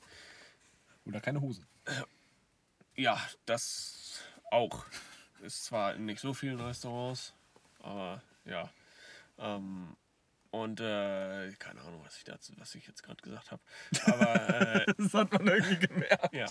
oder 1.05 1.19
keine 1.19 1.41
Hose. 1.41 1.61
Ja, 2.95 3.19
das 3.45 4.21
auch. 4.51 4.85
Ist 5.41 5.65
zwar 5.65 5.95
in 5.95 6.05
nicht 6.05 6.19
so 6.19 6.33
vielen 6.33 6.59
Restaurants, 6.59 7.33
aber 7.79 8.21
ja. 8.45 8.69
Ähm, 9.37 9.95
und 10.51 10.79
äh, 10.79 11.51
keine 11.59 11.81
Ahnung, 11.81 12.01
was 12.03 12.17
ich 12.17 12.23
dazu, 12.23 12.53
was 12.57 12.73
ich 12.73 12.87
jetzt 12.87 13.03
gerade 13.03 13.21
gesagt 13.21 13.51
habe. 13.51 13.61
Aber 14.05 14.61
äh, 14.61 14.85
Das 14.97 15.13
hat 15.13 15.31
man 15.31 15.47
irgendwie 15.47 15.87
gemerkt. 15.87 16.33
Ja. 16.33 16.47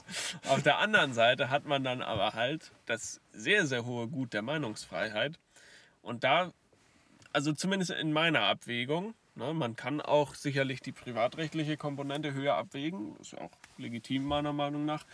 Auf 0.48 0.62
der 0.62 0.78
anderen 0.78 1.14
Seite 1.14 1.50
hat 1.50 1.64
man 1.64 1.82
dann 1.82 2.02
aber 2.02 2.34
halt 2.34 2.70
das 2.86 3.20
sehr, 3.32 3.66
sehr 3.66 3.84
hohe 3.84 4.06
Gut 4.08 4.32
der 4.34 4.42
Meinungsfreiheit. 4.42 5.38
Und 6.00 6.22
da, 6.22 6.52
also 7.32 7.52
zumindest 7.52 7.90
in 7.90 8.12
meiner 8.12 8.42
Abwägung, 8.42 9.14
ne, 9.34 9.52
man 9.52 9.74
kann 9.74 10.00
auch 10.00 10.34
sicherlich 10.36 10.80
die 10.80 10.92
privatrechtliche 10.92 11.76
Komponente 11.76 12.32
höher 12.34 12.54
abwägen, 12.54 13.16
ist 13.16 13.32
ja 13.32 13.40
auch 13.40 13.52
legitim 13.78 14.24
meiner 14.24 14.52
Meinung 14.52 14.84
nach. 14.84 15.06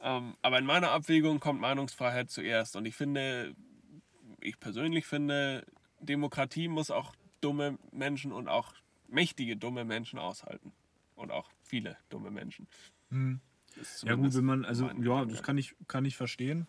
Ähm, 0.00 0.34
aber 0.40 0.58
in 0.58 0.64
meiner 0.64 0.92
Abwägung 0.92 1.40
kommt 1.40 1.60
Meinungsfreiheit 1.60 2.30
zuerst. 2.30 2.74
Und 2.74 2.86
ich 2.86 2.94
finde, 2.94 3.54
ich 4.40 4.58
persönlich 4.58 5.04
finde, 5.04 5.66
Demokratie 6.00 6.68
muss 6.68 6.90
auch 6.90 7.14
dumme 7.40 7.78
Menschen 7.92 8.32
und 8.32 8.48
auch 8.48 8.74
mächtige 9.08 9.56
dumme 9.56 9.84
Menschen 9.84 10.18
aushalten. 10.18 10.72
Und 11.14 11.30
auch 11.30 11.50
viele 11.62 11.96
dumme 12.08 12.30
Menschen. 12.30 12.66
Hm. 13.10 13.40
Ja 14.02 14.14
gut, 14.14 14.34
wenn 14.34 14.44
man, 14.44 14.64
also 14.64 14.90
ja, 15.00 15.24
das 15.24 15.42
kann 15.42 15.58
ich, 15.58 15.76
kann 15.86 16.04
ich 16.04 16.16
verstehen. 16.16 16.66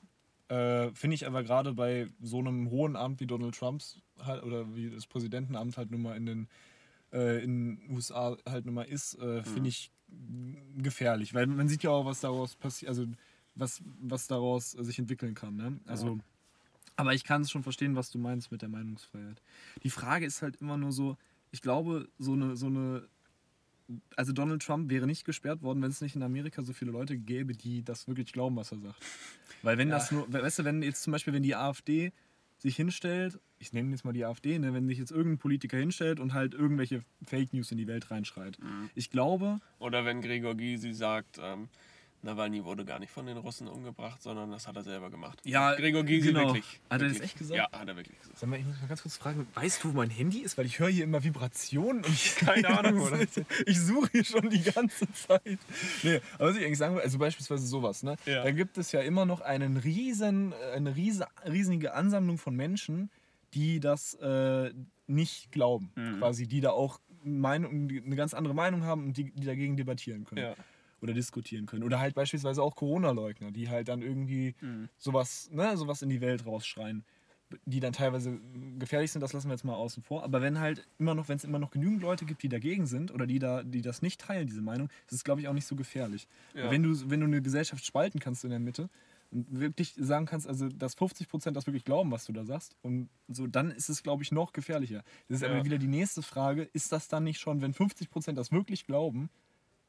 Äh, 0.49 0.91
Finde 0.93 1.15
ich 1.15 1.25
aber 1.25 1.43
gerade 1.43 1.73
bei 1.73 2.07
so 2.21 2.39
einem 2.39 2.69
hohen 2.69 2.95
Amt 2.95 3.21
wie 3.21 3.27
Donald 3.27 3.55
Trumps 3.55 4.01
halt, 4.19 4.43
oder 4.43 4.75
wie 4.75 4.89
das 4.89 5.07
Präsidentenamt 5.07 5.77
halt 5.77 5.91
nun 5.91 6.01
mal 6.01 6.17
in 6.17 6.25
den 6.25 6.49
äh, 7.13 7.43
in 7.43 7.79
USA 7.89 8.37
halt 8.47 8.65
nun 8.65 8.75
mal 8.75 8.83
ist, 8.83 9.17
äh, 9.19 9.43
finde 9.43 9.69
ich 9.69 9.91
mm, 10.09 10.81
gefährlich. 10.81 11.33
Weil 11.33 11.47
man 11.47 11.67
sieht 11.67 11.83
ja 11.83 11.91
auch, 11.91 12.05
was 12.05 12.21
daraus 12.21 12.55
passiert, 12.55 12.89
also 12.89 13.05
was, 13.55 13.81
was 13.99 14.27
daraus 14.27 14.71
sich 14.71 14.99
entwickeln 14.99 15.33
kann. 15.33 15.55
Ne? 15.55 15.79
Also, 15.85 16.19
aber 17.01 17.13
ich 17.15 17.23
kann 17.23 17.41
es 17.41 17.49
schon 17.51 17.63
verstehen, 17.63 17.95
was 17.95 18.11
du 18.11 18.19
meinst 18.19 18.51
mit 18.51 18.61
der 18.61 18.69
Meinungsfreiheit. 18.69 19.41
Die 19.83 19.89
Frage 19.89 20.25
ist 20.25 20.41
halt 20.43 20.57
immer 20.57 20.77
nur 20.77 20.91
so, 20.91 21.17
ich 21.51 21.61
glaube, 21.61 22.07
so 22.19 22.33
eine, 22.33 22.55
so 22.55 22.67
eine 22.67 23.07
also 24.15 24.31
Donald 24.31 24.61
Trump 24.61 24.89
wäre 24.89 25.05
nicht 25.05 25.25
gesperrt 25.25 25.63
worden, 25.63 25.81
wenn 25.81 25.89
es 25.89 25.99
nicht 25.99 26.15
in 26.15 26.23
Amerika 26.23 26.61
so 26.61 26.71
viele 26.71 26.91
Leute 26.91 27.17
gäbe, 27.17 27.53
die 27.53 27.83
das 27.83 28.07
wirklich 28.07 28.31
glauben, 28.31 28.55
was 28.55 28.71
er 28.71 28.79
sagt. 28.79 29.03
Weil 29.63 29.77
wenn 29.77 29.89
Ja. 29.89 29.95
das 29.95 30.11
nur, 30.11 30.31
weißt 30.31 30.59
du, 30.59 30.63
wenn 30.63 30.81
jetzt 30.81 31.03
zum 31.03 31.11
Beispiel, 31.11 31.33
wenn 31.33 31.43
die 31.43 31.55
AfD 31.55 32.13
sich 32.59 32.75
hinstellt, 32.75 33.39
ich 33.57 33.73
nenne 33.73 33.91
jetzt 33.91 34.05
mal 34.05 34.13
die 34.13 34.23
AfD, 34.23 34.59
ne, 34.59 34.73
wenn 34.73 34.87
sich 34.87 34.99
jetzt 34.99 35.11
irgendein 35.11 35.39
Politiker 35.39 35.77
hinstellt 35.77 36.19
und 36.19 36.33
halt 36.33 36.53
irgendwelche 36.53 37.01
Fake 37.25 37.53
News 37.53 37.71
in 37.71 37.79
die 37.79 37.87
Welt 37.87 38.11
reinschreit. 38.11 38.59
Mhm. 38.59 38.89
Ich 38.95 39.09
glaube, 39.09 39.59
Oder 39.79 40.05
wenn 40.05 40.21
Gregor 40.21 40.55
Gysi 40.55 40.93
sagt, 40.93 41.39
ähm, 41.41 41.67
Nawalny 42.23 42.63
wurde 42.63 42.85
gar 42.85 42.99
nicht 42.99 43.11
von 43.11 43.25
den 43.25 43.37
Russen 43.37 43.67
umgebracht, 43.67 44.21
sondern 44.21 44.51
das 44.51 44.67
hat 44.67 44.75
er 44.75 44.83
selber 44.83 45.09
gemacht. 45.09 45.39
Ja, 45.43 45.73
Gregor 45.75 46.03
Gysi 46.03 46.27
genau. 46.27 46.47
wirklich. 46.47 46.79
Hat 46.89 47.01
er 47.01 47.07
das 47.07 47.15
wirklich. 47.15 47.23
echt 47.23 47.37
gesagt? 47.37 47.57
Ja, 47.57 47.79
hat 47.79 47.87
er 47.87 47.95
wirklich 47.95 48.19
gesagt. 48.19 48.37
Sag 48.37 48.49
mal, 48.49 48.59
ich 48.59 48.65
muss 48.65 48.79
mal 48.79 48.87
ganz 48.87 49.01
kurz 49.01 49.17
fragen, 49.17 49.47
weißt 49.55 49.83
du, 49.83 49.89
wo 49.89 49.97
mein 49.97 50.09
Handy 50.09 50.39
ist? 50.39 50.57
Weil 50.57 50.65
ich 50.67 50.79
höre 50.79 50.89
hier 50.89 51.03
immer 51.03 51.23
Vibrationen 51.23 52.03
und 52.03 52.13
ich 52.13 52.35
Keine 52.41 52.67
Ahnung, 52.67 53.01
oder? 53.01 53.19
Ich 53.65 53.79
suche 53.79 54.09
hier 54.11 54.23
schon 54.23 54.49
die 54.49 54.61
ganze 54.61 55.11
Zeit. 55.13 55.59
Nee, 56.03 56.21
aber 56.35 56.49
was 56.49 56.57
ich 56.57 56.65
eigentlich 56.65 56.77
sagen 56.77 56.95
will, 56.95 57.01
also 57.01 57.17
beispielsweise 57.17 57.65
sowas, 57.65 58.03
ne? 58.03 58.15
Ja. 58.25 58.43
Da 58.43 58.51
gibt 58.51 58.77
es 58.77 58.91
ja 58.91 59.01
immer 59.01 59.25
noch 59.25 59.41
einen 59.41 59.77
riesen, 59.77 60.53
eine 60.73 60.95
riesige 60.95 61.93
Ansammlung 61.93 62.37
von 62.37 62.55
Menschen, 62.55 63.09
die 63.53 63.79
das 63.79 64.13
äh, 64.15 64.71
nicht 65.07 65.51
glauben. 65.51 65.91
Mhm. 65.95 66.19
Quasi, 66.19 66.47
die 66.47 66.61
da 66.61 66.71
auch 66.71 66.99
Meinung, 67.23 67.89
eine 67.89 68.15
ganz 68.15 68.33
andere 68.33 68.53
Meinung 68.53 68.83
haben 68.83 69.05
und 69.05 69.17
die, 69.17 69.31
die 69.31 69.45
dagegen 69.45 69.77
debattieren 69.77 70.25
können. 70.25 70.43
Ja. 70.43 70.55
Oder 71.01 71.13
diskutieren 71.13 71.65
können. 71.65 71.83
Oder 71.83 71.99
halt 71.99 72.13
beispielsweise 72.15 72.61
auch 72.61 72.75
Corona-Leugner, 72.75 73.51
die 73.51 73.69
halt 73.69 73.87
dann 73.87 74.01
irgendwie 74.01 74.53
Mhm. 74.61 74.87
sowas, 74.97 75.49
ne, 75.51 75.75
sowas 75.77 76.01
in 76.03 76.09
die 76.09 76.21
Welt 76.21 76.45
rausschreien, 76.45 77.03
die 77.65 77.79
dann 77.81 77.91
teilweise 77.91 78.39
gefährlich 78.79 79.11
sind, 79.11 79.21
das 79.21 79.33
lassen 79.33 79.49
wir 79.49 79.53
jetzt 79.55 79.65
mal 79.65 79.73
außen 79.73 80.03
vor. 80.03 80.23
Aber 80.23 80.41
wenn 80.41 80.59
halt 80.59 80.87
immer 80.99 81.15
noch, 81.15 81.27
wenn 81.27 81.35
es 81.37 81.43
immer 81.43 81.59
noch 81.59 81.71
genügend 81.71 82.01
Leute 82.01 82.25
gibt, 82.25 82.43
die 82.43 82.49
dagegen 82.49 82.85
sind 82.85 83.11
oder 83.11 83.25
die 83.27 83.39
da, 83.39 83.63
die 83.63 83.81
das 83.81 84.01
nicht 84.01 84.21
teilen, 84.21 84.47
diese 84.47 84.61
Meinung, 84.61 84.89
ist 85.07 85.13
es, 85.13 85.23
glaube 85.23 85.41
ich, 85.41 85.47
auch 85.47 85.53
nicht 85.53 85.65
so 85.65 85.75
gefährlich. 85.75 86.27
Ja. 86.53 86.69
Wenn 86.71 86.83
du, 86.83 87.09
wenn 87.09 87.19
du 87.19 87.25
eine 87.25 87.41
Gesellschaft 87.41 87.83
spalten 87.85 88.19
kannst 88.19 88.43
in 88.45 88.51
der 88.51 88.59
Mitte 88.59 88.89
und 89.31 89.47
wirklich 89.59 89.95
sagen 89.97 90.27
kannst, 90.27 90.47
also 90.47 90.69
dass 90.69 90.93
50 90.93 91.27
Prozent 91.27 91.57
das 91.57 91.65
wirklich 91.65 91.83
glauben, 91.83 92.11
was 92.11 92.25
du 92.25 92.31
da 92.31 92.45
sagst, 92.45 92.75
und 92.83 93.09
so, 93.27 93.47
dann 93.47 93.71
ist 93.71 93.89
es, 93.89 94.03
glaube 94.03 94.23
ich, 94.23 94.31
noch 94.31 94.53
gefährlicher. 94.53 95.03
Das 95.27 95.37
ist 95.37 95.41
Ja. 95.41 95.49
aber 95.51 95.65
wieder 95.65 95.77
die 95.77 95.87
nächste 95.87 96.21
Frage, 96.21 96.63
ist 96.73 96.91
das 96.91 97.07
dann 97.09 97.23
nicht 97.23 97.39
schon, 97.39 97.61
wenn 97.61 97.73
50 97.73 98.09
Prozent 98.11 98.37
das 98.37 98.51
wirklich 98.51 98.85
glauben, 98.85 99.29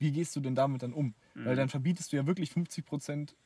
wie 0.03 0.11
gehst 0.11 0.35
du 0.35 0.41
denn 0.41 0.55
damit 0.55 0.83
dann 0.83 0.93
um? 0.93 1.15
Mhm. 1.35 1.47
Weil 1.47 1.57
dann 1.57 1.69
verbietest 1.69 2.13
du 2.13 2.17
ja 2.17 2.27
wirklich 2.27 2.51
50 2.51 2.85
Prozent 2.85 3.37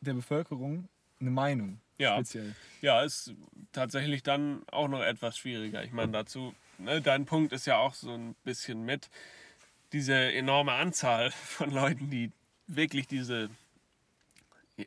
der 0.00 0.14
Bevölkerung 0.14 0.88
eine 1.18 1.30
Meinung. 1.30 1.80
Ja. 1.98 2.16
Speziell. 2.16 2.54
Ja, 2.82 3.02
ist 3.02 3.34
tatsächlich 3.72 4.22
dann 4.22 4.62
auch 4.70 4.88
noch 4.88 5.02
etwas 5.02 5.38
schwieriger. 5.38 5.82
Ich 5.82 5.92
meine, 5.92 6.12
dazu, 6.12 6.54
ne, 6.78 7.00
dein 7.00 7.24
Punkt 7.24 7.52
ist 7.52 7.66
ja 7.66 7.78
auch 7.78 7.94
so 7.94 8.12
ein 8.12 8.34
bisschen 8.44 8.84
mit 8.84 9.08
diese 9.92 10.14
enorme 10.14 10.72
Anzahl 10.72 11.30
von 11.30 11.70
Leuten, 11.70 12.10
die 12.10 12.30
wirklich 12.66 13.06
diese 13.06 13.48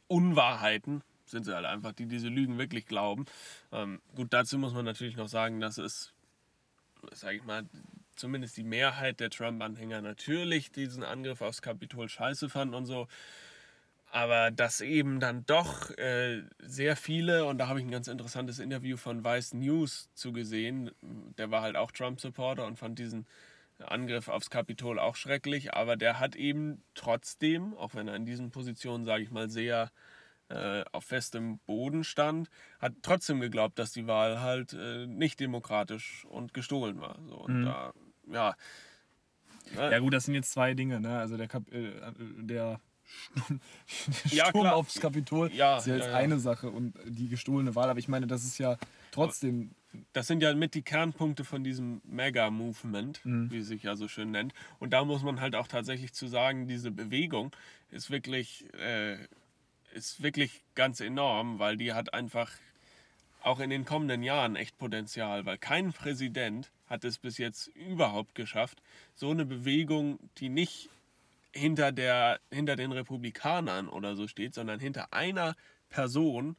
Unwahrheiten, 0.08 1.02
sind 1.26 1.46
sie 1.46 1.56
halt 1.56 1.66
einfach, 1.66 1.94
die 1.94 2.06
diese 2.06 2.28
Lügen 2.28 2.58
wirklich 2.58 2.86
glauben. 2.86 3.26
Ähm, 3.72 4.02
gut, 4.16 4.28
dazu 4.32 4.60
muss 4.60 4.74
man 4.74 4.86
natürlich 4.86 5.16
noch 5.16 5.28
sagen, 5.28 5.60
dass 5.60 5.78
es, 5.78 6.14
sage 7.12 7.38
ich 7.38 7.44
mal, 7.44 7.66
zumindest 8.16 8.58
die 8.58 8.64
Mehrheit 8.64 9.20
der 9.20 9.30
Trump-Anhänger 9.30 10.02
natürlich 10.02 10.72
diesen 10.72 11.04
Angriff 11.04 11.42
aufs 11.42 11.62
Kapitol 11.62 12.10
scheiße 12.10 12.50
fand 12.50 12.74
und 12.76 12.86
so. 12.86 13.08
Aber 14.12 14.52
dass 14.52 14.80
eben 14.82 15.20
dann 15.20 15.46
doch 15.46 15.90
äh, 15.98 16.44
sehr 16.60 16.96
viele, 16.96 17.46
und 17.46 17.58
da 17.58 17.68
habe 17.68 17.80
ich 17.80 17.86
ein 17.86 17.92
ganz 17.92 18.08
interessantes 18.08 18.60
Interview 18.60 18.96
von 18.98 19.26
Vice 19.26 19.54
News 19.54 20.10
zugesehen, 20.14 20.92
der 21.02 21.52
war 21.52 21.62
halt 21.62 21.76
auch 21.76 21.92
Trump-Supporter 21.92 22.66
und 22.66 22.78
fand 22.78 22.98
diesen 23.00 23.28
Angriff 23.80 24.30
aufs 24.30 24.50
Kapitol 24.50 25.00
auch 25.00 25.16
schrecklich, 25.18 25.74
aber 25.74 25.98
der 25.98 26.20
hat 26.20 26.36
eben 26.36 26.84
trotzdem, 26.96 27.74
auch 27.76 27.94
wenn 27.96 28.08
er 28.08 28.16
in 28.16 28.26
diesen 28.26 28.52
Positionen, 28.52 29.06
sage 29.06 29.24
ich 29.24 29.32
mal, 29.32 29.50
sehr 29.50 29.92
äh, 30.50 30.84
auf 30.92 31.06
festem 31.06 31.60
Boden 31.66 32.04
stand, 32.04 32.50
hat 32.80 32.94
trotzdem 33.02 33.40
geglaubt, 33.42 33.80
dass 33.80 33.92
die 33.94 34.08
Wahl 34.08 34.42
halt 34.42 34.74
äh, 34.74 35.08
nicht 35.08 35.40
demokratisch 35.40 36.26
und 36.26 36.54
gestohlen 36.54 37.02
war. 37.02 37.20
So, 37.28 37.36
und 37.38 37.58
Mhm. 37.58 37.66
da, 37.66 37.94
ja. 38.32 38.56
Ja 39.76 40.00
gut, 40.00 40.14
das 40.14 40.26
sind 40.26 40.36
jetzt 40.36 40.52
zwei 40.52 40.74
Dinge, 40.76 41.00
ne? 41.00 41.18
Also 41.18 41.38
der, 41.38 41.48
Kap 41.48 41.64
äh, 41.74 41.92
der 42.38 42.80
Sturm, 43.04 43.60
der 43.60 44.32
Ja, 44.32 44.46
Sturm 44.48 44.62
klar. 44.64 44.76
aufs 44.76 45.00
Kapitol 45.00 45.52
Ja, 45.54 45.78
ist 45.78 45.88
ja 45.88 45.96
jetzt 45.96 46.06
ja, 46.06 46.12
ja. 46.12 46.18
eine 46.18 46.40
Sache 46.40 46.70
und 46.70 46.94
die 47.06 47.28
gestohlene 47.30 47.74
Wahl, 47.76 47.90
aber 47.90 48.00
ich 48.00 48.08
meine, 48.08 48.28
das 48.28 48.44
ist 48.44 48.58
ja 48.58 48.78
trotzdem. 49.12 49.72
Das 50.12 50.28
sind 50.28 50.44
ja 50.44 50.54
mit 50.54 50.74
die 50.76 50.82
Kernpunkte 50.82 51.46
von 51.46 51.64
diesem 51.64 52.02
Mega-Movement, 52.04 53.26
Mhm. 53.26 53.50
wie 53.50 53.60
es 53.60 53.68
sich 53.68 53.84
ja 53.84 53.96
so 53.96 54.08
schön 54.10 54.30
nennt. 54.32 54.54
Und 54.80 54.92
da 54.92 55.06
muss 55.06 55.24
man 55.24 55.40
halt 55.40 55.56
auch 55.56 55.68
tatsächlich 55.68 56.14
zu 56.14 56.28
sagen, 56.28 56.68
diese 56.68 56.92
Bewegung 56.92 57.56
ist 57.92 58.12
wirklich, 58.12 58.66
äh, 58.74 59.18
ist 59.94 60.22
wirklich 60.22 60.64
ganz 60.76 61.00
enorm, 61.00 61.60
weil 61.60 61.78
die 61.78 61.94
hat 61.94 62.14
einfach 62.14 62.52
auch 63.46 63.60
in 63.60 63.70
den 63.70 63.86
kommenden 63.86 64.24
Jahren 64.24 64.56
echt 64.56 64.78
Potenzial, 64.78 65.46
weil 65.46 65.58
kein 65.58 65.94
Präsident 65.94 66.72
hat 66.88 67.04
es 67.04 67.18
bis 67.18 67.38
jetzt 67.38 67.68
überhaupt 67.68 68.36
geschafft, 68.36 68.82
so 69.14 69.30
eine 69.30 69.46
Bewegung, 69.46 70.20
die 70.38 70.50
nicht 70.50 70.90
hinter, 71.52 71.92
der, 71.92 72.40
hinter 72.52 72.76
den 72.76 72.92
Republikanern 72.92 73.88
oder 73.88 74.16
so 74.16 74.28
steht, 74.28 74.54
sondern 74.54 74.80
hinter 74.80 75.14
einer 75.14 75.56
Person, 75.90 76.58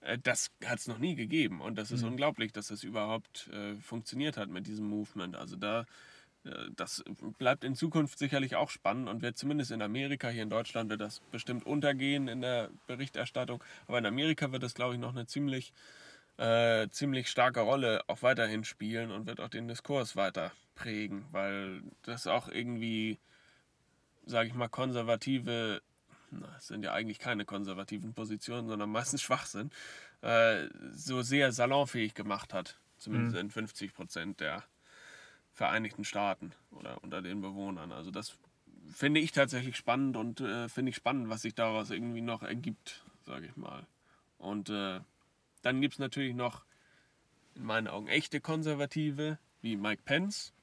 äh, 0.00 0.18
das 0.22 0.50
hat 0.64 0.78
es 0.78 0.86
noch 0.86 0.98
nie 0.98 1.14
gegeben. 1.16 1.60
Und 1.60 1.76
das 1.76 1.90
ist 1.90 2.02
unglaublich, 2.02 2.52
dass 2.52 2.68
das 2.68 2.82
überhaupt 2.82 3.48
äh, 3.48 3.74
funktioniert 3.76 4.36
hat 4.36 4.48
mit 4.48 4.66
diesem 4.66 4.88
Movement. 4.88 5.36
Also 5.36 5.56
da, 5.56 5.86
äh, 6.44 6.50
das 6.74 7.04
bleibt 7.38 7.64
in 7.64 7.74
Zukunft 7.74 8.18
sicherlich 8.18 8.56
auch 8.56 8.70
spannend 8.70 9.08
und 9.08 9.22
wird 9.22 9.36
zumindest 9.36 9.70
in 9.70 9.82
Amerika, 9.82 10.28
hier 10.28 10.44
in 10.44 10.50
Deutschland 10.50 10.88
wird 10.88 11.00
das 11.00 11.20
bestimmt 11.32 11.66
untergehen 11.66 12.28
in 12.28 12.40
der 12.40 12.70
Berichterstattung. 12.86 13.62
Aber 13.86 13.98
in 13.98 14.06
Amerika 14.06 14.50
wird 14.52 14.62
das, 14.62 14.74
glaube 14.74 14.94
ich, 14.94 15.00
noch 15.00 15.14
eine 15.14 15.26
ziemlich, 15.26 15.72
äh, 16.38 16.88
ziemlich 16.90 17.28
starke 17.28 17.60
Rolle 17.60 18.02
auch 18.06 18.22
weiterhin 18.22 18.64
spielen 18.64 19.10
und 19.10 19.26
wird 19.26 19.40
auch 19.40 19.48
den 19.48 19.68
Diskurs 19.68 20.16
weiter 20.16 20.52
prägen, 20.74 21.26
weil 21.32 21.82
das 22.02 22.26
auch 22.26 22.48
irgendwie, 22.48 23.18
sage 24.24 24.48
ich 24.48 24.54
mal, 24.54 24.68
konservative 24.68 25.82
na, 26.30 26.54
es 26.58 26.66
sind 26.68 26.84
ja 26.84 26.92
eigentlich 26.92 27.18
keine 27.18 27.44
konservativen 27.44 28.14
Positionen, 28.14 28.68
sondern 28.68 28.90
meistens 28.90 29.22
Schwachsinn, 29.22 29.70
äh, 30.20 30.68
so 30.92 31.22
sehr 31.22 31.52
salonfähig 31.52 32.14
gemacht 32.14 32.52
hat. 32.54 32.78
Zumindest 32.98 33.36
in 33.36 33.50
50 33.50 33.94
Prozent 33.94 34.40
der 34.40 34.64
Vereinigten 35.52 36.04
Staaten 36.04 36.52
oder 36.72 37.02
unter 37.02 37.22
den 37.22 37.40
Bewohnern. 37.40 37.92
Also 37.92 38.10
das 38.10 38.36
finde 38.92 39.20
ich 39.20 39.32
tatsächlich 39.32 39.76
spannend 39.76 40.16
und 40.16 40.40
äh, 40.40 40.68
finde 40.68 40.90
ich 40.90 40.96
spannend, 40.96 41.28
was 41.28 41.42
sich 41.42 41.54
daraus 41.54 41.90
irgendwie 41.90 42.20
noch 42.20 42.42
ergibt, 42.42 43.04
sage 43.24 43.46
ich 43.46 43.56
mal. 43.56 43.86
Und 44.38 44.68
äh, 44.70 45.00
dann 45.68 45.82
gibt 45.82 45.94
es 45.94 45.98
natürlich 45.98 46.34
noch 46.34 46.64
in 47.54 47.64
meinen 47.64 47.88
Augen 47.88 48.08
echte 48.08 48.40
Konservative, 48.40 49.38
wie 49.60 49.76
Mike 49.76 50.02
Pence, 50.02 50.54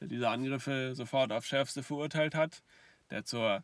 der 0.00 0.08
diese 0.08 0.28
Angriffe 0.28 0.96
sofort 0.96 1.30
aufs 1.30 1.46
Schärfste 1.46 1.84
verurteilt 1.84 2.34
hat, 2.34 2.64
der 3.10 3.24
zur 3.24 3.62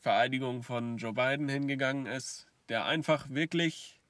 Vereidigung 0.00 0.62
von 0.62 0.96
Joe 0.96 1.12
Biden 1.12 1.46
hingegangen 1.50 2.06
ist, 2.06 2.46
der 2.70 2.86
einfach 2.86 3.28
wirklich 3.28 4.00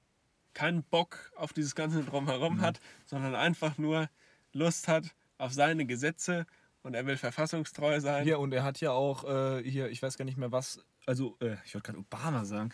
keinen 0.54 0.84
Bock 0.84 1.32
auf 1.34 1.52
dieses 1.52 1.74
ganze 1.74 2.04
Drumherum 2.04 2.60
hat, 2.60 2.78
sondern 3.04 3.34
einfach 3.34 3.76
nur 3.76 4.08
Lust 4.52 4.86
hat 4.86 5.16
auf 5.38 5.52
seine 5.52 5.84
Gesetze 5.84 6.46
und 6.84 6.94
er 6.94 7.06
will 7.06 7.16
verfassungstreu 7.16 7.98
sein. 7.98 8.24
Ja, 8.24 8.36
und 8.36 8.54
er 8.54 8.62
hat 8.62 8.80
ja 8.80 8.92
auch 8.92 9.24
äh, 9.24 9.68
hier, 9.68 9.88
ich 9.88 10.00
weiß 10.00 10.16
gar 10.16 10.26
nicht 10.26 10.38
mehr 10.38 10.52
was, 10.52 10.84
also 11.06 11.36
äh, 11.40 11.56
ich 11.64 11.74
wollte 11.74 11.92
gerade 11.92 11.98
Obama 11.98 12.44
sagen. 12.44 12.70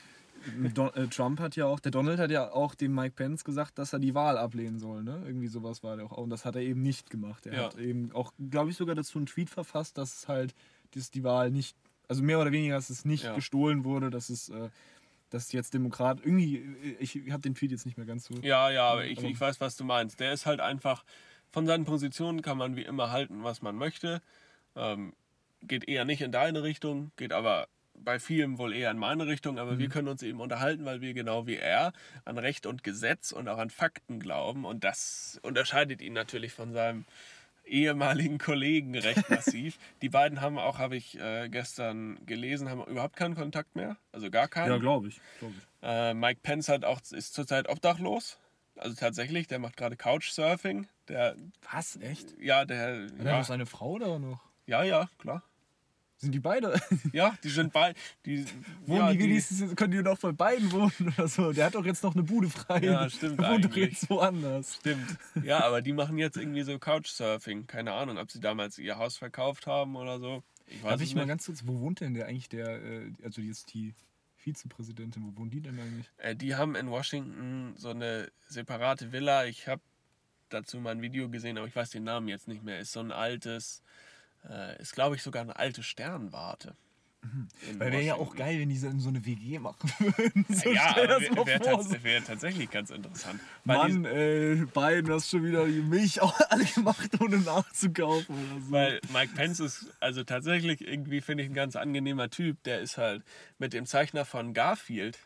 Don, 0.75 0.93
äh, 0.95 1.09
Trump 1.09 1.41
hat 1.41 1.57
ja 1.57 1.67
auch, 1.67 1.81
der 1.81 1.91
Donald 1.93 2.19
hat 2.19 2.31
ja 2.31 2.51
auch 2.53 2.75
dem 2.75 2.95
Mike 2.95 3.15
Pence 3.17 3.45
gesagt, 3.45 3.79
dass 3.79 3.93
er 3.93 3.99
die 3.99 4.15
Wahl 4.15 4.39
ablehnen 4.39 4.79
soll, 4.79 5.03
ne? 5.03 5.23
Irgendwie 5.27 5.49
sowas 5.49 5.83
war 5.83 5.97
der 5.97 6.07
auch. 6.07 6.17
Und 6.17 6.31
das 6.31 6.45
hat 6.45 6.57
er 6.57 6.63
eben 6.63 6.83
nicht 6.83 7.11
gemacht. 7.11 7.47
Er 7.47 7.55
Ja. 7.55 7.65
hat 7.65 7.77
eben 7.77 8.13
auch, 8.13 8.33
glaube 8.51 8.71
ich, 8.71 8.77
sogar 8.77 8.95
dazu 8.95 9.19
einen 9.19 9.27
Tweet 9.27 9.51
verfasst, 9.51 9.99
dass 9.99 10.15
es 10.15 10.29
halt, 10.29 10.55
dass 10.95 11.11
die 11.11 11.25
Wahl 11.25 11.51
nicht, 11.51 11.77
also 12.09 12.23
mehr 12.23 12.41
oder 12.41 12.53
weniger, 12.53 12.77
dass 12.77 12.89
es 12.91 13.05
nicht 13.05 13.25
Ja. 13.25 13.35
gestohlen 13.35 13.85
wurde, 13.85 14.11
dass 14.11 14.31
es, 14.31 14.49
äh, 14.49 14.71
dass 15.31 15.53
jetzt 15.53 15.75
Demokrat, 15.75 16.21
irgendwie, 16.25 16.57
äh, 16.57 16.97
ich 17.01 17.17
habe 17.31 17.43
den 17.43 17.55
Tweet 17.55 17.73
jetzt 17.73 17.85
nicht 17.85 17.97
mehr 17.99 18.07
ganz 18.07 18.25
so. 18.25 18.35
Ja, 18.41 18.71
ja, 18.71 18.89
aber 18.89 19.05
ich, 19.07 19.23
ich 19.23 19.41
weiß, 19.41 19.61
was 19.61 19.77
du 19.77 19.85
meinst. 19.85 20.21
Der 20.21 20.33
ist 20.33 20.47
halt 20.47 20.61
einfach, 20.61 21.05
von 21.51 21.67
seinen 21.67 21.85
Positionen 21.85 22.43
kann 22.43 22.59
man 22.59 22.77
wie 22.77 22.83
immer 22.83 23.11
halten, 23.11 23.43
was 23.43 23.61
man 23.63 23.77
möchte. 23.77 24.23
Ähm, 24.77 25.13
geht 25.63 25.89
eher 25.89 26.05
nicht 26.05 26.21
in 26.23 26.31
deine 26.33 26.63
Richtung, 26.63 27.11
geht 27.17 27.33
aber 27.33 27.69
bei 28.05 28.19
vielem 28.19 28.59
wohl 28.59 28.75
eher 28.75 28.91
in 28.91 28.99
meine 28.99 29.27
Richtung, 29.27 29.59
aber 29.59 29.79
wir 29.79 29.89
können 29.89 30.09
uns 30.09 30.23
eben 30.23 30.41
unterhalten, 30.41 30.85
weil 30.85 31.01
wir 31.01 31.15
genau 31.15 31.47
wie 31.47 31.57
er 31.57 31.93
an 32.25 32.39
Recht 32.39 32.67
und 32.67 32.85
Gesetz 32.85 33.33
und 33.33 33.49
auch 33.49 33.59
an 33.59 33.71
Fakten 33.71 34.21
glauben 34.21 34.65
und 34.65 34.85
das 34.85 35.39
unterscheidet 35.43 36.03
ihn 36.03 36.13
natürlich 36.13 36.53
von 36.53 36.73
seinem 36.73 37.05
ehemaligen 37.69 38.39
Kollegen 38.39 38.97
recht 38.97 39.29
massiv. 39.31 39.79
Die 40.03 40.09
beiden 40.09 40.41
haben 40.41 40.59
auch, 40.59 40.79
habe 40.79 40.97
ich 40.97 41.19
äh, 41.19 41.49
gestern 41.49 42.19
gelesen, 42.27 42.69
haben 42.69 42.85
überhaupt 42.85 43.17
keinen 43.17 43.35
Kontakt 43.35 43.77
mehr, 43.77 43.97
also 44.13 44.31
gar 44.31 44.49
keinen. 44.49 44.71
Ja, 44.71 44.79
glaube 44.79 45.09
ich. 45.09 45.21
Glaub 45.39 45.53
ich. 45.57 45.69
Äh, 45.83 46.15
Mike 46.15 46.41
Pence 46.43 46.69
hat 46.69 46.85
auch, 46.85 47.01
ist 47.11 47.35
zurzeit 47.35 47.69
obdachlos. 47.69 48.39
Also 48.77 48.95
tatsächlich, 48.95 49.49
der 49.49 49.59
macht 49.59 49.77
gerade 49.77 49.97
Couchsurfing. 49.97 50.87
Der, 51.09 51.37
Was? 51.73 51.97
Echt? 51.97 52.35
ja, 52.41 52.65
der, 52.65 53.05
Hat 53.05 53.19
er 53.19 53.25
ja, 53.25 53.39
noch 53.39 53.45
seine 53.45 53.67
Frau 53.67 53.99
da 53.99 54.19
noch? 54.19 54.41
ja, 54.67 54.83
ja, 54.83 55.09
klar. 55.19 55.43
Sind 56.19 56.33
die 56.33 56.41
beide? 56.41 56.81
Ja, 57.13 57.37
die 57.45 57.49
sind 57.49 57.73
beide. 57.73 57.99
Die, 58.27 58.45
Wohnen 58.87 58.99
ja, 58.99 59.13
die 59.13 59.19
wenigstens, 59.21 59.75
können 59.77 59.93
die 59.93 60.03
noch 60.03 60.19
bei 60.19 60.33
beiden 60.33 60.71
wohnen 60.73 60.93
oder 61.17 61.29
so? 61.29 61.53
Der 61.53 61.67
hat 61.67 61.75
doch 61.77 61.85
jetzt 61.87 62.03
noch 62.03 62.15
eine 62.15 62.25
Bude 62.25 62.51
frei. 62.51 62.81
Ja, 62.81 63.09
stimmt 63.09 63.41
Der 63.41 63.51
wohnt 63.53 63.65
doch 63.65 63.77
jetzt 63.77 64.11
woanders. 64.11 64.77
Stimmt. 64.77 65.17
Ja, 65.45 65.65
aber 65.65 65.81
die 65.81 65.93
machen 65.93 66.19
jetzt 66.19 66.37
irgendwie 66.37 66.63
so 66.63 66.77
Couchsurfing. 66.79 67.67
Keine 67.69 67.93
Ahnung, 67.93 68.19
ob 68.19 68.31
sie 68.31 68.41
damals 68.41 68.79
ihr 68.79 68.99
Haus 68.99 69.17
verkauft 69.17 69.67
haben 69.69 69.95
oder 69.95 70.19
so. 70.19 70.43
Ich 70.67 70.83
weiß 70.83 70.91
Darf 70.91 71.01
ich 71.03 71.15
mal 71.15 71.23
nicht. 71.23 71.29
ganz 71.29 71.47
kurz, 71.47 71.63
wo 71.67 71.81
wohnt 71.81 72.01
denn 72.01 72.15
der 72.15 72.27
eigentlich, 72.27 72.49
der, 72.49 72.83
äh, 72.83 73.13
also 73.23 73.41
jetzt 73.41 73.73
die 73.73 73.95
Vizepräsidentin, 74.37 75.23
wo 75.25 75.41
wohnt 75.41 75.55
die 75.55 75.61
denn 75.61 75.79
eigentlich? 75.79 76.11
Äh, 76.19 76.35
die 76.35 76.57
haben 76.57 76.75
in 76.75 76.91
Washington 76.91 77.75
so 77.77 77.91
eine 77.91 78.31
separate 78.49 79.13
Villa. 79.13 79.47
Ich 79.47 79.69
habe 79.69 79.83
dazu 80.49 80.79
mal 80.81 80.91
ein 80.91 81.03
Video 81.03 81.29
gesehen, 81.29 81.59
aber 81.59 81.67
ich 81.69 81.77
weiß 81.77 81.91
den 81.91 82.05
Namen 82.05 82.29
jetzt 82.29 82.49
nicht 82.49 82.63
mehr. 82.65 82.81
Ist 82.81 82.93
so 82.93 83.01
ein 83.01 83.13
altes, 83.13 83.83
äh, 84.49 84.81
ist 84.81 84.93
glaube 84.95 85.17
ich 85.17 85.23
sogar 85.23 85.43
eine 85.43 85.57
alte 85.57 85.83
Sternwarte. 85.83 86.75
in 87.69 87.81
Weil 87.81 87.93
wäre 87.93 88.03
ja 88.03 88.15
auch 88.15 88.35
geil, 88.37 88.59
wenn 88.61 88.69
die 88.69 88.77
so 88.77 88.91
so 88.99 89.09
eine 89.09 89.25
WG 89.25 89.59
machen 89.59 89.91
würden. 89.99 90.47
So, 90.49 90.71
Ja, 90.71 90.95
wäre 90.97 91.21
wär, 91.21 92.03
wär 92.05 92.25
tatsächlich 92.25 92.71
ganz 92.71 92.91
interessant. 92.91 93.41
Weil 93.65 93.77
Mann, 93.77 94.05
ey, 94.05 94.67
Biden, 94.67 95.13
hast 95.13 95.31
schon 95.31 95.45
wieder 95.45 95.67
die 95.67 95.81
Milch 95.83 96.21
auch 96.21 96.39
alle 96.51 96.65
gemacht, 96.65 97.11
ohne 97.21 97.39
nachzukaufen 97.39 98.35
oder 98.35 98.61
so. 98.61 98.71
Weil 98.71 99.01
Mike 99.13 99.35
Pence 99.35 99.61
ist 99.61 99.87
also 100.01 100.23
tatsächlich 100.25 100.87
irgendwie, 100.87 101.21
finde 101.21 101.43
ich, 101.45 101.51
ein 101.51 101.55
ganz 101.55 101.77
angenehmer 101.77 102.31
Typ. 102.31 102.63
Der 102.65 102.81
ist 102.81 102.99
halt 102.99 103.25
mit 103.59 103.73
dem 103.73 103.87
Zeichner 103.87 104.25
von 104.25 104.55
Garfield 104.55 105.19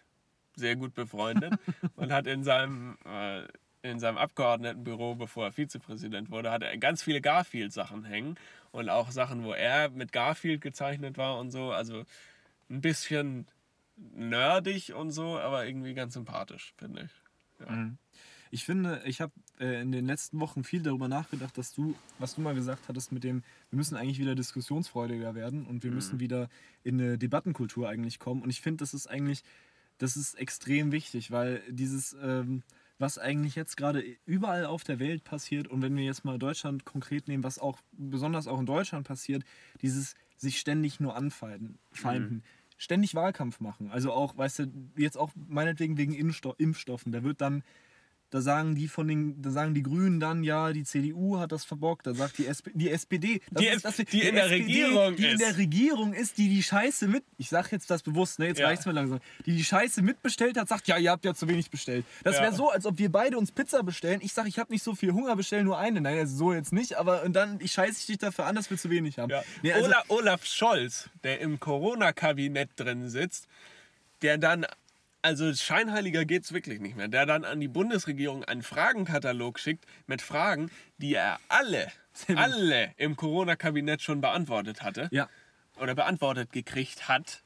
sehr 0.56 0.76
gut 0.76 0.94
befreundet 0.94 1.54
und 1.96 2.12
hat 2.12 2.26
in 2.26 2.44
seinem, 2.44 2.96
äh, 3.04 3.42
in 3.82 3.98
seinem 3.98 4.16
Abgeordnetenbüro, 4.16 5.16
bevor 5.16 5.46
er 5.46 5.52
Vizepräsident 5.52 6.30
wurde, 6.30 6.50
hat 6.50 6.62
er 6.62 6.76
ganz 6.78 7.02
viele 7.02 7.20
Garfield-Sachen 7.20 8.04
hängen 8.04 8.36
und 8.70 8.88
auch 8.88 9.10
Sachen, 9.10 9.44
wo 9.44 9.52
er 9.52 9.90
mit 9.90 10.12
Garfield 10.12 10.60
gezeichnet 10.60 11.18
war 11.18 11.38
und 11.38 11.50
so. 11.50 11.72
Also 11.72 12.04
ein 12.70 12.80
bisschen 12.80 13.46
nerdig 13.96 14.94
und 14.94 15.10
so, 15.10 15.38
aber 15.38 15.66
irgendwie 15.66 15.94
ganz 15.94 16.14
sympathisch, 16.14 16.74
finde 16.76 17.02
ich. 17.02 17.66
Ja. 17.66 17.90
Ich 18.50 18.64
finde, 18.64 19.00
ich 19.06 19.20
habe 19.20 19.32
äh, 19.60 19.80
in 19.80 19.92
den 19.92 20.06
letzten 20.06 20.38
Wochen 20.38 20.62
viel 20.62 20.82
darüber 20.82 21.08
nachgedacht, 21.08 21.56
dass 21.56 21.72
du, 21.72 21.94
was 22.18 22.34
du 22.34 22.42
mal 22.42 22.54
gesagt 22.54 22.86
hattest 22.86 23.10
mit 23.10 23.24
dem, 23.24 23.42
wir 23.70 23.78
müssen 23.78 23.96
eigentlich 23.96 24.18
wieder 24.18 24.34
diskussionsfreudiger 24.34 25.34
werden 25.34 25.64
und 25.64 25.82
wir 25.84 25.90
müssen 25.90 26.20
wieder 26.20 26.50
in 26.84 27.00
eine 27.00 27.16
Debattenkultur 27.16 27.88
eigentlich 27.88 28.18
kommen. 28.18 28.42
Und 28.42 28.50
ich 28.50 28.60
finde, 28.60 28.82
das 28.82 28.92
ist 28.92 29.06
eigentlich, 29.06 29.42
das 29.96 30.16
ist 30.16 30.34
extrem 30.34 30.92
wichtig, 30.92 31.30
weil 31.30 31.62
dieses, 31.70 32.14
ähm, 32.22 32.62
was 33.02 33.18
eigentlich 33.18 33.56
jetzt 33.56 33.76
gerade 33.76 34.02
überall 34.24 34.64
auf 34.64 34.84
der 34.84 35.00
Welt 35.00 35.24
passiert 35.24 35.66
und 35.66 35.82
wenn 35.82 35.96
wir 35.96 36.04
jetzt 36.04 36.24
mal 36.24 36.38
Deutschland 36.38 36.84
konkret 36.84 37.26
nehmen, 37.26 37.42
was 37.42 37.58
auch 37.58 37.80
besonders 37.90 38.46
auch 38.46 38.60
in 38.60 38.64
Deutschland 38.64 39.06
passiert, 39.06 39.42
dieses 39.82 40.14
sich 40.36 40.58
ständig 40.58 41.00
nur 41.00 41.16
anfeinden, 41.16 41.78
feinden. 41.90 42.44
Ständig 42.78 43.14
Wahlkampf 43.14 43.60
machen. 43.60 43.90
Also 43.90 44.12
auch, 44.12 44.36
weißt 44.36 44.60
du, 44.60 44.66
jetzt 44.96 45.18
auch 45.18 45.30
meinetwegen 45.34 45.98
wegen 45.98 46.14
Impfsto 46.14 46.54
Impfstoffen. 46.58 47.12
Da 47.12 47.22
wird 47.22 47.40
dann 47.40 47.62
da 48.32 48.40
sagen 48.40 48.74
die 48.74 48.88
von 48.88 49.06
den, 49.06 49.42
da 49.42 49.50
sagen 49.50 49.74
die 49.74 49.82
Grünen 49.82 50.18
dann, 50.18 50.42
ja, 50.42 50.72
die 50.72 50.84
CDU 50.84 51.38
hat 51.38 51.52
das 51.52 51.66
verbockt. 51.66 52.06
Da 52.06 52.14
sagt 52.14 52.38
die, 52.38 52.46
SP, 52.48 52.72
die 52.72 52.90
SPD, 52.90 53.40
Die 53.50 53.66
ist, 53.66 53.84
das, 53.84 53.96
die 53.96 54.22
in 54.22 54.34
der 54.34 54.48
Regierung 54.48 55.16
die 55.16 55.26
in 55.26 55.32
ist. 55.34 55.40
der 55.42 55.56
Regierung 55.58 56.14
ist, 56.14 56.38
die 56.38 56.48
die 56.48 56.62
Scheiße 56.62 57.08
mit, 57.08 57.24
ich 57.36 57.50
sag 57.50 57.70
jetzt 57.72 57.90
das 57.90 58.02
bewusst, 58.02 58.38
ne, 58.38 58.46
jetzt 58.46 58.58
Ja. 58.58 58.68
reicht's 58.68 58.86
mir 58.86 58.92
langsam, 58.92 59.20
die 59.44 59.54
die 59.54 59.62
Scheiße 59.62 60.00
mitbestellt 60.00 60.56
hat, 60.56 60.66
sagt, 60.66 60.88
ja, 60.88 60.96
ihr 60.96 61.10
habt 61.10 61.26
ja 61.26 61.34
zu 61.34 61.46
wenig 61.46 61.70
bestellt. 61.70 62.06
Das 62.24 62.36
Ja. 62.36 62.42
wäre 62.44 62.54
so, 62.54 62.70
als 62.70 62.86
ob 62.86 62.96
wir 62.98 63.12
beide 63.12 63.36
uns 63.36 63.52
Pizza 63.52 63.82
bestellen. 63.82 64.20
Ich 64.22 64.32
sag, 64.32 64.48
ich 64.48 64.58
habe 64.58 64.72
nicht 64.72 64.82
so 64.82 64.94
viel 64.94 65.12
Hunger, 65.12 65.36
bestell 65.36 65.62
nur 65.62 65.78
eine. 65.78 66.00
Nein, 66.00 66.18
also 66.18 66.34
so 66.34 66.52
jetzt 66.54 66.72
nicht, 66.72 66.94
aber 66.94 67.24
und 67.24 67.34
dann 67.34 67.60
ich 67.60 67.72
scheiße 67.72 68.06
dich 68.06 68.16
dafür 68.16 68.46
an, 68.46 68.56
dass 68.56 68.70
wir 68.70 68.78
zu 68.78 68.88
wenig 68.88 69.18
haben. 69.18 69.28
Ja. 69.30 69.42
Nee, 69.62 69.72
also, 69.74 69.84
Olaf, 69.88 70.04
Olaf 70.08 70.44
Scholz, 70.46 71.10
der 71.22 71.40
im 71.40 71.60
Corona-Kabinett 71.60 72.70
drin 72.76 73.10
sitzt, 73.10 73.46
der 74.22 74.38
dann, 74.38 74.64
also 75.22 75.52
scheinheiliger 75.54 76.24
geht's 76.24 76.52
wirklich 76.52 76.80
nicht 76.80 76.96
mehr, 76.96 77.08
der 77.08 77.26
dann 77.26 77.44
an 77.44 77.60
die 77.60 77.68
Bundesregierung 77.68 78.44
einen 78.44 78.62
Fragenkatalog 78.62 79.58
schickt 79.58 79.86
mit 80.06 80.20
Fragen, 80.20 80.70
die 80.98 81.14
er 81.14 81.38
alle, 81.48 81.90
alle 82.34 82.92
im 82.96 83.16
Corona-Kabinett 83.16 84.02
schon 84.02 84.20
beantwortet 84.20 84.82
hatte 84.82 85.08
ja. 85.12 85.28
oder 85.80 85.94
beantwortet 85.94 86.52
gekriegt 86.52 87.08
hat. 87.08 87.42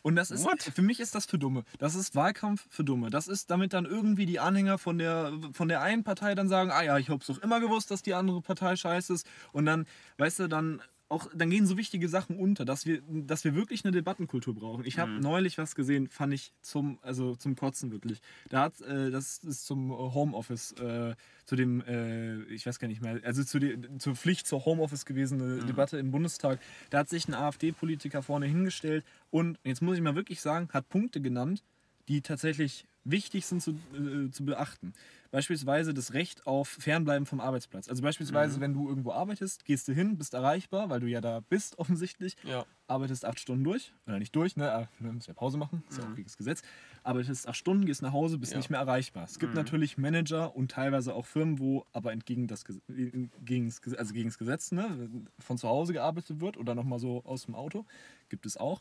Und 0.00 0.16
das 0.16 0.30
ist, 0.30 0.44
What? 0.44 0.62
für 0.62 0.80
mich 0.80 0.98
ist 0.98 1.14
das 1.14 1.26
für 1.26 1.38
Dumme. 1.38 1.64
Das 1.78 1.94
ist 1.94 2.14
Wahlkampf 2.14 2.66
für 2.70 2.84
Dumme. 2.84 3.10
Das 3.10 3.28
ist, 3.28 3.50
damit 3.50 3.74
dann 3.74 3.84
irgendwie 3.84 4.24
die 4.24 4.40
Anhänger 4.40 4.78
von 4.78 4.96
der, 4.96 5.30
von 5.52 5.68
der 5.68 5.82
einen 5.82 6.04
Partei 6.04 6.34
dann 6.34 6.48
sagen, 6.48 6.70
ah 6.70 6.82
ja, 6.82 6.96
ich 6.96 7.10
hab's 7.10 7.26
doch 7.26 7.38
immer 7.42 7.60
gewusst, 7.60 7.90
dass 7.90 8.00
die 8.00 8.14
andere 8.14 8.40
Partei 8.40 8.76
scheiße 8.76 9.12
ist. 9.12 9.26
Und 9.52 9.66
dann, 9.66 9.86
weißt 10.16 10.38
du, 10.38 10.48
dann 10.48 10.80
auch, 11.12 11.28
dann 11.34 11.50
gehen 11.50 11.66
so 11.66 11.76
wichtige 11.76 12.08
Sachen 12.08 12.36
unter, 12.36 12.64
dass 12.64 12.86
wir, 12.86 13.02
dass 13.06 13.44
wir 13.44 13.54
wirklich 13.54 13.84
eine 13.84 13.92
Debattenkultur 13.92 14.54
brauchen. 14.54 14.84
Ich 14.86 14.98
habe 14.98 15.12
neulich 15.12 15.58
was 15.58 15.74
gesehen, 15.74 16.08
fand 16.08 16.32
ich 16.32 16.52
zum, 16.62 16.98
also 17.02 17.36
zum 17.36 17.54
Kotzen 17.54 17.92
wirklich. 17.92 18.20
Da 18.48 18.62
hat, 18.62 18.80
äh, 18.80 19.10
das 19.10 19.38
ist 19.38 19.66
zum 19.66 19.90
Homeoffice, 19.90 20.72
äh, 20.72 21.14
zu 21.44 21.54
dem, 21.54 21.82
äh, 21.82 22.42
ich 22.44 22.66
weiß 22.66 22.78
gar 22.78 22.88
nicht 22.88 23.02
mehr, 23.02 23.20
also 23.24 23.44
zu 23.44 23.58
die, 23.58 23.78
zur 23.98 24.16
Pflicht 24.16 24.46
zur 24.46 24.64
Homeoffice 24.64 25.04
gewesene 25.04 25.58
Debatte 25.58 25.98
im 25.98 26.10
Bundestag. 26.10 26.58
Da 26.90 27.00
hat 27.00 27.10
sich 27.10 27.28
ein 27.28 27.34
AfD-Politiker 27.34 28.22
vorne 28.22 28.46
hingestellt 28.46 29.04
und 29.30 29.58
jetzt 29.64 29.82
muss 29.82 29.96
ich 29.96 30.02
mal 30.02 30.14
wirklich 30.14 30.40
sagen, 30.40 30.70
hat 30.72 30.88
Punkte 30.88 31.20
genannt, 31.20 31.62
die 32.08 32.22
tatsächlich 32.22 32.86
wichtig 33.04 33.46
sind 33.46 33.62
zu, 33.62 33.72
äh, 33.94 34.30
zu 34.30 34.44
beachten. 34.44 34.94
Beispielsweise 35.32 35.94
das 35.94 36.12
Recht 36.12 36.46
auf 36.46 36.68
Fernbleiben 36.68 37.26
vom 37.26 37.40
Arbeitsplatz. 37.40 37.88
Also 37.88 38.02
beispielsweise, 38.02 38.60
wenn 38.60 38.74
du 38.74 38.88
irgendwo 38.88 39.12
arbeitest, 39.12 39.64
gehst 39.64 39.88
du 39.88 39.94
hin, 39.94 40.18
bist 40.18 40.34
erreichbar, 40.34 40.90
weil 40.90 41.00
du 41.00 41.08
ja 41.08 41.20
da 41.22 41.40
bist 41.40 41.78
offensichtlich, 41.78 42.36
Ja. 42.42 42.66
arbeitest 42.86 43.24
acht 43.24 43.40
Stunden 43.40 43.64
durch, 43.64 43.94
oder 44.06 44.18
nicht 44.18 44.36
durch, 44.36 44.56
ne, 44.56 44.88
du 45.00 45.12
musst 45.12 45.26
ja 45.28 45.34
Pause 45.34 45.56
machen, 45.56 45.82
ist 45.88 45.98
ja 45.98 46.04
auch 46.04 46.14
gegen 46.14 46.26
das 46.26 46.36
Gesetz, 46.36 46.62
arbeitest 47.02 47.48
acht 47.48 47.56
Stunden, 47.56 47.86
gehst 47.86 48.02
nach 48.02 48.12
Hause, 48.12 48.38
bist 48.38 48.52
Ja. 48.52 48.58
nicht 48.58 48.70
mehr 48.70 48.80
erreichbar. 48.80 49.24
Es 49.24 49.38
gibt 49.38 49.54
natürlich 49.54 49.96
Manager 49.96 50.54
und 50.54 50.70
teilweise 50.70 51.14
auch 51.14 51.26
Firmen, 51.26 51.58
wo 51.58 51.86
aber 51.92 52.12
entgegen 52.12 52.46
das, 52.46 52.64
gegen 52.88 53.68
das, 53.68 53.94
also 53.96 54.12
gegen 54.12 54.28
das 54.28 54.38
Gesetz 54.38 54.72
ne, 54.72 55.08
von 55.38 55.56
zu 55.58 55.68
Hause 55.68 55.94
gearbeitet 55.94 56.40
wird 56.40 56.58
oder 56.58 56.74
nochmal 56.74 56.98
so 56.98 57.24
aus 57.24 57.46
dem 57.46 57.54
Auto, 57.54 57.86
gibt 58.28 58.44
es 58.46 58.58
auch. 58.58 58.80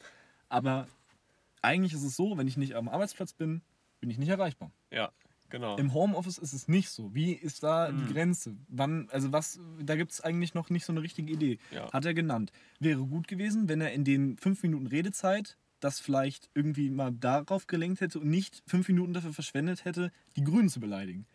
Aber 0.49 0.87
eigentlich 1.61 1.93
ist 1.93 2.03
es 2.03 2.15
so, 2.15 2.37
wenn 2.37 2.47
ich 2.47 2.57
nicht 2.57 2.75
am 2.75 2.89
Arbeitsplatz 2.89 3.33
bin, 3.33 3.61
bin 4.01 4.09
ich 4.09 4.17
nicht 4.17 4.29
erreichbar. 4.29 4.71
ja, 4.91 5.11
genau. 5.51 5.77
Im 5.77 5.93
Homeoffice 5.93 6.37
ist 6.39 6.53
es 6.53 6.67
nicht 6.67 6.89
so. 6.89 7.13
Wie 7.13 7.33
ist 7.33 7.61
da 7.63 7.91
Mhm. 7.91 7.97
die 8.07 8.13
Grenze? 8.13 8.55
Wann, 8.69 9.07
also 9.11 9.31
was, 9.31 9.59
da 9.79 9.95
gibt 9.95 10.11
es 10.11 10.21
eigentlich 10.21 10.53
noch 10.55 10.69
nicht 10.71 10.85
so 10.85 10.91
eine 10.93 11.01
richtige 11.03 11.31
Idee. 11.31 11.59
Ja. 11.71 11.91
Hat 11.91 12.05
er 12.05 12.13
genannt. 12.13 12.51
Wäre 12.79 13.05
gut 13.05 13.27
gewesen, 13.27 13.69
wenn 13.69 13.81
er 13.81 13.91
in 13.93 14.03
den 14.03 14.37
fünf 14.37 14.63
Minuten 14.63 14.87
Redezeit 14.87 15.57
das 15.79 15.99
vielleicht 15.99 16.49
irgendwie 16.53 16.89
mal 16.89 17.11
darauf 17.11 17.67
gelenkt 17.67 18.01
hätte 18.01 18.19
und 18.19 18.29
nicht 18.29 18.61
fünf 18.67 18.87
Minuten 18.87 19.13
dafür 19.13 19.33
verschwendet 19.33 19.83
hätte, 19.85 20.11
die 20.35 20.43
Grünen 20.43 20.69
zu 20.69 20.79
beleidigen. 20.79 21.25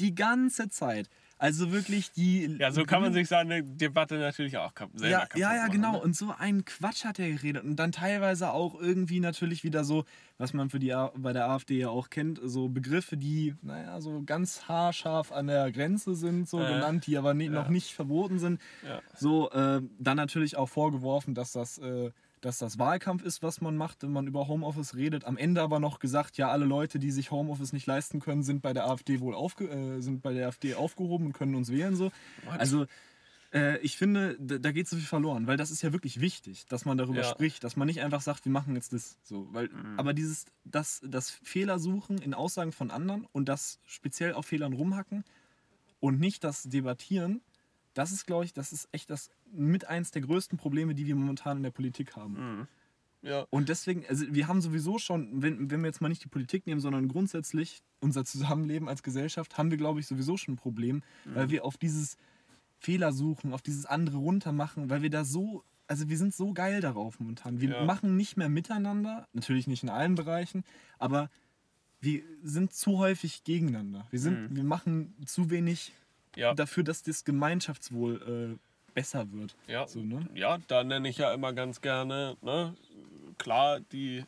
Die 0.00 0.14
ganze 0.14 0.68
Zeit. 0.68 1.08
Also 1.42 1.72
wirklich 1.72 2.12
die. 2.12 2.56
ja, 2.60 2.70
so 2.70 2.84
kann 2.84 3.02
man 3.02 3.12
sich 3.12 3.26
seine 3.26 3.64
Debatte 3.64 4.16
natürlich 4.16 4.58
auch 4.58 4.70
selber 4.94 5.08
ja, 5.08 5.26
ja, 5.34 5.54
ja, 5.54 5.62
machen, 5.62 5.72
genau. 5.72 5.92
Ne? 5.94 6.00
Und 6.00 6.14
so 6.14 6.32
einen 6.38 6.64
Quatsch 6.64 7.04
hat 7.04 7.18
er 7.18 7.28
geredet. 7.32 7.64
Und 7.64 7.74
dann 7.74 7.90
teilweise 7.90 8.52
auch 8.52 8.80
irgendwie 8.80 9.18
natürlich 9.18 9.64
wieder 9.64 9.82
so, 9.82 10.04
was 10.38 10.52
man 10.52 10.70
für 10.70 10.78
die, 10.78 10.94
bei 11.16 11.32
der 11.32 11.48
AfD 11.50 11.80
ja 11.80 11.88
auch 11.88 12.10
kennt, 12.10 12.38
so 12.44 12.68
Begriffe, 12.68 13.16
die, 13.16 13.56
naja, 13.60 14.00
so 14.00 14.22
ganz 14.24 14.68
haarscharf 14.68 15.32
an 15.32 15.48
der 15.48 15.72
Grenze 15.72 16.14
sind, 16.14 16.48
so 16.48 16.60
Äh, 16.60 16.74
genannt, 16.74 17.08
die 17.08 17.18
aber 17.18 17.34
nie, 17.34 17.46
ja. 17.46 17.50
noch 17.50 17.68
nicht 17.68 17.92
verboten 17.92 18.38
sind. 18.38 18.60
Ja. 18.86 19.00
So, 19.16 19.50
äh, 19.50 19.82
dann 19.98 20.16
natürlich 20.16 20.56
auch 20.56 20.68
vorgeworfen, 20.68 21.34
dass 21.34 21.50
das, 21.50 21.78
äh, 21.78 22.12
dass 22.42 22.58
das 22.58 22.78
Wahlkampf 22.78 23.22
ist, 23.22 23.42
was 23.42 23.60
man 23.62 23.76
macht, 23.76 24.02
wenn 24.02 24.12
man 24.12 24.26
über 24.26 24.46
Homeoffice 24.48 24.94
redet. 24.94 25.24
Am 25.24 25.36
Ende 25.38 25.62
aber 25.62 25.80
noch 25.80 25.98
gesagt, 26.00 26.36
ja, 26.36 26.50
alle 26.50 26.66
Leute, 26.66 26.98
die 26.98 27.10
sich 27.10 27.30
Homeoffice 27.30 27.72
nicht 27.72 27.86
leisten 27.86 28.20
können, 28.20 28.42
sind 28.42 28.60
bei 28.62 28.72
der 28.74 28.86
AfD 28.86 29.20
wohl 29.20 29.34
aufge 29.34 29.68
äh, 29.70 30.00
sind 30.00 30.22
bei 30.22 30.34
der 30.34 30.48
AfD 30.48 30.74
aufgehoben 30.74 31.26
und 31.26 31.32
können 31.32 31.54
uns 31.54 31.70
wählen. 31.70 31.96
So. 31.96 32.06
What? 32.44 32.58
Also 32.60 32.86
äh, 33.54 33.78
ich 33.78 33.96
finde, 33.96 34.36
da, 34.40 34.58
da 34.58 34.72
geht 34.72 34.88
so 34.88 34.96
viel 34.96 35.04
verloren, 35.06 35.46
weil 35.46 35.56
das 35.56 35.70
ist 35.70 35.82
ja 35.82 35.92
wirklich 35.92 36.20
wichtig, 36.20 36.66
dass 36.66 36.84
man 36.84 36.98
darüber 36.98 37.20
Ja. 37.22 37.30
spricht, 37.30 37.62
dass 37.64 37.76
man 37.76 37.86
nicht 37.86 38.00
einfach 38.02 38.20
sagt, 38.22 38.44
wir 38.44 38.52
machen 38.52 38.74
jetzt 38.74 38.92
das 38.92 39.16
so. 39.22 39.46
Weil, 39.52 39.68
Mhm. 39.68 39.98
Aber 39.98 40.12
dieses, 40.12 40.46
das, 40.64 41.00
das 41.04 41.30
Fehlersuchen 41.30 42.18
in 42.18 42.34
Aussagen 42.34 42.72
von 42.72 42.90
anderen 42.90 43.26
und 43.32 43.48
das 43.48 43.78
speziell 43.86 44.34
auf 44.34 44.46
Fehlern 44.46 44.72
rumhacken 44.72 45.24
und 46.00 46.18
nicht 46.18 46.42
das 46.44 46.64
Debattieren, 46.64 47.40
das 47.94 48.12
ist, 48.12 48.26
glaube 48.26 48.44
ich, 48.44 48.52
das 48.52 48.72
ist 48.72 48.88
echt 48.92 49.10
das 49.10 49.30
mit 49.52 49.86
eins 49.86 50.10
der 50.10 50.22
größten 50.22 50.58
Probleme, 50.58 50.94
die 50.94 51.06
wir 51.06 51.14
momentan 51.14 51.58
in 51.58 51.62
der 51.62 51.70
Politik 51.70 52.16
haben. 52.16 52.58
Mhm. 52.58 52.68
Ja. 53.22 53.46
Und 53.50 53.68
deswegen, 53.68 54.04
also 54.08 54.24
wir 54.34 54.48
haben 54.48 54.60
sowieso 54.60 54.98
schon, 54.98 55.42
wenn, 55.42 55.70
wenn 55.70 55.80
wir 55.80 55.86
jetzt 55.86 56.00
mal 56.00 56.08
nicht 56.08 56.24
die 56.24 56.28
Politik 56.28 56.66
nehmen, 56.66 56.80
sondern 56.80 57.06
grundsätzlich 57.06 57.82
unser 58.00 58.24
Zusammenleben 58.24 58.88
als 58.88 59.02
Gesellschaft, 59.04 59.56
haben 59.58 59.70
wir, 59.70 59.78
glaube 59.78 60.00
ich, 60.00 60.06
sowieso 60.08 60.36
schon 60.36 60.54
ein 60.54 60.56
Problem, 60.56 61.02
weil 61.24 61.48
wir 61.50 61.64
auf 61.64 61.76
dieses 61.76 62.16
Fehler 62.80 63.12
suchen, 63.12 63.52
auf 63.52 63.62
dieses 63.62 63.86
andere 63.86 64.16
runtermachen, 64.16 64.90
weil 64.90 65.02
wir 65.02 65.10
da 65.10 65.24
so, 65.24 65.62
also 65.86 66.08
wir 66.08 66.18
sind 66.18 66.34
so 66.34 66.52
geil 66.52 66.80
darauf 66.80 67.20
momentan. 67.20 67.60
Wir 67.60 67.70
Ja. 67.70 67.84
machen 67.84 68.16
nicht 68.16 68.36
mehr 68.36 68.48
miteinander, 68.48 69.28
natürlich 69.32 69.68
nicht 69.68 69.84
in 69.84 69.88
allen 69.88 70.16
Bereichen, 70.16 70.64
aber 70.98 71.30
wir 72.00 72.22
sind 72.42 72.72
zu 72.72 72.98
häufig 72.98 73.44
gegeneinander. 73.44 74.08
Wir, 74.10 74.18
sind, 74.18 74.56
wir 74.56 74.64
machen 74.64 75.14
zu 75.26 75.50
wenig 75.50 75.92
Ja. 76.36 76.54
dafür, 76.54 76.82
dass 76.82 77.02
das 77.02 77.24
Gemeinschaftswohl 77.24 78.56
äh, 78.56 78.92
besser 78.94 79.30
wird. 79.32 79.54
Ja, 79.66 79.86
So, 79.86 80.00
ne? 80.00 80.26
ja 80.34 80.58
da 80.68 80.84
nenne 80.84 81.08
ich 81.08 81.18
ja 81.18 81.32
immer 81.32 81.52
ganz 81.52 81.80
gerne, 81.80 82.36
ne? 82.42 82.74
klar, 83.38 83.80
die 83.80 84.24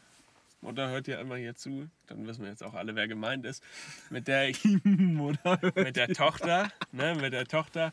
Mutter 0.61 0.88
hört 0.88 1.07
ja 1.07 1.20
immer 1.20 1.36
hier 1.36 1.55
zu, 1.55 1.88
dann 2.07 2.26
wissen 2.26 2.42
wir 2.42 2.50
jetzt 2.50 2.62
auch 2.62 2.74
alle, 2.74 2.94
wer 2.94 3.07
gemeint 3.07 3.44
ist, 3.44 3.62
mit 4.11 4.28
der 4.28 4.48
ich, 4.50 4.64
mit 4.64 5.96
der 5.96 6.09
Tochter, 6.09 6.70
ne, 6.92 7.14
mit 7.14 7.32
der 7.32 7.46
Tochter 7.46 7.92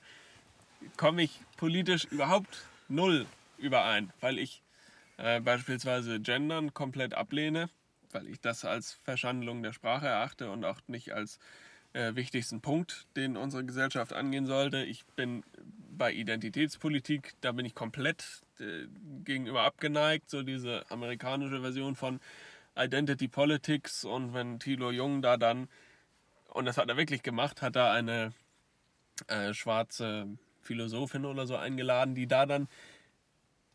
komme 0.98 1.24
ich 1.24 1.42
politisch 1.58 2.06
überhaupt 2.06 2.66
null 2.88 3.26
überein, 3.58 4.12
weil 4.20 4.40
ich 4.40 4.62
äh, 5.18 5.40
beispielsweise 5.40 6.20
Gendern 6.20 6.74
komplett 6.74 7.14
ablehne, 7.14 7.70
weil 8.12 8.28
ich 8.28 8.40
das 8.40 8.66
als 8.66 8.94
Verschandlung 9.04 9.62
der 9.64 9.74
Sprache 9.74 10.08
erachte 10.08 10.50
und 10.50 10.66
auch 10.66 10.80
nicht 10.88 11.14
als 11.14 11.40
äh, 11.94 12.16
wichtigsten 12.16 12.62
Punkt, 12.62 13.06
den 13.16 13.38
unsere 13.38 13.66
Gesellschaft 13.66 14.14
angehen 14.14 14.46
sollte. 14.46 14.84
Ich 14.84 15.06
bin 15.16 15.44
bei 15.98 16.14
Identitätspolitik, 16.14 17.34
da 17.42 17.52
bin 17.52 17.66
ich 17.66 17.76
komplett 17.76 18.42
äh, 18.60 18.88
gegenüber 19.24 19.64
abgeneigt, 19.64 20.30
so 20.30 20.42
diese 20.42 20.90
amerikanische 20.90 21.62
Version 21.62 21.96
von 21.96 22.20
Identity 22.76 23.28
Politics 23.28 24.06
und 24.06 24.34
wenn 24.34 24.60
Thilo 24.60 24.92
Jung 24.92 25.22
da 25.22 25.38
dann, 25.38 25.68
und 26.50 26.66
das 26.66 26.78
hat 26.78 26.90
er 26.90 26.98
wirklich 26.98 27.24
gemacht, 27.24 27.62
hat 27.62 27.76
er 27.76 27.92
eine 27.92 28.34
äh, 29.28 29.54
schwarze 29.54 30.28
Philosophin 30.62 31.26
oder 31.26 31.46
so 31.46 31.56
eingeladen, 31.56 32.16
die 32.16 32.28
da 32.28 32.46
dann 32.46 32.68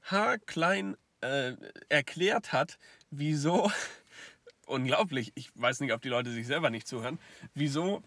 haarklein 0.02 0.96
äh, 1.20 1.52
erklärt 1.88 2.52
hat, 2.52 2.78
wieso, 3.10 3.70
unglaublich, 4.66 5.32
ich 5.34 5.50
weiß 5.54 5.80
nicht, 5.80 5.92
ob 5.92 6.02
die 6.02 6.08
Leute 6.08 6.30
sich 6.30 6.46
selber 6.46 6.70
nicht 6.70 6.86
zuhören, 6.86 7.18
wieso 7.54 8.02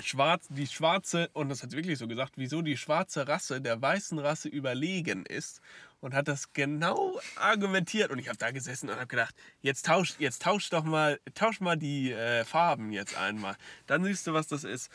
schwarz, 0.00 0.46
die 0.48 0.66
schwarze, 0.66 1.28
und 1.32 1.48
das 1.48 1.62
hat 1.62 1.70
sie 1.70 1.76
wirklich 1.76 1.98
so 1.98 2.08
gesagt, 2.08 2.32
wieso 2.36 2.62
die 2.62 2.76
schwarze 2.76 3.28
Rasse 3.28 3.60
der 3.60 3.80
weißen 3.80 4.18
Rasse 4.18 4.48
überlegen 4.48 5.24
ist 5.26 5.60
und 6.00 6.14
hat 6.14 6.28
das 6.28 6.52
genau 6.52 7.20
argumentiert 7.36 8.10
und 8.10 8.18
ich 8.18 8.28
habe 8.28 8.38
da 8.38 8.50
gesessen 8.50 8.88
und 8.88 8.96
habe 8.96 9.06
gedacht, 9.06 9.34
jetzt 9.60 9.86
tausch, 9.86 10.14
jetzt 10.18 10.42
tausch 10.42 10.70
doch 10.70 10.84
mal, 10.84 11.20
tausch 11.34 11.60
mal 11.60 11.76
die 11.76 12.12
äh, 12.12 12.44
Farben 12.44 12.92
jetzt 12.92 13.16
einmal, 13.16 13.56
dann 13.86 14.02
siehst 14.04 14.26
du, 14.26 14.32
was 14.32 14.48
das 14.48 14.64
ist. 14.64 14.90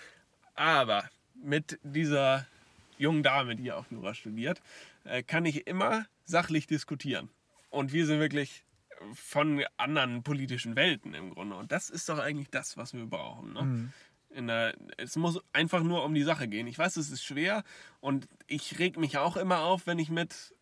Aber 0.55 1.09
mit 1.35 1.79
dieser 1.83 2.47
jungen 2.97 3.23
Dame, 3.23 3.55
die 3.55 3.65
ja 3.65 3.75
auch 3.75 3.85
Jura 3.91 4.13
studiert, 4.13 4.61
äh, 5.05 5.23
kann 5.23 5.45
ich 5.45 5.67
immer 5.67 6.05
sachlich 6.25 6.67
diskutieren. 6.67 7.29
Und 7.69 7.93
wir 7.93 8.05
sind 8.05 8.19
wirklich 8.19 8.63
von 9.13 9.63
anderen 9.77 10.23
politischen 10.23 10.75
Welten 10.75 11.13
im 11.13 11.31
Grunde. 11.33 11.55
Und 11.55 11.71
das 11.71 11.89
ist 11.89 12.09
doch 12.09 12.19
eigentlich 12.19 12.49
das, 12.49 12.77
was 12.77 12.93
wir 12.93 13.05
brauchen. 13.05 13.53
Ne? 13.53 13.59
In 14.29 14.47
der, 14.47 14.75
es 14.97 15.15
muss 15.15 15.39
einfach 15.53 15.83
nur 15.83 16.03
um 16.03 16.13
die 16.13 16.23
Sache 16.23 16.47
gehen. 16.47 16.67
Ich 16.67 16.77
weiß, 16.77 16.97
es 16.97 17.09
ist 17.09 17.23
schwer 17.23 17.63
und 18.01 18.27
ich 18.47 18.77
reg 18.79 18.97
mich 18.97 19.17
auch 19.17 19.37
immer 19.37 19.59
auf, 19.59 19.87
wenn 19.87 19.99
ich 19.99 20.09
mit 20.09 20.53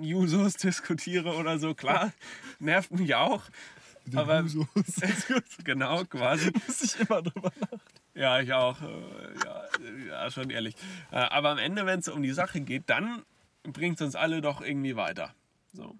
Jusos 0.00 0.54
diskutiere 0.54 1.34
oder 1.36 1.58
so. 1.58 1.74
Klar, 1.74 2.12
nervt 2.60 2.92
mich 2.92 3.14
auch. 3.16 3.42
aber 4.14 4.40
Jusos. 4.40 4.66
genau, 5.64 6.04
quasi. 6.04 6.52
Muss 6.66 6.82
ich 6.82 7.00
immer 7.00 7.22
drüber 7.22 7.52
nach. 7.60 7.80
Ja, 8.14 8.40
ich 8.40 8.52
auch. 8.52 8.80
äh, 8.80 8.86
Ja, 9.44 9.64
ja 10.06 10.30
schon 10.30 10.50
ehrlich. 10.50 10.74
Äh, 11.10 11.16
Aber 11.16 11.50
am 11.50 11.58
Ende, 11.58 11.86
wenn 11.86 12.00
es 12.00 12.08
um 12.08 12.22
die 12.22 12.32
Sache 12.32 12.60
geht, 12.60 12.84
dann 12.86 13.22
bringt 13.64 14.00
es 14.00 14.06
uns 14.06 14.14
alle 14.14 14.40
doch 14.40 14.60
irgendwie 14.60 14.96
weiter. 14.96 15.34
So. 15.72 15.96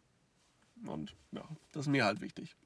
Und 0.87 1.14
ja, 1.33 1.43
das 1.72 1.87
ist 1.87 1.89
mir 1.91 2.05
halt 2.05 2.20
wichtig. 2.20 2.57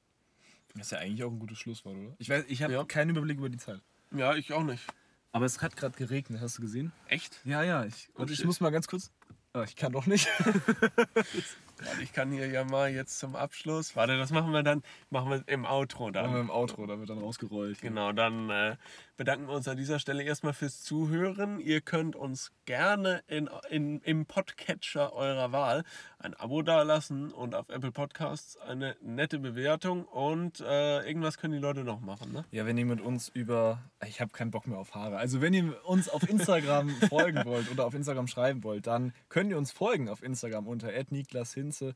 Das 0.75 0.87
ist 0.87 0.91
ja 0.93 0.99
eigentlich 0.99 1.23
auch 1.25 1.31
ein 1.31 1.39
gutes 1.39 1.59
Schlusswort, 1.59 1.97
oder? 1.97 2.15
Ich 2.19 2.29
weiß, 2.29 2.45
ich 2.49 2.63
habe 2.63 2.73
Ja. 2.73 2.85
keinen 2.85 3.11
Überblick 3.11 3.39
über 3.39 3.49
die 3.49 3.59
Zeit. 3.59 3.81
Ja, 4.13 4.35
ich 4.35 4.53
auch 4.53 4.63
nicht. 4.65 4.85
Aber 5.33 5.47
es 5.47 5.61
hat 5.63 5.77
gerade 5.77 5.97
geregnet, 5.97 6.41
hast 6.41 6.59
du 6.59 6.63
gesehen? 6.63 6.93
Echt? 7.09 7.41
Ja, 7.45 7.63
ja. 7.63 7.85
Ich, 7.85 8.09
Oh, 8.15 8.23
und 8.23 8.31
ich 8.31 8.37
shit. 8.39 8.47
muss 8.47 8.61
mal 8.61 8.71
ganz 8.71 8.87
kurz. 8.87 9.11
Ah, 9.53 9.63
ich 9.65 9.77
kann 9.77 9.93
doch 9.93 10.07
nicht. 10.07 10.29
Ich 12.03 12.13
kann 12.13 12.31
hier 12.31 12.47
ja 12.47 12.65
mal 12.65 12.91
jetzt 12.91 13.19
zum 13.19 13.37
Abschluss. 13.37 13.97
Warte, 13.97 14.17
das 14.19 14.31
machen 14.31 14.53
wir 14.53 14.63
dann. 14.63 14.83
Machen 15.11 15.31
wir 15.31 15.43
im 15.47 15.65
Outro 15.65 16.11
Machen 16.11 16.15
wir 16.15 16.23
dann. 16.23 16.41
im 16.41 16.51
Outro, 16.51 16.87
da 16.87 16.99
wird 16.99 17.11
dann 17.11 17.19
rausgerollt. 17.19 17.81
Genau, 17.81 18.13
dann 18.13 18.51
äh, 18.51 18.77
bedanken 19.17 19.47
wir 19.47 19.55
uns 19.55 19.69
an 19.69 19.77
dieser 19.77 19.99
Stelle 19.99 20.23
erstmal 20.23 20.53
fürs 20.53 20.83
Zuhören. 20.83 21.61
Ihr 21.61 21.81
könnt 21.81 22.17
uns 22.17 22.53
gerne 22.65 23.23
in, 23.27 23.49
in, 23.71 24.01
im 24.01 24.27
Podcatcher 24.27 25.13
eurer 25.13 25.53
Wahl 25.53 25.85
ein 26.19 26.35
Abo 26.35 26.63
dalassen 26.63 27.31
und 27.33 27.55
auf 27.55 27.69
Apple 27.69 27.93
Podcasts 27.93 28.57
eine 28.57 28.97
nette 29.03 29.39
Bewertung. 29.39 30.05
Und 30.05 30.61
äh, 30.61 31.07
irgendwas 31.07 31.39
können 31.39 31.53
die 31.53 31.61
Leute 31.61 31.85
noch 31.85 32.01
machen, 32.01 32.33
ne? 32.33 32.45
Ja, 32.51 32.67
wenn 32.67 32.79
ihr 32.79 32.87
mit 32.87 33.01
uns 33.01 33.29
über. 33.29 33.83
Ich 34.07 34.21
habe 34.21 34.33
keinen 34.33 34.51
Bock 34.51 34.67
mehr 34.67 34.79
auf 34.79 34.95
Haare. 34.95 35.19
Also, 35.19 35.41
wenn 35.41 35.53
ihr 35.55 35.85
uns 35.85 36.09
auf 36.09 36.29
Instagram 36.29 36.89
folgen 37.09 37.45
wollt 37.45 37.71
oder 37.71 37.87
auf 37.87 37.95
Instagram 37.95 38.27
schreiben 38.27 38.65
wollt, 38.65 38.87
dann 38.87 39.13
könnt 39.29 39.51
ihr 39.51 39.59
uns 39.59 39.71
folgen 39.71 40.09
auf 40.09 40.23
Instagram 40.23 40.67
unter 40.67 40.91
Niklas 41.11 41.53
Hinze 41.79 41.95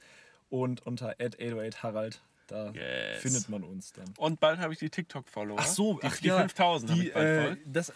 und 0.50 0.84
unter 0.86 1.14
808harald. 1.20 2.20
Da 2.48 2.70
Yes. 2.70 3.20
findet 3.20 3.48
man 3.50 3.62
uns 3.62 3.92
dann. 3.92 4.06
Und 4.16 4.40
bald 4.40 4.58
habe 4.58 4.72
ich 4.72 4.78
die 4.78 4.88
TikTok-Follower. 4.88 5.58
Ach 5.60 5.66
so, 5.66 5.98
die, 6.00 6.06
ach 6.06 6.16
die 6.16 6.28
ja, 6.28 6.38
5000 6.38 6.90
habe 6.90 7.00
Die, 7.02 7.08
ich 7.08 7.12
bald 7.12 7.26
äh, 7.26 7.42
voll. 7.44 7.58
das, 7.66 7.92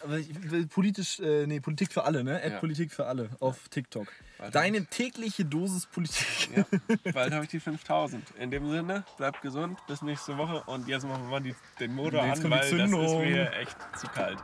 politisch, 0.68 1.20
äh, 1.20 1.46
nee, 1.46 1.58
Politik 1.60 1.90
für 1.90 2.04
alle, 2.04 2.22
ne? 2.22 2.36
Ad 2.36 2.50
Ja. 2.50 2.58
Politik 2.58 2.92
für 2.92 3.06
alle 3.06 3.30
auf 3.40 3.70
TikTok. 3.70 4.08
Warte. 4.36 4.52
Deine 4.52 4.84
tägliche 4.84 5.46
Dosis 5.46 5.86
Politik. 5.86 6.50
Ja, 6.54 6.66
bald 7.14 7.32
habe 7.32 7.44
ich 7.46 7.50
die 7.50 7.60
5000. 7.60 8.22
In 8.38 8.50
dem 8.50 8.68
Sinne, 8.70 9.04
bleibt 9.16 9.40
gesund, 9.40 9.78
bis 9.86 10.02
nächste 10.02 10.36
Woche. 10.36 10.62
Und 10.66 10.86
jetzt 10.86 11.06
machen 11.06 11.22
wir 11.22 11.30
mal 11.30 11.40
die, 11.40 11.54
den 11.80 11.94
Motor 11.94 12.26
Jetzt 12.26 12.44
an, 12.44 12.50
weil 12.50 12.58
das 12.60 12.70
ist 12.70 12.90
mir 12.90 13.52
echt 13.54 13.76
zu 13.98 14.06
kalt. 14.08 14.38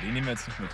Den 0.00 0.14
nehmen 0.14 0.26
wir 0.26 0.34
jetzt 0.34 0.46
nicht 0.46 0.60
mit. 0.60 0.70